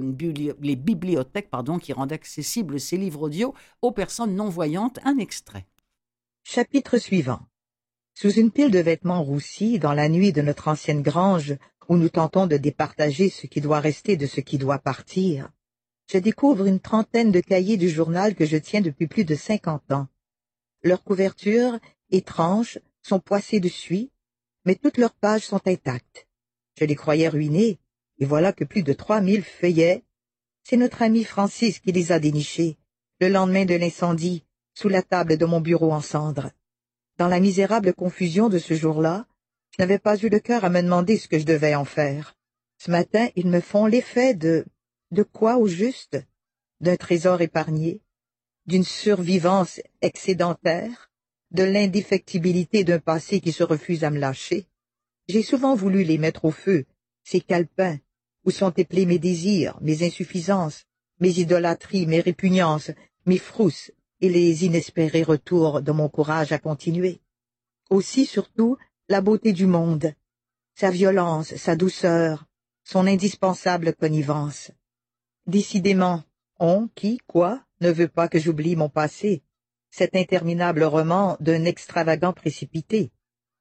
les 0.61 0.75
bibliothèques 0.75 1.49
pardon, 1.49 1.77
qui 1.77 1.93
rendent 1.93 2.13
accessibles 2.13 2.79
ces 2.79 2.97
livres 2.97 3.23
audio 3.23 3.53
aux 3.81 3.91
personnes 3.91 4.35
non-voyantes. 4.35 4.99
Un 5.03 5.17
extrait. 5.17 5.65
Chapitre 6.43 6.97
suivant. 6.97 7.48
Sous 8.21 8.33
une 8.33 8.51
pile 8.51 8.69
de 8.69 8.79
vêtements 8.79 9.23
roussis, 9.23 9.79
dans 9.79 9.93
la 9.93 10.09
nuit 10.09 10.33
de 10.33 10.41
notre 10.41 10.67
ancienne 10.67 11.01
grange, 11.01 11.55
où 11.87 11.95
nous 11.95 12.09
tentons 12.09 12.47
de 12.47 12.57
départager 12.57 13.29
ce 13.29 13.47
qui 13.47 13.61
doit 13.61 13.79
rester 13.79 14.17
de 14.17 14.25
ce 14.25 14.41
qui 14.41 14.57
doit 14.57 14.77
partir, 14.77 15.49
je 16.11 16.17
découvre 16.17 16.65
une 16.65 16.81
trentaine 16.81 17.31
de 17.31 17.39
cahiers 17.39 17.77
du 17.77 17.87
journal 17.87 18.35
que 18.35 18.45
je 18.45 18.57
tiens 18.57 18.81
depuis 18.81 19.07
plus 19.07 19.23
de 19.23 19.35
cinquante 19.35 19.89
ans. 19.89 20.09
Leurs 20.83 21.01
couvertures, 21.01 21.79
étranges, 22.11 22.81
sont 23.03 23.21
poissées 23.21 23.61
de 23.61 23.69
suie, 23.69 24.11
mais 24.65 24.75
toutes 24.75 24.97
leurs 24.97 25.15
pages 25.15 25.45
sont 25.45 25.65
intactes. 25.65 26.27
Je 26.77 26.83
les 26.83 26.95
croyais 26.95 27.29
ruinés, 27.29 27.79
et 28.17 28.25
voilà 28.25 28.51
que 28.51 28.65
plus 28.65 28.83
de 28.83 28.91
trois 28.91 29.21
mille 29.21 29.43
feuillets. 29.43 30.03
C'est 30.65 30.75
notre 30.75 31.03
ami 31.03 31.23
Francis 31.23 31.79
qui 31.79 31.93
les 31.93 32.11
a 32.11 32.19
dénichés, 32.19 32.75
le 33.21 33.29
lendemain 33.29 33.63
de 33.63 33.75
l'incendie, 33.75 34.43
sous 34.73 34.89
la 34.89 35.03
table 35.03 35.37
de 35.37 35.45
mon 35.45 35.61
bureau 35.61 35.93
en 35.93 36.01
cendres. 36.01 36.51
Dans 37.19 37.27
la 37.27 37.41
misérable 37.41 37.93
confusion 37.93 38.47
de 38.47 38.59
ce 38.59 38.75
jour-là, 38.75 39.27
je 39.71 39.83
n'avais 39.83 39.99
pas 39.99 40.15
eu 40.15 40.29
le 40.29 40.39
cœur 40.39 40.63
à 40.63 40.69
me 40.69 40.81
demander 40.81 41.17
ce 41.17 41.27
que 41.27 41.37
je 41.37 41.43
devais 41.43 41.75
en 41.75 41.83
faire. 41.83 42.37
Ce 42.77 42.89
matin, 42.89 43.27
ils 43.35 43.49
me 43.49 43.59
font 43.59 43.87
l'effet 43.87 44.33
de... 44.33 44.65
de 45.11 45.23
quoi 45.23 45.57
au 45.57 45.67
juste? 45.67 46.17
D'un 46.79 46.95
trésor 46.95 47.41
épargné 47.41 47.99
D'une 48.67 48.85
survivance 48.85 49.81
excédentaire 50.01 51.11
De 51.51 51.63
l'indéfectibilité 51.63 52.85
d'un 52.85 52.99
passé 52.99 53.41
qui 53.41 53.51
se 53.51 53.63
refuse 53.63 54.05
à 54.05 54.11
me 54.11 54.19
lâcher 54.19 54.67
J'ai 55.27 55.43
souvent 55.43 55.75
voulu 55.75 56.05
les 56.05 56.17
mettre 56.17 56.45
au 56.45 56.51
feu, 56.51 56.85
ces 57.25 57.41
calepins, 57.41 57.99
où 58.45 58.51
sont 58.51 58.71
éplés 58.71 59.05
mes 59.05 59.19
désirs, 59.19 59.77
mes 59.81 60.03
insuffisances, 60.03 60.85
mes 61.19 61.37
idolâtries, 61.37 62.07
mes 62.07 62.21
répugnances, 62.21 62.91
mes 63.25 63.39
frousses, 63.39 63.91
et 64.21 64.29
les 64.29 64.65
inespérés 64.65 65.23
retours 65.23 65.81
de 65.81 65.91
mon 65.91 66.09
courage 66.09 66.51
à 66.51 66.59
continuer. 66.59 67.21
Aussi, 67.89 68.25
surtout, 68.25 68.77
la 69.07 69.21
beauté 69.21 69.53
du 69.53 69.65
monde, 69.65 70.13
sa 70.75 70.91
violence, 70.91 71.55
sa 71.55 71.75
douceur, 71.75 72.45
son 72.83 73.07
indispensable 73.07 73.93
connivence. 73.93 74.71
Décidément, 75.47 76.23
on, 76.59 76.89
qui, 76.95 77.19
quoi, 77.27 77.63
ne 77.81 77.89
veut 77.89 78.07
pas 78.07 78.27
que 78.27 78.39
j'oublie 78.39 78.75
mon 78.75 78.89
passé, 78.89 79.43
cet 79.91 80.15
interminable 80.15 80.83
roman 80.83 81.37
d'un 81.39 81.65
extravagant 81.65 82.33
précipité. 82.33 83.11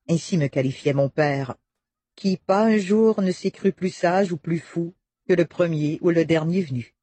Ainsi 0.09 0.37
me 0.37 0.49
qualifiait 0.49 0.93
mon 0.93 1.09
père, 1.09 1.57
qui 2.17 2.37
pas 2.37 2.65
un 2.65 2.79
jour 2.79 3.21
ne 3.21 3.31
s'est 3.31 3.51
cru 3.51 3.73
plus 3.73 3.91
sage 3.91 4.33
ou 4.33 4.37
plus 4.37 4.59
fou 4.59 4.95
que 5.29 5.35
le 5.35 5.45
premier 5.45 5.99
ou 6.01 6.11
le 6.11 6.25
dernier 6.25 6.63
venu. 6.63 6.95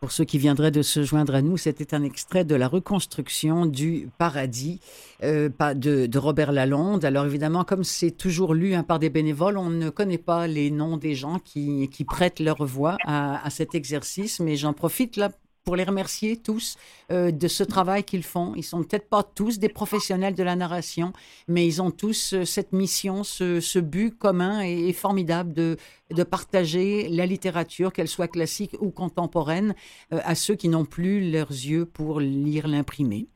Pour 0.00 0.12
ceux 0.12 0.24
qui 0.24 0.38
viendraient 0.38 0.70
de 0.70 0.82
se 0.82 1.02
joindre 1.02 1.34
à 1.34 1.42
nous, 1.42 1.56
c'était 1.56 1.92
un 1.92 2.04
extrait 2.04 2.44
de 2.44 2.54
la 2.54 2.68
reconstruction 2.68 3.66
du 3.66 4.08
paradis 4.16 4.78
euh, 5.24 5.48
de, 5.74 6.18
Robert 6.18 6.52
Lalonde. 6.52 7.04
Alors 7.04 7.26
évidemment, 7.26 7.64
comme 7.64 7.82
c'est 7.82 8.12
toujours 8.12 8.54
lu 8.54 8.74
hein, 8.74 8.84
par 8.84 9.00
des 9.00 9.10
bénévoles, 9.10 9.58
on 9.58 9.70
ne 9.70 9.90
connaît 9.90 10.16
pas 10.16 10.46
les 10.46 10.70
noms 10.70 10.98
des 10.98 11.16
gens 11.16 11.40
qui, 11.40 11.88
qui 11.88 12.04
prêtent 12.04 12.38
leur 12.38 12.64
voix 12.64 12.96
à, 13.04 13.44
à 13.44 13.50
cet 13.50 13.74
exercice, 13.74 14.38
mais 14.38 14.54
j'en 14.54 14.72
profite 14.72 15.16
là 15.16 15.30
pour 15.64 15.76
les 15.76 15.84
remercier 15.84 16.36
tous 16.36 16.76
euh, 17.10 17.30
de 17.30 17.48
ce 17.48 17.62
travail 17.62 18.04
qu'ils 18.04 18.22
font. 18.22 18.54
Ils 18.56 18.62
sont 18.62 18.82
peut-être 18.82 19.08
pas 19.08 19.22
tous 19.22 19.58
des 19.58 19.68
professionnels 19.68 20.34
de 20.34 20.42
la 20.42 20.56
narration, 20.56 21.12
mais 21.46 21.66
ils 21.66 21.82
ont 21.82 21.90
tous 21.90 22.32
euh, 22.32 22.44
cette 22.44 22.72
mission, 22.72 23.24
ce, 23.24 23.78
but 23.78 24.16
commun 24.16 24.62
et, 24.62 24.92
formidable 24.92 25.52
de, 25.52 25.76
de 26.10 26.22
partager 26.22 27.08
la 27.08 27.26
littérature, 27.26 27.92
qu'elle 27.92 28.08
soit 28.08 28.28
classique 28.28 28.76
ou 28.80 28.90
contemporaine, 28.90 29.74
euh, 30.12 30.20
à 30.24 30.34
ceux 30.34 30.54
qui 30.54 30.68
n'ont 30.68 30.86
plus 30.86 31.30
leurs 31.30 31.50
yeux 31.50 31.84
pour 31.84 32.20
lire 32.20 32.66
l'imprimé. 32.66 33.26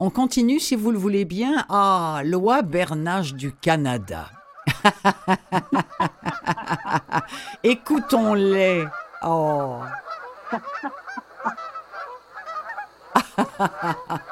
On 0.00 0.10
continue, 0.10 0.60
si 0.60 0.76
vous 0.76 0.92
le 0.92 0.98
voulez 0.98 1.24
bien, 1.24 1.64
à 1.68 2.22
Loi 2.24 2.62
Bernage 2.62 3.34
du 3.34 3.52
Canada. 3.52 4.30
Écoutons-les. 7.64 8.84
Oh. 9.24 9.80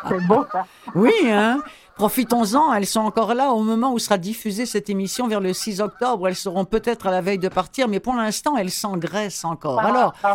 C'est 0.08 0.26
beau, 0.26 0.44
ça. 0.50 0.66
Oui, 0.94 1.12
hein? 1.26 1.60
Profitons-en, 1.96 2.74
elles 2.74 2.84
sont 2.84 3.00
encore 3.00 3.32
là 3.34 3.52
au 3.52 3.62
moment 3.62 3.94
où 3.94 3.98
sera 3.98 4.18
diffusée 4.18 4.66
cette 4.66 4.90
émission 4.90 5.28
vers 5.28 5.40
le 5.40 5.54
6 5.54 5.80
octobre. 5.80 6.28
Elles 6.28 6.34
seront 6.36 6.66
peut-être 6.66 7.06
à 7.06 7.10
la 7.10 7.22
veille 7.22 7.38
de 7.38 7.48
partir, 7.48 7.88
mais 7.88 8.00
pour 8.00 8.14
l'instant, 8.14 8.58
elles 8.58 8.70
s'engraissent 8.70 9.46
encore. 9.46 9.80
Ah, 9.80 9.86
Alors, 9.88 10.12
ah, 10.22 10.34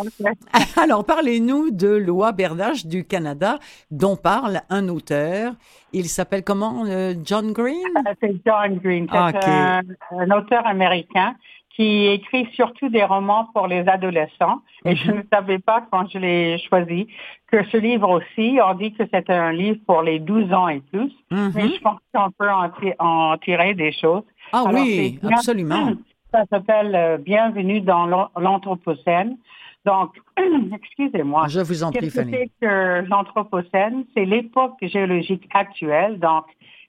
alors 0.82 1.04
parlez-nous 1.04 1.70
de 1.70 1.86
Loi 1.88 2.32
Bernache 2.32 2.84
du 2.86 3.04
Canada, 3.04 3.60
dont 3.92 4.16
parle 4.16 4.62
un 4.70 4.88
auteur. 4.88 5.52
Il 5.92 6.08
s'appelle 6.08 6.42
comment 6.42 6.84
euh, 6.86 7.14
John 7.22 7.52
Green? 7.52 7.76
Euh, 8.08 8.12
C'est 8.20 8.34
John 8.44 8.78
Green, 8.78 9.06
c'est 9.12 9.16
Ah, 9.16 9.82
un 10.18 10.30
auteur 10.32 10.66
américain 10.66 11.36
qui 11.76 12.06
écrit 12.06 12.46
surtout 12.52 12.88
des 12.90 13.02
romans 13.04 13.48
pour 13.54 13.66
les 13.66 13.88
adolescents. 13.88 14.60
Et 14.84 14.94
je 14.94 15.10
Mhm. 15.10 15.16
ne 15.18 15.22
savais 15.32 15.58
pas 15.58 15.84
quand 15.90 16.06
je 16.10 16.18
l'ai 16.18 16.58
choisi 16.68 17.06
que 17.50 17.64
ce 17.70 17.76
livre 17.78 18.10
aussi, 18.10 18.58
on 18.62 18.74
dit 18.74 18.92
que 18.92 19.04
c'est 19.12 19.30
un 19.30 19.52
livre 19.52 19.78
pour 19.86 20.02
les 20.02 20.18
12 20.18 20.52
ans 20.52 20.68
et 20.68 20.80
plus. 20.80 21.10
Mhm. 21.30 21.52
Mais 21.54 21.68
je 21.68 21.80
pense 21.80 21.98
qu'on 22.14 22.30
peut 22.30 22.50
en, 22.50 22.68
ti- 22.70 22.92
en 22.98 23.36
tirer 23.38 23.72
des 23.74 23.92
choses. 23.92 24.22
Ah 24.52 24.64
Alors, 24.66 24.82
oui, 24.82 25.18
absolument. 25.32 25.92
Ça 26.30 26.44
s'appelle 26.50 26.94
euh, 26.94 27.16
Bienvenue 27.18 27.80
dans 27.80 28.06
l'an- 28.06 28.30
l'Anthropocène. 28.38 29.36
Donc, 29.84 30.10
excusez-moi. 30.74 31.48
Je 31.48 31.60
vous 31.60 31.82
en 31.84 31.90
prie, 31.90 32.08
que 32.08 32.10
Fanny. 32.12 32.32
c'est 32.32 32.50
que 32.60 33.04
l'Anthropocène? 33.08 34.04
C'est 34.14 34.24
l'époque 34.24 34.76
géologique 34.82 35.48
actuelle, 35.54 36.18
donc 36.20 36.44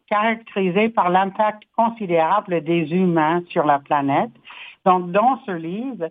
caractérisée 0.09 0.89
par 0.89 1.09
l'impact 1.09 1.63
considérable 1.75 2.61
des 2.63 2.91
humains 2.91 3.41
sur 3.49 3.65
la 3.65 3.79
planète. 3.79 4.29
Donc, 4.85 5.11
dans 5.11 5.39
ce 5.45 5.51
livre, 5.51 6.09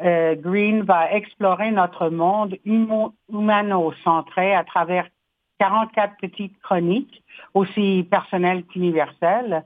euh, 0.00 0.34
Green 0.36 0.82
va 0.82 1.12
explorer 1.12 1.70
notre 1.70 2.08
monde 2.08 2.56
humano-centré 2.64 4.54
à 4.54 4.64
travers 4.64 5.08
44 5.58 6.16
petites 6.18 6.58
chroniques, 6.60 7.22
aussi 7.54 8.06
personnelles 8.10 8.64
qu'universelles. 8.64 9.64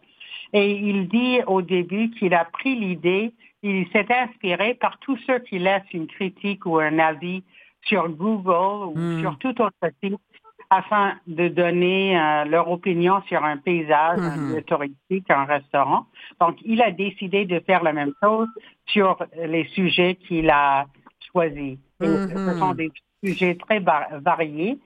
Et 0.52 0.72
il 0.72 1.08
dit 1.08 1.40
au 1.46 1.62
début 1.62 2.10
qu'il 2.10 2.34
a 2.34 2.44
pris 2.44 2.74
l'idée, 2.74 3.32
il 3.62 3.86
s'est 3.90 4.06
inspiré 4.10 4.74
par 4.74 4.98
tous 4.98 5.18
ceux 5.26 5.38
qui 5.38 5.58
laissent 5.58 5.92
une 5.92 6.06
critique 6.06 6.66
ou 6.66 6.78
un 6.78 6.98
avis 6.98 7.42
sur 7.84 8.08
Google 8.08 8.86
ou 8.86 8.94
Hmm. 8.96 9.20
sur 9.20 9.38
tout 9.38 9.60
autre 9.60 9.90
site 10.02 10.18
afin 10.72 11.14
de 11.26 11.48
donner 11.48 12.18
euh, 12.18 12.44
leur 12.44 12.70
opinion 12.70 13.20
sur 13.28 13.44
un 13.44 13.56
paysage, 13.58 14.18
un 14.22 14.36
Mhm. 14.36 14.54
lieu 14.54 14.62
touristique, 14.62 15.30
un 15.30 15.44
restaurant. 15.44 16.06
Donc, 16.40 16.56
il 16.64 16.80
a 16.82 16.90
décidé 16.90 17.44
de 17.44 17.60
faire 17.60 17.82
la 17.82 17.92
même 17.92 18.12
chose 18.22 18.48
sur 18.86 19.16
les 19.36 19.64
sujets 19.74 20.14
qu'il 20.14 20.48
a 20.50 20.86
choisis. 21.30 21.78
Ce 22.00 22.58
sont 22.58 22.72
des 22.74 22.90
sujets 23.22 23.54
très 23.56 23.78
va- 23.80 24.08
variés. 24.20 24.78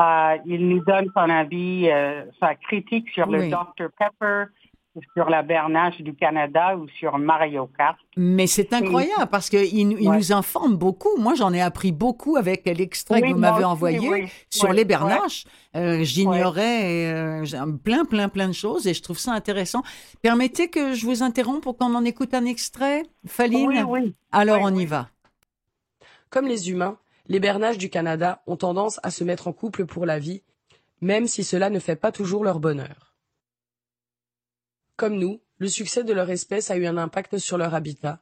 Euh, 0.00 0.38
il 0.46 0.68
nous 0.68 0.82
donne 0.84 1.08
son 1.14 1.28
avis, 1.28 1.88
euh, 1.90 2.24
sa 2.40 2.54
critique 2.54 3.08
sur 3.10 3.26
le. 3.26 3.40
Dr 3.50 3.88
Pepper, 3.98 4.44
sur 5.14 5.30
la 5.30 5.42
Bernache 5.42 6.00
du 6.02 6.14
Canada 6.14 6.76
ou 6.76 6.86
sur 6.98 7.16
Mario 7.18 7.66
Kart. 7.78 7.96
Mais 8.16 8.46
c'est 8.46 8.72
incroyable 8.74 9.26
parce 9.30 9.48
qu'il 9.48 9.64
il 10.00 10.08
Ouais. 10.08 10.16
nous 10.16 10.32
informe 10.32 10.76
beaucoup. 10.76 11.16
Moi, 11.18 11.34
j'en 11.34 11.52
ai 11.52 11.60
appris 11.62 11.92
beaucoup 11.92 12.36
avec 12.36 12.66
l'extrait 12.66 13.22
Oui, 13.22 13.28
que 13.28 13.34
vous 13.34 13.40
m'avez 13.40 13.64
envoyé 13.64 13.98
oui. 14.08 14.28
sur 14.50 14.68
Ouais, 14.68 14.74
les 14.74 14.80
ouais. 14.80 14.84
bernaches. 14.84 15.44
Euh, 15.76 16.02
J'ignorais 16.02 17.12
euh, 17.12 17.44
plein, 17.82 18.04
plein, 18.04 18.28
plein 18.28 18.48
de 18.48 18.52
choses 18.52 18.86
et 18.86 18.92
je 18.94 19.02
trouve 19.02 19.18
ça 19.18 19.32
intéressant. 19.32 19.82
Permettez 20.20 20.68
que 20.68 20.92
je 20.92 21.06
vous 21.06 21.22
interrompe 21.22 21.62
pour 21.62 21.76
qu'on 21.78 21.94
en 21.94 22.04
écoute 22.04 22.34
un 22.34 22.44
extrait, 22.44 23.04
Faline? 23.26 23.68
Oui, 23.68 23.82
oui. 23.86 24.14
Alors, 24.30 24.60
on 24.62 24.74
y 24.74 24.78
oui. 24.78 24.86
va. 24.86 25.08
Comme 26.28 26.46
les 26.46 26.70
humains, 26.70 26.98
les 27.28 27.40
bernaches 27.40 27.78
du 27.78 27.88
Canada 27.88 28.42
ont 28.46 28.56
tendance 28.56 29.00
à 29.02 29.10
se 29.10 29.24
mettre 29.24 29.48
en 29.48 29.52
couple 29.52 29.86
pour 29.86 30.04
la 30.06 30.18
vie, 30.18 30.42
même 31.00 31.26
si 31.26 31.44
cela 31.44 31.70
ne 31.70 31.78
fait 31.78 31.96
pas 31.96 32.12
toujours 32.12 32.44
leur 32.44 32.60
bonheur. 32.60 33.11
Comme 34.96 35.18
nous, 35.18 35.40
le 35.58 35.68
succès 35.68 36.04
de 36.04 36.12
leur 36.12 36.30
espèce 36.30 36.70
a 36.70 36.76
eu 36.76 36.86
un 36.86 36.96
impact 36.96 37.38
sur 37.38 37.58
leur 37.58 37.74
habitat. 37.74 38.20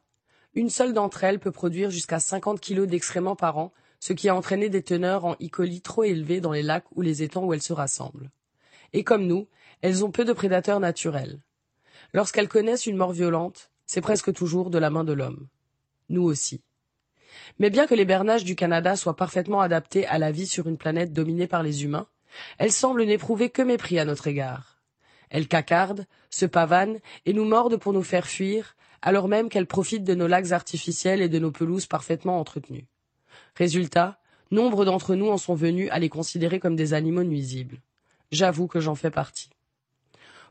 Une 0.55 0.71
seule 0.71 0.93
d'entre 0.93 1.25
elles 1.25 1.39
peut 1.39 1.53
produire 1.53 1.91
jusqu'à 1.91 2.21
50 2.21 2.61
kilos 2.61 2.89
d'excréments 2.89 3.37
par 3.37 3.59
an, 3.59 3.73
ce 3.99 4.13
qui 4.13 4.29
a 4.29 4.35
entraîné 4.35 4.69
des 4.69 4.83
teneurs 4.83 5.25
en 5.25 5.35
E. 5.35 5.81
trop 5.81 6.05
élevées 6.05 6.41
dans 6.41 6.53
les 6.53 6.63
lacs 6.63 6.87
ou 6.95 7.03
les 7.03 7.23
étangs 7.23 7.45
où 7.45 7.53
elles 7.53 7.63
se 7.63 7.73
rassemblent. 7.73 8.31
Et 8.93 9.05
comme 9.05 9.27
nous, 9.27 9.49
elles 9.83 10.05
ont 10.05 10.11
peu 10.11 10.25
de 10.25 10.33
prédateurs 10.33 10.81
naturels. 10.81 11.41
Lorsqu'elles 12.13 12.49
connaissent 12.49 12.87
une 12.87 12.97
mort 12.97 13.13
violente, 13.13 13.71
c'est 13.87 14.01
presque 14.01 14.33
toujours 14.33 14.71
de 14.71 14.79
la 14.79 14.91
main 14.91 15.05
de 15.05 15.13
l'homme. 15.13 15.49
Nous 16.09 16.23
aussi. 16.23 16.63
Mais 17.59 17.71
bien 17.71 17.87
que 17.87 17.95
les 17.95 18.05
bernaches 18.05 18.45
du 18.45 18.57
Canada 18.57 18.97
soient 18.97 19.17
parfaitement 19.17 19.61
adaptées 19.61 20.07
à 20.07 20.19
la 20.19 20.33
vie 20.33 20.47
sur 20.47 20.67
une 20.69 20.79
planète 20.79 21.13
dominée 21.13 21.47
par 21.47 21.63
les 21.63 21.85
humains, 21.85 22.07
elles 22.59 22.73
semblent 22.73 23.05
n'éprouver 23.05 23.51
que 23.51 23.63
mépris 23.63 23.99
à 23.99 24.05
notre 24.05 24.27
égard. 24.27 24.70
Elles 25.31 25.49
cacardent, 25.49 26.07
se 26.29 26.47
pavanent 26.47 26.99
et 27.25 27.33
nous 27.33 27.45
mordent 27.45 27.77
pour 27.77 27.93
nous 27.93 28.03
faire 28.03 28.27
fuir, 28.27 28.77
alors 29.03 29.29
même 29.29 29.49
qu'elles 29.49 29.67
profitent 29.67 30.05
de 30.05 30.15
nos 30.15 30.27
lacs 30.27 30.53
artificiels 30.53 31.23
et 31.23 31.29
de 31.29 31.39
nos 31.39 31.51
pelouses 31.53 31.87
parfaitement 31.87 32.39
entretenues. 32.39 32.87
Résultat, 33.55 34.21
nombre 34.51 34.85
d'entre 34.85 35.15
nous 35.15 35.29
en 35.29 35.39
sont 35.39 35.55
venus 35.55 35.89
à 35.93 35.99
les 35.99 36.09
considérer 36.09 36.61
comme 36.61 36.77
des 36.77 36.93
animaux 36.95 37.25
nuisibles. 37.25 37.81
J'avoue 38.33 38.67
que 38.67 38.81
j'en 38.81 38.95
fais 38.95 39.11
partie. 39.11 39.51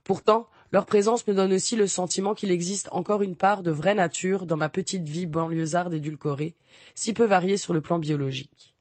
Pourtant, 0.03 0.47
leur 0.71 0.85
présence 0.85 1.27
me 1.27 1.33
donne 1.33 1.53
aussi 1.53 1.75
le 1.75 1.87
sentiment 1.87 2.33
qu'il 2.33 2.51
existe 2.51 2.89
encore 2.91 3.21
une 3.21 3.35
part 3.35 3.63
de 3.63 3.71
vraie 3.71 3.95
nature 3.95 4.45
dans 4.45 4.57
ma 4.57 4.69
petite 4.69 5.07
vie 5.07 5.25
banlieusarde 5.25 5.93
édulcorée, 5.93 6.55
si 6.95 7.13
peu 7.13 7.25
variée 7.25 7.57
sur 7.57 7.73
le 7.73 7.81
plan 7.81 7.99
biologique. 7.99 8.75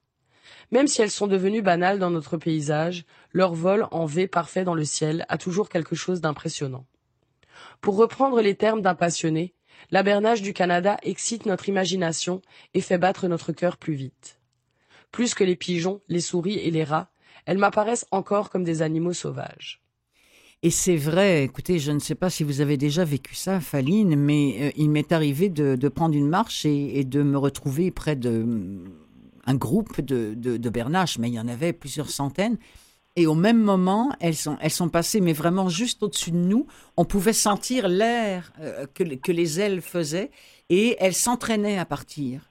Même 0.71 0.87
si 0.87 1.01
elles 1.01 1.11
sont 1.11 1.27
devenues 1.27 1.63
banales 1.63 1.99
dans 1.99 2.11
notre 2.11 2.37
paysage, 2.37 3.05
leur 3.33 3.55
vol 3.55 3.87
en 3.91 4.07
V 4.07 4.27
parfait 4.27 4.65
dans 4.65 4.75
le 4.75 4.85
ciel 4.85 5.25
a 5.29 5.39
toujours 5.39 5.69
quelque 5.69 5.97
chose 5.97 6.21
d'impressionnant. 6.21 6.87
Pour 7.81 7.97
reprendre 7.97 8.41
les 8.41 8.55
termes 8.55 8.83
d'un 8.83 8.95
passionné, 8.95 9.55
la 9.91 10.03
bernache 10.03 10.43
du 10.43 10.53
Canada 10.53 10.99
excite 11.03 11.47
notre 11.47 11.69
imagination 11.69 12.43
et 12.75 12.81
fait 12.81 12.99
battre 12.99 13.29
notre 13.29 13.53
cœur 13.53 13.77
plus 13.77 13.95
vite. 13.95 14.41
Plus 15.13 15.35
que 15.35 15.45
les 15.45 15.57
pigeons, 15.57 16.01
les 16.09 16.21
souris 16.21 16.59
et 16.59 16.71
les 16.71 16.85
rats, 16.85 17.11
elles 17.47 17.59
m'apparaissent 17.59 18.07
encore 18.11 18.51
comme 18.51 18.65
des 18.65 18.83
animaux 18.83 19.13
sauvages. 19.13 19.81
Et 20.63 20.71
c'est 20.71 20.97
vrai, 20.97 21.45
écoutez, 21.45 21.79
je 21.79 21.93
ne 21.93 22.01
sais 22.01 22.17
pas 22.17 22.31
si 22.31 22.43
vous 22.43 22.61
avez 22.61 22.77
déjà 22.77 23.05
vécu 23.05 23.37
ça, 23.37 23.61
Faline, 23.61 24.17
mais 24.17 24.57
euh, 24.61 24.71
il 24.77 24.91
m'est 24.91 25.13
arrivé 25.13 25.49
de, 25.49 25.89
prendre 25.89 26.17
une 26.17 26.29
marche 26.29 26.67
et, 26.67 27.05
de 27.05 27.23
me 27.23 27.39
retrouver 27.39 27.93
près 27.93 28.17
de 28.17 28.43
mm, 28.43 28.85
un 29.47 29.55
groupe 29.55 30.01
de, 30.01 30.35
de 30.35 30.69
bernaches, 30.69 31.19
mais 31.19 31.29
il 31.29 31.35
y 31.35 31.41
en 31.41 31.47
avait 31.47 31.73
plusieurs 31.73 32.11
centaines. 32.11 32.59
Et 33.19 33.27
au 33.27 33.35
même 33.35 33.61
moment, 33.61 34.13
elles 34.21 34.37
sont, 34.37 34.57
elles 34.61 34.71
sont 34.71 34.89
passées, 34.89 35.21
mais 35.21 35.33
vraiment 35.33 35.69
juste 35.69 36.05
au-dessus 36.05 36.31
de 36.31 36.37
nous. 36.37 36.69
On 36.97 37.05
pouvait 37.05 37.33
sentir 37.33 37.89
l'air 37.89 38.53
euh, 38.61 38.87
que, 38.95 39.03
que 39.03 39.33
les 39.33 39.59
ailes 39.59 39.83
faisaient 39.83 40.31
et 40.71 40.97
elles 41.01 41.17
s'entraînaient 41.17 41.79
à 41.79 41.85
partir. 41.85 42.49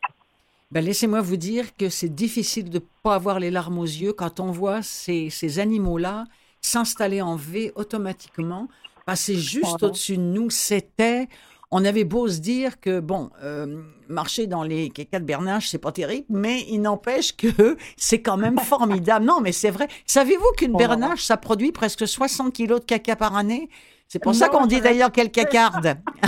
Ben, 0.71 0.83
Laissez-moi 0.83 1.21
vous 1.21 1.37
dire 1.37 1.73
que 1.77 1.87
c'est 1.87 2.13
difficile 2.13 2.69
de 2.69 2.79
ne 2.79 2.83
pas 3.01 3.15
avoir 3.15 3.39
les 3.39 3.49
larmes 3.49 3.79
aux 3.79 3.85
yeux 3.85 4.11
quand 4.11 4.41
on 4.41 4.51
voit 4.51 4.81
ces, 4.81 5.29
ces 5.29 5.59
animaux-là 5.59 6.25
s'installer 6.59 7.21
en 7.21 7.37
V 7.37 7.71
automatiquement, 7.75 8.67
passer 9.05 9.35
juste 9.37 9.81
au-dessus 9.81 10.17
de 10.17 10.21
nous. 10.21 10.49
C'était, 10.49 11.29
on 11.71 11.83
avait 11.85 12.03
beau 12.05 12.27
se 12.27 12.39
dire 12.39 12.79
que, 12.79 12.99
bon, 12.99 13.29
euh, 13.43 13.81
marcher 14.07 14.47
dans 14.47 14.63
les 14.63 14.89
caca 14.89 15.19
de 15.19 15.25
Bernache, 15.25 15.67
c'est 15.67 15.77
pas 15.81 15.91
terrible, 15.91 16.25
mais 16.29 16.61
il 16.69 16.81
n'empêche 16.81 17.35
que 17.35 17.75
c'est 17.97 18.21
quand 18.21 18.37
même 18.37 18.57
formidable. 18.59 19.25
Non, 19.25 19.39
mais 19.41 19.51
c'est 19.51 19.71
vrai. 19.71 19.87
Savez-vous 20.05 20.51
qu'une 20.57 20.71
Oh. 20.73 20.77
Bernache, 20.77 21.23
ça 21.23 21.37
produit 21.37 21.71
presque 21.71 22.07
60 22.07 22.53
kilos 22.53 22.79
de 22.81 22.85
caca 22.85 23.15
par 23.15 23.35
année? 23.35 23.69
C'est 24.09 24.19
pour 24.23 24.33
ça 24.33 24.47
qu'on 24.47 24.65
dit 24.67 24.79
d'ailleurs 24.79 25.11
qu'elle 25.11 25.29
cacarde. 25.31 25.97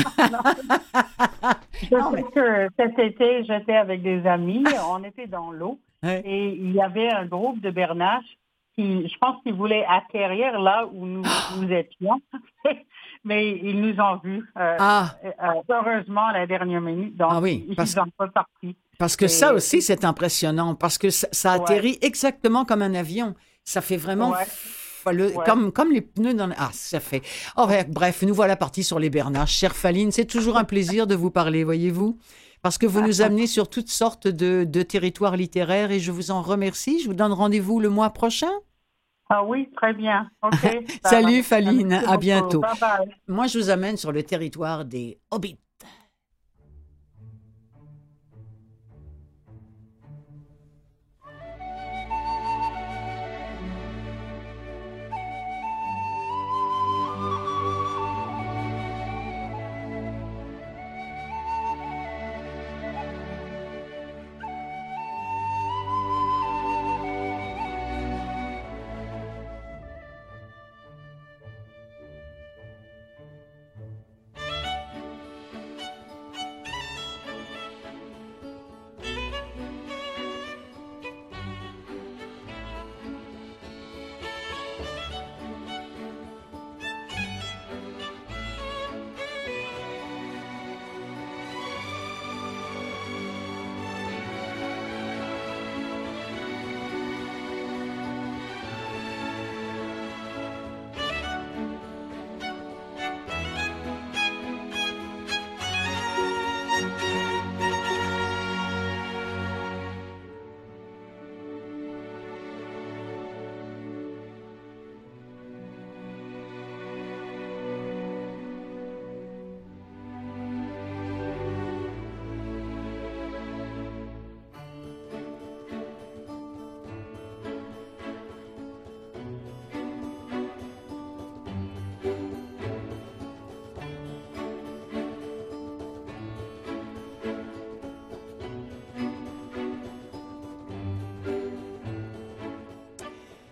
Je 1.82 1.96
Non, 1.96 2.12
sais 2.14 2.24
que 2.24 2.68
cet 2.78 3.00
été, 3.00 3.44
j'étais 3.46 3.76
avec 3.76 4.02
des 4.04 4.26
amis, 4.26 4.64
on 4.92 5.04
était 5.04 5.28
dans 5.28 5.52
l'eau 5.52 5.80
Ouais. 6.04 6.22
et 6.26 6.54
il 6.56 6.74
y 6.74 6.82
avait 6.82 7.10
un 7.12 7.26
groupe 7.26 7.60
de 7.60 7.72
bernaches 7.72 8.24
qui, 8.24 8.49
je 8.78 9.18
pense 9.20 9.42
qu'ils 9.44 9.54
voulaient 9.54 9.86
atterrir 9.90 10.60
là 10.60 10.88
où 10.92 11.06
nous, 11.06 11.24
nous 11.58 11.72
étions, 11.72 12.22
mais 13.24 13.58
ils 13.58 13.80
nous 13.80 14.00
ont 14.00 14.20
vus. 14.24 14.44
euh, 14.58 14.76
Ah, 14.80 15.16
euh, 15.26 15.32
heureusement, 15.70 16.28
à 16.28 16.34
la 16.34 16.48
dernière 16.48 16.82
minute, 16.82 17.18
donc 17.18 17.30
Ah 17.32 17.40
oui, 17.42 17.66
ils 17.70 17.76
parce- 17.76 17.92
sont 17.92 18.06
pas 18.18 18.28
partis. 18.28 18.76
Parce 18.98 19.16
que 19.16 19.26
Et- 19.26 19.30
ça 19.30 19.54
aussi, 19.54 19.82
c'est 19.82 20.04
impressionnant, 20.06 20.76
parce 20.76 20.98
que 20.98 21.10
ça, 21.10 21.28
ça 21.32 21.54
Ouais. 21.56 21.62
atterrit 21.62 21.98
exactement 22.02 22.66
comme 22.66 22.82
un 22.82 22.94
avion. 22.94 23.36
Ça 23.64 23.82
fait 23.82 23.98
vraiment 23.98 24.32
Ouais. 24.32 24.44
f- 24.44 25.14
le- 25.14 25.28
Ouais. 25.36 25.44
comme, 25.46 25.72
comme 25.72 25.92
les 25.92 26.02
pneus 26.02 26.34
dans... 26.34 26.50
Ah, 26.58 26.70
ça 26.74 27.00
fait... 27.00 27.22
Oh, 27.58 27.68
bref, 27.88 28.22
nous 28.24 28.34
voilà 28.34 28.56
partis 28.56 28.84
sur 28.84 29.00
les 29.00 29.10
bernaches. 29.10 29.54
Chère 29.54 29.76
Faline, 29.76 30.12
c'est 30.12 30.26
toujours 30.26 30.58
un 30.58 30.64
plaisir 30.66 31.08
de 31.08 31.16
vous 31.16 31.32
parler, 31.32 31.64
voyez-vous, 31.64 32.18
parce 32.62 32.78
que 32.78 32.86
vous 32.86 33.02
nous 33.02 33.22
amenez 33.22 33.48
sur 33.48 33.70
toutes 33.70 33.90
sortes 33.90 34.28
de, 34.28 34.64
de 34.64 34.82
territoires 34.82 35.38
littéraires 35.38 35.92
et 35.92 36.00
je 36.00 36.12
vous 36.12 36.32
en 36.32 36.42
remercie. 36.42 37.02
Je 37.02 37.08
vous 37.08 37.14
donne 37.14 37.34
rendez-vous 37.34 37.80
le 37.80 37.90
mois 37.90 38.10
prochain. 38.10 38.52
Ah 39.30 39.44
oui, 39.44 39.70
très 39.78 39.94
bien. 39.94 40.30
OK. 40.42 40.54
ça 41.04 41.10
Salut. 41.10 41.44
Faline. 41.44 41.94
À 41.94 42.18
bientôt. 42.18 42.62
Bye 42.62 42.80
bye. 42.80 43.16
Moi, 43.28 43.48
je 43.48 43.60
vous 43.60 43.70
amène 43.70 43.96
sur 43.96 44.12
le 44.12 44.24
territoire 44.24 44.86
des 44.86 45.20
hobbits. 45.30 45.60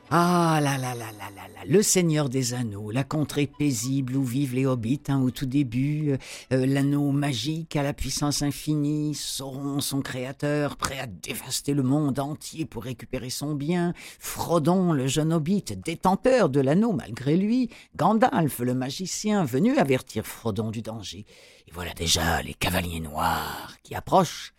Ah 0.10 0.62
là 0.64 0.78
là 0.78 0.96
là 0.96 1.12
là 1.20 1.30
là 1.36 1.48
là, 1.54 1.66
le 1.66 1.82
Seigneur 1.82 2.30
des 2.30 2.54
Anneaux, 2.54 2.92
la 2.92 3.04
contrée 3.04 3.46
paisible 3.46 4.16
où 4.16 4.24
vivent 4.24 4.56
les 4.56 4.66
hobbits 4.66 5.02
hein, 5.10 5.22
au 5.22 5.32
tout 5.32 5.46
début, 5.46 6.12
euh, 6.12 6.18
euh, 6.54 6.66
l'anneau 6.66 7.12
magique 7.12 7.76
à 7.76 7.84
la 7.84 7.92
puissance 7.92 8.42
infinie, 8.42 9.16
Sauron 9.16 9.82
son 9.82 10.00
créateur, 10.00 10.78
prêt 10.78 10.98
à 10.98 11.08
dévaster 11.08 11.74
le 11.74 11.84
monde 11.84 12.20
entier 12.20 12.64
pour 12.66 12.86
récupérer 12.86 13.30
son 13.30 13.54
bien, 13.54 13.94
Frodon 14.18 14.94
le 14.94 15.08
jeune 15.08 15.34
hobbit, 15.34 15.66
détenteur 15.76 16.48
de 16.48 16.62
l'anneau 16.62 16.94
malgré 16.94 17.36
lui, 17.36 17.70
Gandalf 17.98 18.60
le 18.60 18.76
magicien 18.76 19.44
venu 19.44 19.78
avertir 19.78 20.26
Frodon 20.26 20.72
du 20.72 20.82
danger. 20.82 21.26
Et 21.68 21.72
voilà 21.74 21.94
déjà 21.94 22.42
les 22.44 22.54
cavaliers 22.54 23.02
noirs 23.02 23.76
qui 23.84 23.94
approchent 23.94 24.54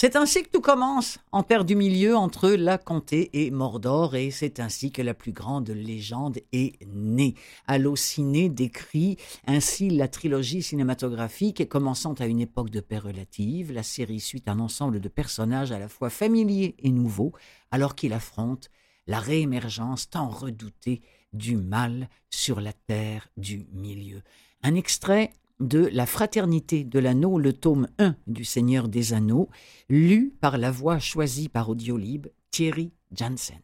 c'est 0.00 0.14
ainsi 0.14 0.44
que 0.44 0.50
tout 0.50 0.60
commence, 0.60 1.18
en 1.32 1.42
terre 1.42 1.64
du 1.64 1.74
milieu 1.74 2.16
entre 2.16 2.50
la 2.50 2.78
comté 2.78 3.30
et 3.32 3.50
Mordor, 3.50 4.14
et 4.14 4.30
c'est 4.30 4.60
ainsi 4.60 4.92
que 4.92 5.02
la 5.02 5.12
plus 5.12 5.32
grande 5.32 5.70
légende 5.70 6.38
est 6.52 6.80
née. 6.86 7.34
Allociné 7.66 8.48
décrit 8.48 9.16
ainsi 9.48 9.90
la 9.90 10.06
trilogie 10.06 10.62
cinématographique 10.62 11.68
commençant 11.68 12.12
à 12.12 12.26
une 12.26 12.38
époque 12.38 12.70
de 12.70 12.78
paix 12.78 12.98
relative, 12.98 13.72
la 13.72 13.82
série 13.82 14.20
suit 14.20 14.44
un 14.46 14.60
ensemble 14.60 15.00
de 15.00 15.08
personnages 15.08 15.72
à 15.72 15.80
la 15.80 15.88
fois 15.88 16.10
familiers 16.10 16.76
et 16.78 16.90
nouveaux, 16.90 17.32
alors 17.72 17.96
qu'il 17.96 18.12
affronte 18.12 18.70
la 19.08 19.18
réémergence 19.18 20.08
tant 20.10 20.28
redoutée 20.28 21.02
du 21.32 21.56
mal 21.56 22.08
sur 22.30 22.60
la 22.60 22.72
terre 22.72 23.28
du 23.36 23.66
milieu. 23.72 24.22
Un 24.62 24.76
extrait 24.76 25.32
de 25.60 25.88
La 25.92 26.06
Fraternité 26.06 26.84
de 26.84 26.98
l'Anneau, 26.98 27.38
le 27.38 27.52
tome 27.52 27.88
1 27.98 28.14
du 28.26 28.44
Seigneur 28.44 28.88
des 28.88 29.12
Anneaux, 29.12 29.48
lu 29.88 30.32
par 30.40 30.58
la 30.58 30.70
voix 30.70 30.98
choisie 30.98 31.48
par 31.48 31.68
Audiolib, 31.68 32.28
Thierry 32.50 32.92
Janssen. 33.12 33.60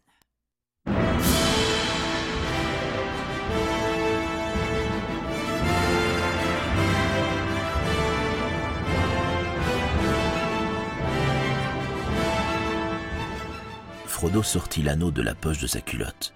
Frodo 14.06 14.42
sortit 14.42 14.82
l'anneau 14.82 15.10
de 15.10 15.22
la 15.22 15.34
poche 15.34 15.60
de 15.60 15.66
sa 15.66 15.80
culotte. 15.80 16.34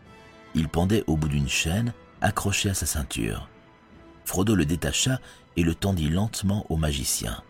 Il 0.55 0.69
pendait 0.69 1.05
au 1.07 1.17
bout 1.17 1.29
d'une 1.29 1.49
chaîne, 1.49 1.93
accrochée 2.21 2.71
à 2.71 2.75
sa 2.75 2.87
ceinture. 2.87 3.49
Frodo 4.29 4.55
le 4.55 4.67
détacha 4.67 5.23
et 5.57 5.63
le 5.63 5.75
tendit 5.75 6.11
lentement 6.11 6.67
au 6.69 6.77
magicien. 6.77 7.43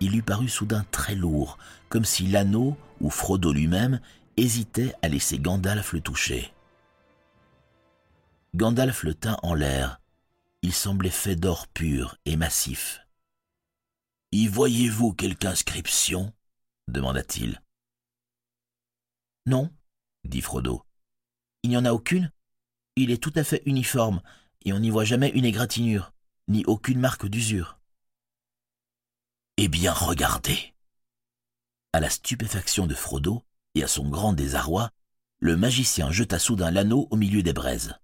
Il 0.00 0.12
lui 0.12 0.22
parut 0.22 0.48
soudain 0.48 0.86
très 0.90 1.14
lourd, 1.14 1.58
comme 1.90 2.06
si 2.06 2.26
l'anneau, 2.26 2.78
ou 3.02 3.10
Frodo 3.10 3.52
lui-même, 3.52 4.00
hésitait 4.38 4.94
à 5.02 5.08
laisser 5.08 5.38
Gandalf 5.38 5.92
le 5.92 6.00
toucher. 6.00 6.50
Gandalf 8.54 9.02
le 9.02 9.12
tint 9.12 9.36
en 9.42 9.52
l'air. 9.52 10.00
Il 10.62 10.72
semblait 10.72 11.10
fait 11.10 11.36
d'or 11.36 11.66
pur 11.68 12.16
et 12.24 12.36
massif. 12.36 13.06
Y 14.32 14.46
voyez-vous 14.46 15.12
quelque 15.12 15.44
inscription? 15.44 16.32
demanda-t-il. 16.88 17.60
Non, 19.44 19.70
dit 20.24 20.40
Frodo. 20.40 20.86
Il 21.62 21.68
n'y 21.68 21.76
en 21.76 21.84
a 21.84 21.92
aucune. 21.92 22.32
Il 22.96 23.10
est 23.10 23.22
tout 23.22 23.32
à 23.36 23.44
fait 23.44 23.62
uniforme, 23.66 24.22
et 24.64 24.72
on 24.72 24.80
n'y 24.80 24.90
voit 24.90 25.04
jamais 25.04 25.30
une 25.30 25.44
égratignure 25.44 26.12
ni 26.48 26.64
aucune 26.66 26.98
marque 26.98 27.26
d'usure. 27.26 27.78
Eh 29.56 29.68
bien, 29.68 29.92
regardez. 29.92 30.74
À 31.92 32.00
la 32.00 32.10
stupéfaction 32.10 32.86
de 32.86 32.94
Frodo 32.94 33.42
et 33.74 33.82
à 33.84 33.88
son 33.88 34.08
grand 34.08 34.32
désarroi, 34.32 34.90
le 35.38 35.56
magicien 35.56 36.10
jeta 36.10 36.38
soudain 36.38 36.70
l'anneau 36.70 37.08
au 37.10 37.16
milieu 37.16 37.42
des 37.42 37.52
braises. 37.52 37.94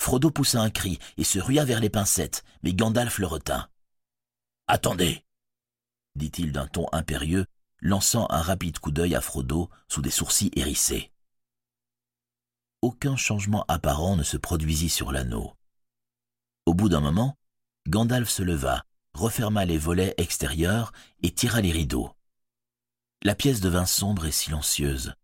Frodo 0.00 0.30
poussa 0.30 0.60
un 0.60 0.70
cri 0.70 0.98
et 1.16 1.24
se 1.24 1.38
rua 1.38 1.64
vers 1.64 1.80
les 1.80 1.90
pincettes, 1.90 2.44
mais 2.62 2.72
Gandalf 2.72 3.18
le 3.18 3.26
retint. 3.26 3.68
Attendez, 4.66 5.24
dit-il 6.14 6.52
d'un 6.52 6.66
ton 6.66 6.86
impérieux, 6.92 7.46
lançant 7.80 8.26
un 8.30 8.42
rapide 8.42 8.78
coup 8.78 8.90
d'œil 8.90 9.14
à 9.14 9.20
Frodo 9.20 9.70
sous 9.88 10.02
des 10.02 10.10
sourcils 10.10 10.50
hérissés. 10.54 11.10
Aucun 12.80 13.16
changement 13.16 13.64
apparent 13.66 14.16
ne 14.16 14.22
se 14.22 14.36
produisit 14.36 14.90
sur 14.90 15.10
l'anneau. 15.10 15.57
Au 16.68 16.74
bout 16.74 16.90
d'un 16.90 17.00
moment, 17.00 17.34
Gandalf 17.88 18.28
se 18.28 18.42
leva, 18.42 18.84
referma 19.14 19.64
les 19.64 19.78
volets 19.78 20.12
extérieurs 20.18 20.92
et 21.22 21.30
tira 21.30 21.62
les 21.62 21.72
rideaux. 21.72 22.14
La 23.22 23.34
pièce 23.34 23.62
devint 23.62 23.86
sombre 23.86 24.26
et 24.26 24.32
silencieuse, 24.32 25.14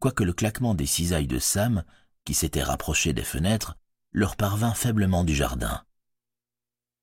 quoique 0.00 0.24
le 0.24 0.32
claquement 0.32 0.74
des 0.74 0.86
cisailles 0.86 1.26
de 1.26 1.38
Sam, 1.38 1.84
qui 2.24 2.32
s'étaient 2.32 2.62
rapprochés 2.62 3.12
des 3.12 3.22
fenêtres, 3.22 3.76
leur 4.12 4.34
parvint 4.34 4.72
faiblement 4.72 5.24
du 5.24 5.34
jardin. 5.34 5.84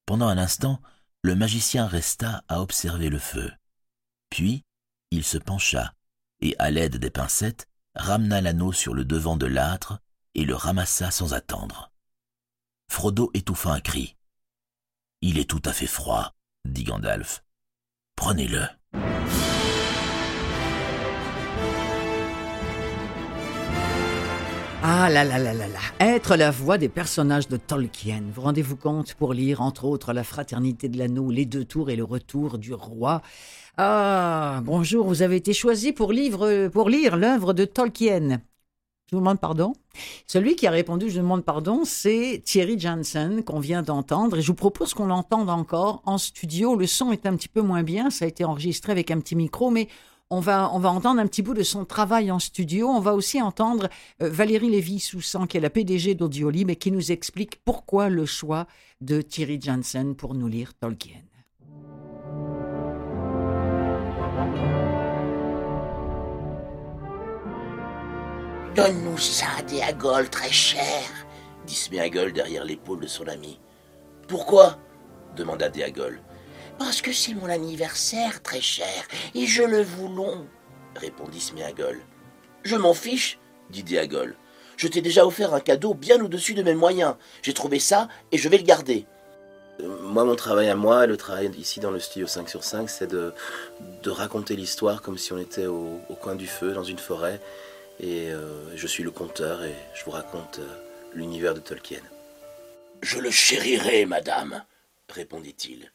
Pendant 0.07 0.29
un 0.29 0.39
instant, 0.39 0.81
le 1.21 1.35
magicien 1.35 1.85
resta 1.85 2.43
à 2.47 2.59
observer 2.59 3.09
le 3.09 3.19
feu. 3.19 3.51
Puis, 4.31 4.63
il 5.11 5.23
se 5.23 5.37
pencha, 5.37 5.93
et 6.39 6.55
à 6.57 6.71
l'aide 6.71 6.97
des 6.97 7.11
pincettes, 7.11 7.67
ramena 7.93 8.41
l'anneau 8.41 8.73
sur 8.73 8.95
le 8.95 9.05
devant 9.05 9.37
de 9.37 9.45
l'âtre 9.45 9.99
et 10.33 10.43
le 10.43 10.55
ramassa 10.55 11.11
sans 11.11 11.35
attendre. 11.35 11.90
Frodo 12.93 13.31
étouffa 13.33 13.71
un 13.71 13.79
cri. 13.79 14.17
Il 15.21 15.39
est 15.39 15.49
tout 15.49 15.61
à 15.63 15.71
fait 15.71 15.87
froid, 15.87 16.33
dit 16.65 16.83
Gandalf. 16.83 17.41
Prenez-le. 18.17 18.63
Ah 24.83 25.09
là 25.09 25.23
là 25.23 25.39
là 25.39 25.53
là 25.53 25.67
là, 25.69 25.79
être 26.01 26.35
la 26.35 26.51
voix 26.51 26.77
des 26.77 26.89
personnages 26.89 27.47
de 27.47 27.55
Tolkien. 27.55 28.23
Vous 28.33 28.41
rendez-vous 28.41 28.75
compte 28.75 29.13
pour 29.13 29.33
lire 29.33 29.61
entre 29.61 29.85
autres 29.85 30.11
La 30.11 30.25
Fraternité 30.25 30.89
de 30.89 30.97
l'Anneau, 30.97 31.31
Les 31.31 31.45
Deux 31.45 31.63
Tours 31.63 31.91
et 31.91 31.95
Le 31.95 32.03
Retour 32.03 32.57
du 32.57 32.73
Roi. 32.73 33.21
Ah, 33.77 34.59
bonjour, 34.65 35.07
vous 35.07 35.21
avez 35.21 35.37
été 35.37 35.53
choisi 35.53 35.93
pour, 35.93 36.13
pour 36.73 36.89
lire 36.89 37.15
l'œuvre 37.15 37.53
de 37.53 37.63
Tolkien. 37.63 38.41
Je 39.11 39.17
vous 39.17 39.21
demande 39.23 39.41
pardon. 39.41 39.73
Celui 40.25 40.55
qui 40.55 40.67
a 40.67 40.71
répondu 40.71 41.09
Je 41.09 41.17
demande 41.17 41.43
pardon, 41.43 41.81
c'est 41.83 42.41
Thierry 42.45 42.79
Janssen 42.79 43.43
qu'on 43.43 43.59
vient 43.59 43.81
d'entendre 43.81 44.37
et 44.37 44.41
je 44.41 44.47
vous 44.47 44.53
propose 44.53 44.93
qu'on 44.93 45.07
l'entende 45.07 45.49
encore 45.49 46.01
en 46.05 46.17
studio. 46.17 46.77
Le 46.77 46.87
son 46.87 47.11
est 47.11 47.25
un 47.25 47.35
petit 47.35 47.49
peu 47.49 47.61
moins 47.61 47.83
bien, 47.83 48.09
ça 48.09 48.23
a 48.23 48.29
été 48.29 48.45
enregistré 48.45 48.93
avec 48.93 49.11
un 49.11 49.19
petit 49.19 49.35
micro, 49.35 49.69
mais 49.69 49.89
on 50.29 50.39
va, 50.39 50.71
on 50.73 50.79
va 50.79 50.91
entendre 50.91 51.19
un 51.19 51.27
petit 51.27 51.41
bout 51.41 51.53
de 51.53 51.61
son 51.61 51.83
travail 51.83 52.31
en 52.31 52.39
studio. 52.39 52.87
On 52.87 53.01
va 53.01 53.13
aussi 53.13 53.41
entendre 53.41 53.89
euh, 54.21 54.29
Valérie 54.29 54.69
Lévy-Soussan, 54.69 55.45
qui 55.45 55.57
est 55.57 55.59
la 55.59 55.69
PDG 55.69 56.15
d'Audiolib 56.15 56.69
et 56.69 56.77
qui 56.77 56.89
nous 56.89 57.11
explique 57.11 57.61
pourquoi 57.65 58.07
le 58.07 58.25
choix 58.25 58.65
de 59.01 59.21
Thierry 59.21 59.59
Janssen 59.61 60.15
pour 60.15 60.35
nous 60.35 60.47
lire 60.47 60.73
Tolkien. 60.73 61.19
Donne-nous 68.75 69.17
ça, 69.17 69.47
Déagol, 69.67 70.29
très 70.29 70.51
cher, 70.51 71.03
dit 71.65 71.75
Sméagol 71.75 72.31
derrière 72.31 72.63
l'épaule 72.63 73.01
de 73.01 73.07
son 73.07 73.27
ami. 73.27 73.59
Pourquoi? 74.29 74.77
demanda 75.35 75.67
Déagol. 75.67 76.21
Parce 76.79 77.01
que 77.01 77.11
c'est 77.11 77.33
mon 77.33 77.49
anniversaire, 77.49 78.41
très 78.41 78.61
cher, 78.61 79.03
et 79.35 79.45
je 79.45 79.63
le 79.63 79.81
voulons, 79.81 80.47
répondit 80.95 81.41
Sméagol. 81.41 81.99
Je 82.63 82.77
m'en 82.77 82.93
fiche, 82.93 83.39
dit 83.71 83.83
Déagol. 83.83 84.37
Je 84.77 84.87
t'ai 84.87 85.01
déjà 85.01 85.25
offert 85.25 85.53
un 85.53 85.59
cadeau 85.59 85.93
bien 85.93 86.23
au-dessus 86.23 86.53
de 86.53 86.63
mes 86.63 86.73
moyens. 86.73 87.15
J'ai 87.41 87.53
trouvé 87.53 87.77
ça 87.77 88.07
et 88.31 88.37
je 88.37 88.47
vais 88.47 88.57
le 88.57 88.63
garder. 88.63 89.05
Euh, 89.81 90.01
moi, 90.01 90.23
mon 90.23 90.35
travail 90.35 90.69
à 90.69 90.75
moi, 90.75 91.07
le 91.07 91.17
travail 91.17 91.51
ici 91.57 91.81
dans 91.81 91.91
le 91.91 91.99
studio 91.99 92.25
5 92.25 92.47
sur 92.47 92.63
5, 92.63 92.89
c'est 92.89 93.07
de 93.11 93.33
raconter 94.05 94.55
l'histoire 94.55 95.01
comme 95.01 95.17
si 95.17 95.33
on 95.33 95.37
était 95.37 95.65
au 95.65 95.99
coin 96.21 96.35
du 96.35 96.47
feu, 96.47 96.71
dans 96.73 96.85
une 96.85 96.99
forêt, 96.99 97.41
et 98.01 98.31
euh, 98.31 98.75
je 98.75 98.87
suis 98.87 99.03
le 99.03 99.11
conteur 99.11 99.63
et 99.63 99.75
je 99.93 100.03
vous 100.03 100.11
raconte 100.11 100.57
euh, 100.59 101.11
l'univers 101.13 101.53
de 101.53 101.59
Tolkien. 101.59 102.01
Je 103.03 103.19
le 103.19 103.29
chérirai, 103.29 104.05
madame, 104.05 104.65
répondit-il, 105.07 105.91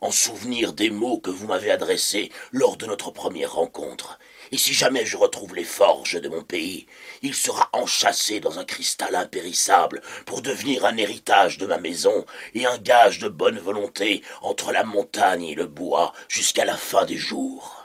en 0.00 0.10
souvenir 0.10 0.72
des 0.72 0.88
mots 0.88 1.18
que 1.18 1.30
vous 1.30 1.46
m'avez 1.46 1.70
adressés 1.70 2.32
lors 2.52 2.78
de 2.78 2.86
notre 2.86 3.10
première 3.10 3.52
rencontre. 3.52 4.18
Et 4.50 4.56
si 4.56 4.72
jamais 4.72 5.04
je 5.04 5.18
retrouve 5.18 5.54
les 5.54 5.64
forges 5.64 6.20
de 6.20 6.28
mon 6.28 6.42
pays, 6.42 6.86
il 7.20 7.34
sera 7.34 7.68
enchâssé 7.74 8.40
dans 8.40 8.58
un 8.58 8.64
cristal 8.64 9.14
impérissable 9.14 10.00
pour 10.24 10.40
devenir 10.40 10.86
un 10.86 10.96
héritage 10.96 11.58
de 11.58 11.66
ma 11.66 11.78
maison 11.78 12.24
et 12.54 12.64
un 12.64 12.78
gage 12.78 13.18
de 13.18 13.28
bonne 13.28 13.58
volonté 13.58 14.22
entre 14.40 14.72
la 14.72 14.84
montagne 14.84 15.44
et 15.44 15.54
le 15.54 15.66
bois 15.66 16.14
jusqu'à 16.28 16.64
la 16.64 16.76
fin 16.76 17.04
des 17.04 17.18
jours. 17.18 17.81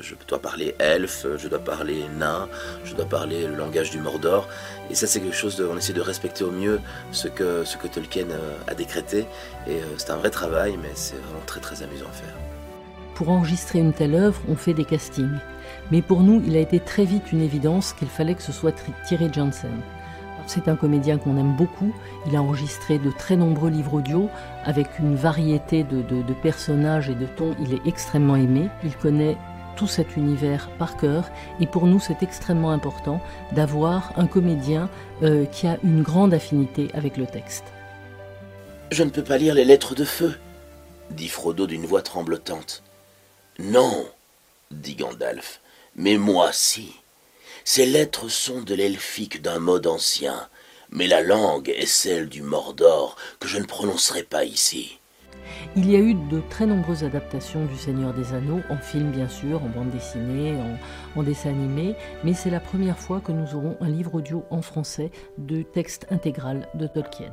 Je 0.00 0.14
dois 0.26 0.40
parler 0.40 0.74
elfe, 0.78 1.26
je 1.36 1.48
dois 1.48 1.58
parler 1.58 2.04
nain, 2.18 2.48
je 2.84 2.94
dois 2.94 3.04
parler 3.04 3.46
le 3.46 3.54
langage 3.54 3.90
du 3.90 4.00
Mordor. 4.00 4.48
Et 4.90 4.94
ça, 4.94 5.06
c'est 5.06 5.20
quelque 5.20 5.36
chose 5.36 5.56
de. 5.56 5.66
On 5.66 5.76
essaie 5.76 5.92
de 5.92 6.00
respecter 6.00 6.42
au 6.42 6.50
mieux 6.50 6.80
ce 7.12 7.28
que, 7.28 7.64
Tolkien 7.92 8.30
euh, 8.30 8.56
a 8.66 8.74
décrété. 8.74 9.26
Et 9.66 9.76
euh, 9.76 9.84
c'est 9.98 10.10
un 10.10 10.16
vrai 10.16 10.30
travail, 10.30 10.78
mais 10.80 10.90
c'est 10.94 11.16
vraiment 11.16 11.44
très 11.46 11.60
très 11.60 11.82
amusant 11.82 12.06
à 12.06 12.12
faire. 12.12 12.34
Pour 13.14 13.28
enregistrer 13.28 13.80
une 13.80 13.92
telle 13.92 14.14
œuvre, 14.14 14.40
on 14.48 14.56
fait 14.56 14.72
des 14.72 14.86
castings. 14.86 15.38
Mais 15.90 16.02
pour 16.02 16.22
nous, 16.22 16.42
il 16.46 16.56
a 16.56 16.60
été 16.60 16.80
très 16.80 17.04
vite 17.04 17.32
une 17.32 17.42
évidence 17.42 17.92
qu'il 17.92 18.08
fallait 18.08 18.34
que 18.34 18.42
ce 18.42 18.52
soit 18.52 18.72
Thierry 19.06 19.28
Johnson 19.32 19.68
C'est 20.46 20.68
un 20.68 20.76
comédien 20.76 21.18
qu'on 21.18 21.36
aime 21.36 21.56
beaucoup. 21.56 21.92
Il 22.26 22.36
a 22.36 22.42
enregistré 22.42 22.98
de 22.98 23.10
très 23.10 23.36
nombreux 23.36 23.70
livres 23.70 23.94
audio 23.94 24.30
avec 24.64 24.98
une 24.98 25.16
variété 25.16 25.84
de, 25.84 26.02
personnages 26.42 27.10
et 27.10 27.14
de 27.14 27.26
tons. 27.26 27.54
Il 27.60 27.74
est 27.74 27.86
extrêmement 27.86 28.36
aimé. 28.36 28.68
Il 28.84 28.96
connaît 28.96 29.36
tout 29.80 29.88
cet 29.88 30.18
univers 30.18 30.68
par 30.78 30.98
cœur. 30.98 31.30
Et 31.58 31.66
pour 31.66 31.86
nous, 31.86 32.00
c'est 32.00 32.22
extrêmement 32.22 32.70
important 32.70 33.22
d'avoir 33.52 34.12
un 34.18 34.26
comédien 34.26 34.90
euh, 35.22 35.46
qui 35.46 35.66
a 35.66 35.78
une 35.82 36.02
grande 36.02 36.34
affinité 36.34 36.90
avec 36.92 37.16
le 37.16 37.24
texte. 37.24 37.64
Je 38.90 39.02
ne 39.02 39.08
peux 39.08 39.24
pas 39.24 39.38
lire 39.38 39.54
les 39.54 39.64
lettres 39.64 39.94
de 39.94 40.04
feu, 40.04 40.38
dit 41.12 41.28
Frodo 41.28 41.66
d'une 41.66 41.86
voix 41.86 42.02
tremblotante. 42.02 42.82
Non, 43.58 44.06
dit 44.70 44.96
Gandalf, 44.96 45.62
mais 45.96 46.18
moi 46.18 46.50
si. 46.52 46.92
Ces 47.64 47.86
lettres 47.86 48.28
sont 48.28 48.60
de 48.60 48.74
l'elfique 48.74 49.40
d'un 49.40 49.60
mode 49.60 49.86
ancien, 49.86 50.46
mais 50.90 51.06
la 51.06 51.22
langue 51.22 51.70
est 51.70 51.86
celle 51.86 52.28
du 52.28 52.42
Mordor 52.42 53.16
que 53.38 53.48
je 53.48 53.56
ne 53.56 53.64
prononcerai 53.64 54.24
pas 54.24 54.44
ici. 54.44 54.99
Il 55.76 55.90
y 55.90 55.96
a 55.96 56.00
eu 56.00 56.14
de 56.14 56.40
très 56.48 56.66
nombreuses 56.66 57.04
adaptations 57.04 57.64
du 57.64 57.76
Seigneur 57.76 58.12
des 58.12 58.34
Anneaux, 58.34 58.60
en 58.70 58.76
film 58.76 59.10
bien 59.10 59.28
sûr, 59.28 59.62
en 59.62 59.68
bande 59.68 59.90
dessinée, 59.90 60.54
en, 61.16 61.22
dessin 61.22 61.50
animé, 61.50 61.94
mais 62.24 62.34
c'est 62.34 62.50
la 62.50 62.60
première 62.60 62.98
fois 62.98 63.20
que 63.20 63.32
nous 63.32 63.54
aurons 63.54 63.76
un 63.80 63.88
livre 63.88 64.14
audio 64.14 64.44
en 64.50 64.62
français 64.62 65.10
de 65.38 65.62
texte 65.62 66.06
intégral 66.10 66.68
de 66.74 66.86
Tolkien. 66.86 67.32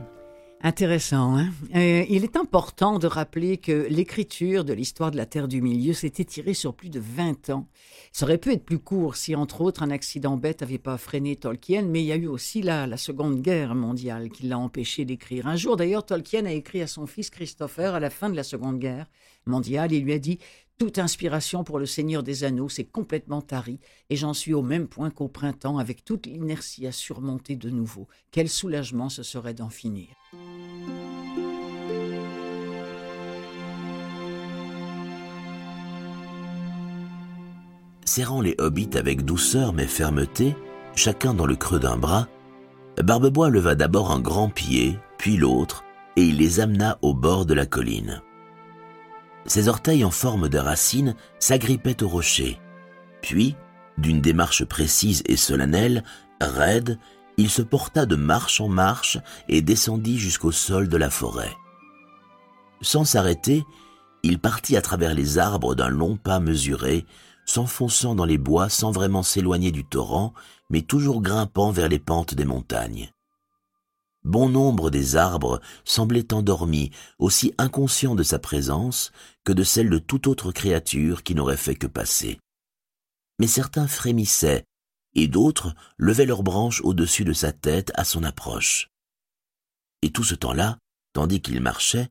Intéressant. 0.61 1.37
Hein 1.37 1.51
euh, 1.75 2.03
il 2.09 2.23
est 2.23 2.35
important 2.35 2.97
de 2.97 3.05
rappeler 3.05 3.57
que 3.57 3.85
l'écriture 3.89 4.65
de 4.65 4.73
l'histoire 4.73 5.11
de 5.11 5.17
la 5.17 5.27
Terre 5.27 5.47
du 5.47 5.61
Milieu 5.61 5.93
s'est 5.93 6.13
étirée 6.17 6.55
sur 6.55 6.73
plus 6.73 6.89
de 6.89 6.99
20 6.99 7.51
ans. 7.51 7.67
Ça 8.11 8.25
aurait 8.25 8.39
pu 8.39 8.51
être 8.51 8.65
plus 8.65 8.79
court 8.79 9.15
si, 9.15 9.35
entre 9.35 9.61
autres, 9.61 9.83
un 9.83 9.91
accident 9.91 10.35
bête 10.35 10.61
n'avait 10.61 10.79
pas 10.79 10.97
freiné 10.97 11.35
Tolkien, 11.35 11.83
mais 11.83 12.01
il 12.01 12.07
y 12.07 12.11
a 12.11 12.15
eu 12.15 12.25
aussi 12.25 12.63
la, 12.63 12.87
la 12.87 12.97
Seconde 12.97 13.41
Guerre 13.41 13.75
mondiale 13.75 14.29
qui 14.29 14.47
l'a 14.47 14.57
empêché 14.57 15.05
d'écrire. 15.05 15.45
Un 15.45 15.55
jour, 15.57 15.77
d'ailleurs, 15.77 16.05
Tolkien 16.05 16.45
a 16.45 16.51
écrit 16.51 16.81
à 16.81 16.87
son 16.87 17.05
fils 17.05 17.29
Christopher 17.29 17.93
à 17.93 17.99
la 17.99 18.09
fin 18.09 18.29
de 18.29 18.35
la 18.35 18.43
Seconde 18.43 18.79
Guerre 18.79 19.05
mondiale. 19.45 19.91
Il 19.91 20.03
lui 20.03 20.13
a 20.13 20.19
dit 20.19 20.39
toute 20.77 20.99
inspiration 20.99 21.63
pour 21.63 21.79
le 21.79 21.85
Seigneur 21.85 22.23
des 22.23 22.43
Anneaux 22.43 22.69
s'est 22.69 22.85
complètement 22.85 23.41
tarie, 23.41 23.79
et 24.09 24.15
j'en 24.15 24.33
suis 24.33 24.53
au 24.53 24.61
même 24.61 24.87
point 24.87 25.09
qu'au 25.09 25.27
printemps, 25.27 25.79
avec 25.79 26.05
toute 26.05 26.27
l'inertie 26.27 26.85
à 26.85 26.91
surmonter 26.91 27.55
de 27.55 27.69
nouveau. 27.69 28.07
Quel 28.31 28.47
soulagement 28.47 29.09
ce 29.09 29.23
serait 29.23 29.53
d'en 29.53 29.69
finir. 29.69 30.07
Serrant 38.05 38.41
les 38.41 38.55
hobbits 38.57 38.89
avec 38.95 39.25
douceur 39.25 39.73
mais 39.73 39.87
fermeté, 39.87 40.55
chacun 40.95 41.33
dans 41.33 41.45
le 41.45 41.55
creux 41.55 41.79
d'un 41.79 41.97
bras, 41.97 42.27
Barbebois 43.03 43.49
leva 43.49 43.75
d'abord 43.75 44.11
un 44.11 44.19
grand 44.19 44.49
pied, 44.49 44.97
puis 45.17 45.37
l'autre, 45.37 45.83
et 46.15 46.23
il 46.23 46.37
les 46.37 46.59
amena 46.59 46.97
au 47.01 47.13
bord 47.13 47.45
de 47.45 47.53
la 47.53 47.65
colline. 47.65 48.23
Ses 49.47 49.69
orteils 49.69 50.03
en 50.03 50.11
forme 50.11 50.49
de 50.49 50.57
racine 50.57 51.15
s'agrippaient 51.39 52.03
au 52.03 52.09
rocher. 52.09 52.59
Puis, 53.21 53.55
d'une 53.97 54.21
démarche 54.21 54.65
précise 54.65 55.23
et 55.25 55.37
solennelle, 55.37 56.03
raide, 56.41 56.99
il 57.37 57.49
se 57.49 57.61
porta 57.61 58.05
de 58.05 58.15
marche 58.15 58.61
en 58.61 58.67
marche 58.67 59.17
et 59.47 59.61
descendit 59.61 60.19
jusqu'au 60.19 60.51
sol 60.51 60.89
de 60.89 60.97
la 60.97 61.09
forêt. 61.09 61.55
Sans 62.81 63.05
s'arrêter, 63.05 63.63
il 64.23 64.39
partit 64.39 64.75
à 64.75 64.81
travers 64.81 65.13
les 65.13 65.37
arbres 65.37 65.75
d'un 65.75 65.89
long 65.89 66.17
pas 66.17 66.39
mesuré, 66.39 67.05
s'enfonçant 67.45 68.15
dans 68.15 68.25
les 68.25 68.37
bois 68.37 68.69
sans 68.69 68.91
vraiment 68.91 69.23
s'éloigner 69.23 69.71
du 69.71 69.85
torrent, 69.85 70.33
mais 70.69 70.81
toujours 70.81 71.21
grimpant 71.21 71.71
vers 71.71 71.87
les 71.87 71.99
pentes 71.99 72.35
des 72.35 72.45
montagnes. 72.45 73.11
Bon 74.27 74.49
nombre 74.49 74.89
des 74.89 75.15
arbres 75.15 75.61
semblaient 75.85 76.33
endormis, 76.33 76.91
aussi 77.17 77.53
inconscients 77.57 78.13
de 78.13 78.23
sa 78.23 78.39
présence 78.39 79.13
que 79.45 79.53
de 79.53 79.63
celle 79.63 79.89
de 79.89 79.99
toute 79.99 80.27
autre 80.27 80.51
créature 80.51 81.23
qui 81.23 81.33
n'aurait 81.33 81.55
fait 81.55 81.75
que 81.75 81.87
passer. 81.87 82.37
Mais 83.39 83.47
certains 83.47 83.87
frémissaient, 83.87 84.65
et 85.15 85.29
d'autres 85.29 85.73
levaient 85.97 86.25
leurs 86.25 86.43
branches 86.43 86.81
au-dessus 86.81 87.23
de 87.23 87.31
sa 87.31 87.53
tête 87.53 87.93
à 87.95 88.03
son 88.03 88.25
approche. 88.25 88.89
Et 90.01 90.11
tout 90.11 90.25
ce 90.25 90.35
temps-là, 90.35 90.77
tandis 91.13 91.39
qu'il 91.39 91.61
marchait, 91.61 92.09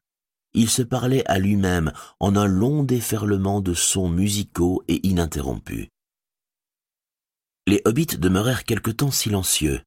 il 0.54 0.70
se 0.70 0.80
parlait 0.80 1.26
à 1.26 1.38
lui-même 1.38 1.92
en 2.18 2.34
un 2.34 2.46
long 2.46 2.82
déferlement 2.82 3.60
de 3.60 3.74
sons 3.74 4.08
musicaux 4.08 4.82
et 4.88 5.06
ininterrompus. 5.06 5.88
Les 7.66 7.82
hobbits 7.84 8.16
demeurèrent 8.16 8.64
quelque 8.64 8.90
temps 8.90 9.10
silencieux. 9.10 9.82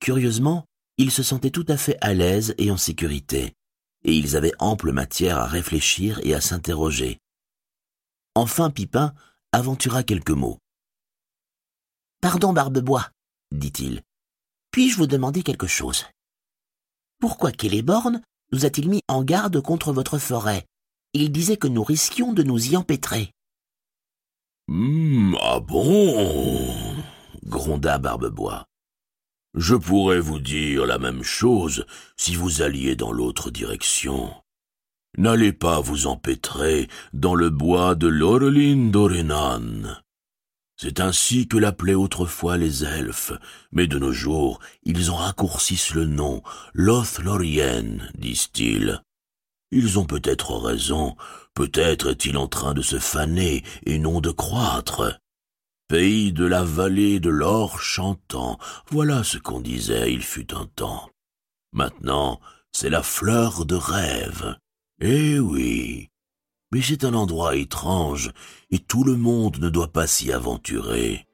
Curieusement, 0.00 0.66
ils 0.98 1.10
se 1.10 1.22
sentaient 1.22 1.50
tout 1.50 1.64
à 1.68 1.76
fait 1.76 1.98
à 2.00 2.14
l'aise 2.14 2.54
et 2.58 2.70
en 2.70 2.76
sécurité, 2.76 3.54
et 4.04 4.14
ils 4.14 4.36
avaient 4.36 4.52
ample 4.58 4.92
matière 4.92 5.38
à 5.38 5.46
réfléchir 5.46 6.20
et 6.22 6.34
à 6.34 6.40
s'interroger. 6.40 7.18
Enfin 8.34 8.70
Pipin 8.70 9.14
aventura 9.52 10.02
quelques 10.02 10.30
mots. 10.30 10.58
Pardon, 12.20 12.52
Barbebois, 12.52 13.10
dit-il. 13.52 14.02
Puis-je 14.70 14.96
vous 14.96 15.06
demander 15.06 15.42
quelque 15.42 15.66
chose? 15.66 16.06
Pourquoi 17.20 17.52
Celeborn 17.52 18.22
nous 18.52 18.64
a-t-il 18.66 18.88
mis 18.88 19.00
en 19.08 19.22
garde 19.22 19.60
contre 19.60 19.92
votre 19.92 20.18
forêt? 20.18 20.66
Il 21.12 21.30
disait 21.30 21.56
que 21.56 21.68
nous 21.68 21.84
risquions 21.84 22.32
de 22.32 22.42
nous 22.42 22.72
y 22.72 22.76
empêtrer. 22.76 23.30
Hum, 24.68 25.36
ah 25.40 25.60
bon? 25.60 26.96
gronda 27.44 27.98
Barbebois. 27.98 28.64
Je 29.54 29.76
pourrais 29.76 30.18
vous 30.18 30.40
dire 30.40 30.84
la 30.84 30.98
même 30.98 31.22
chose 31.22 31.86
si 32.16 32.34
vous 32.34 32.60
alliez 32.60 32.96
dans 32.96 33.12
l'autre 33.12 33.50
direction. 33.52 34.34
N'allez 35.16 35.52
pas 35.52 35.80
vous 35.80 36.08
empêtrer 36.08 36.88
dans 37.12 37.36
le 37.36 37.50
bois 37.50 37.94
de 37.94 38.08
l'Orlin 38.08 38.90
d'Orenan. 38.90 40.02
C'est 40.76 40.98
ainsi 40.98 41.46
que 41.46 41.56
l'appelaient 41.56 41.94
autrefois 41.94 42.56
les 42.56 42.82
elfes, 42.82 43.32
mais 43.70 43.86
de 43.86 43.96
nos 43.96 44.12
jours 44.12 44.58
ils 44.82 45.12
en 45.12 45.16
raccourcissent 45.16 45.94
le 45.94 46.04
nom, 46.04 46.42
Lothlorien, 46.72 47.98
disent-ils. 48.18 49.00
Ils 49.70 50.00
ont 50.00 50.04
peut-être 50.04 50.56
raison, 50.56 51.14
peut-être 51.54 52.10
est-il 52.10 52.36
en 52.36 52.48
train 52.48 52.74
de 52.74 52.82
se 52.82 52.98
faner 52.98 53.62
et 53.86 53.98
non 53.98 54.20
de 54.20 54.30
croître. 54.30 55.20
Pays 55.88 56.32
de 56.32 56.46
la 56.46 56.64
vallée 56.64 57.20
de 57.20 57.28
l'or 57.28 57.78
chantant, 57.78 58.58
voilà 58.90 59.22
ce 59.22 59.36
qu'on 59.36 59.60
disait 59.60 60.12
il 60.12 60.22
fut 60.22 60.54
un 60.54 60.64
temps. 60.64 61.10
Maintenant, 61.72 62.40
c'est 62.72 62.88
la 62.88 63.02
fleur 63.02 63.66
de 63.66 63.74
rêve. 63.74 64.56
Eh 65.00 65.38
oui. 65.38 66.08
Mais 66.72 66.80
c'est 66.80 67.04
un 67.04 67.12
endroit 67.12 67.56
étrange, 67.56 68.32
et 68.70 68.78
tout 68.78 69.04
le 69.04 69.16
monde 69.16 69.58
ne 69.58 69.68
doit 69.68 69.92
pas 69.92 70.06
s'y 70.06 70.32
aventurer. 70.32 71.26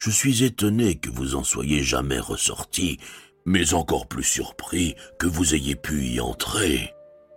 Je 0.00 0.10
suis 0.10 0.42
étonné 0.42 0.96
que 0.96 1.08
vous 1.08 1.36
en 1.36 1.44
soyez 1.44 1.84
jamais 1.84 2.18
ressorti, 2.18 2.98
mais 3.46 3.72
encore 3.72 4.08
plus 4.08 4.24
surpris 4.24 4.96
que 5.20 5.28
vous 5.28 5.54
ayez 5.54 5.76
pu 5.76 6.06
y 6.06 6.20
entrer. 6.20 6.92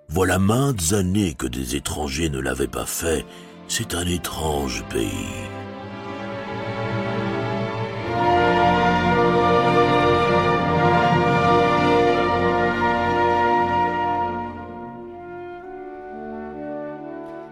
Voilà 0.10 0.40
maintes 0.40 0.94
années 0.94 1.36
que 1.36 1.48
des 1.48 1.76
étrangers 1.76 2.30
ne 2.30 2.40
l'avaient 2.40 2.68
pas 2.68 2.88
fait. 2.88 3.24
C'est 3.68 3.94
un 3.94 4.08
étrange 4.08 4.84
pays. 4.90 5.55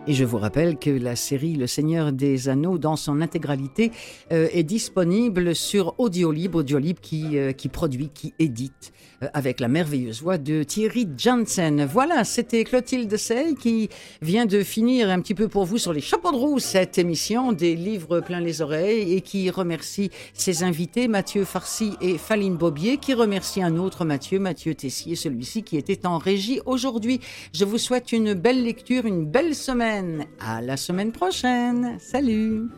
Et 0.06 0.12
je 0.12 0.26
vous 0.26 0.38
rappelle 0.38 0.78
que 0.78 0.89
la 0.89 1.16
série 1.16 1.56
Le 1.56 1.66
Seigneur 1.66 2.12
des 2.12 2.49
Anneaux, 2.49 2.78
dans 2.78 2.97
son 2.97 3.22
intégralité, 3.22 3.93
euh, 4.34 4.49
est 4.51 4.64
disponible 4.64 5.56
sur 5.56 5.97
Audiolib, 5.97 6.56
Audiolib 6.56 6.99
qui, 6.99 7.38
euh, 7.38 7.54
qui 7.54 7.70
produit, 7.70 8.10
qui 8.14 8.34
édite 8.38 8.91
avec 9.34 9.59
la 9.59 9.67
merveilleuse 9.67 10.21
voix 10.21 10.38
de 10.38 10.63
Thierry 10.63 11.07
Janssen. 11.17 11.86
Voilà, 11.86 12.24
c'était 12.24 12.63
Clotilde 12.63 13.15
Sey 13.15 13.55
qui 13.55 13.89
vient 14.21 14.45
de 14.45 14.63
finir 14.63 15.09
un 15.09 15.19
petit 15.21 15.36
peu 15.36 15.47
pour 15.47 15.65
vous 15.65 15.78
sur 15.78 15.93
les 15.93 16.01
chapeaux 16.01 16.32
de 16.32 16.38
roue 16.38 16.59
cette 16.59 16.97
émission 16.97 17.51
des 17.51 17.76
livres 17.76 18.19
plein 18.19 18.39
les 18.39 18.61
oreilles 18.61 19.13
et 19.13 19.21
qui 19.21 19.49
remercie 19.49 20.09
ses 20.34 20.63
invités 20.63 21.07
Mathieu 21.07 21.45
Farcy 21.45 21.93
et 22.01 22.17
Faline 22.17 22.57
Bobier, 22.57 22.97
qui 22.97 23.13
remercie 23.13 23.61
un 23.61 23.78
autre 23.78 24.05
Mathieu, 24.05 24.39
Mathieu 24.39 24.76
Tessier, 24.76 25.15
celui-ci 25.15 25.63
qui 25.63 25.78
était 25.78 26.05
en 26.05 26.17
régie 26.17 26.59
aujourd'hui. 26.65 27.19
Je 27.53 27.65
vous 27.65 27.78
souhaite 27.78 28.11
une 28.11 28.34
belle 28.34 28.63
lecture, 28.63 29.05
une 29.05 29.26
belle 29.26 29.55
semaine. 29.55 30.26
À 30.39 30.61
la 30.61 30.78
semaine 30.78 31.11
prochaine. 31.11 31.97
Salut. 31.99 32.69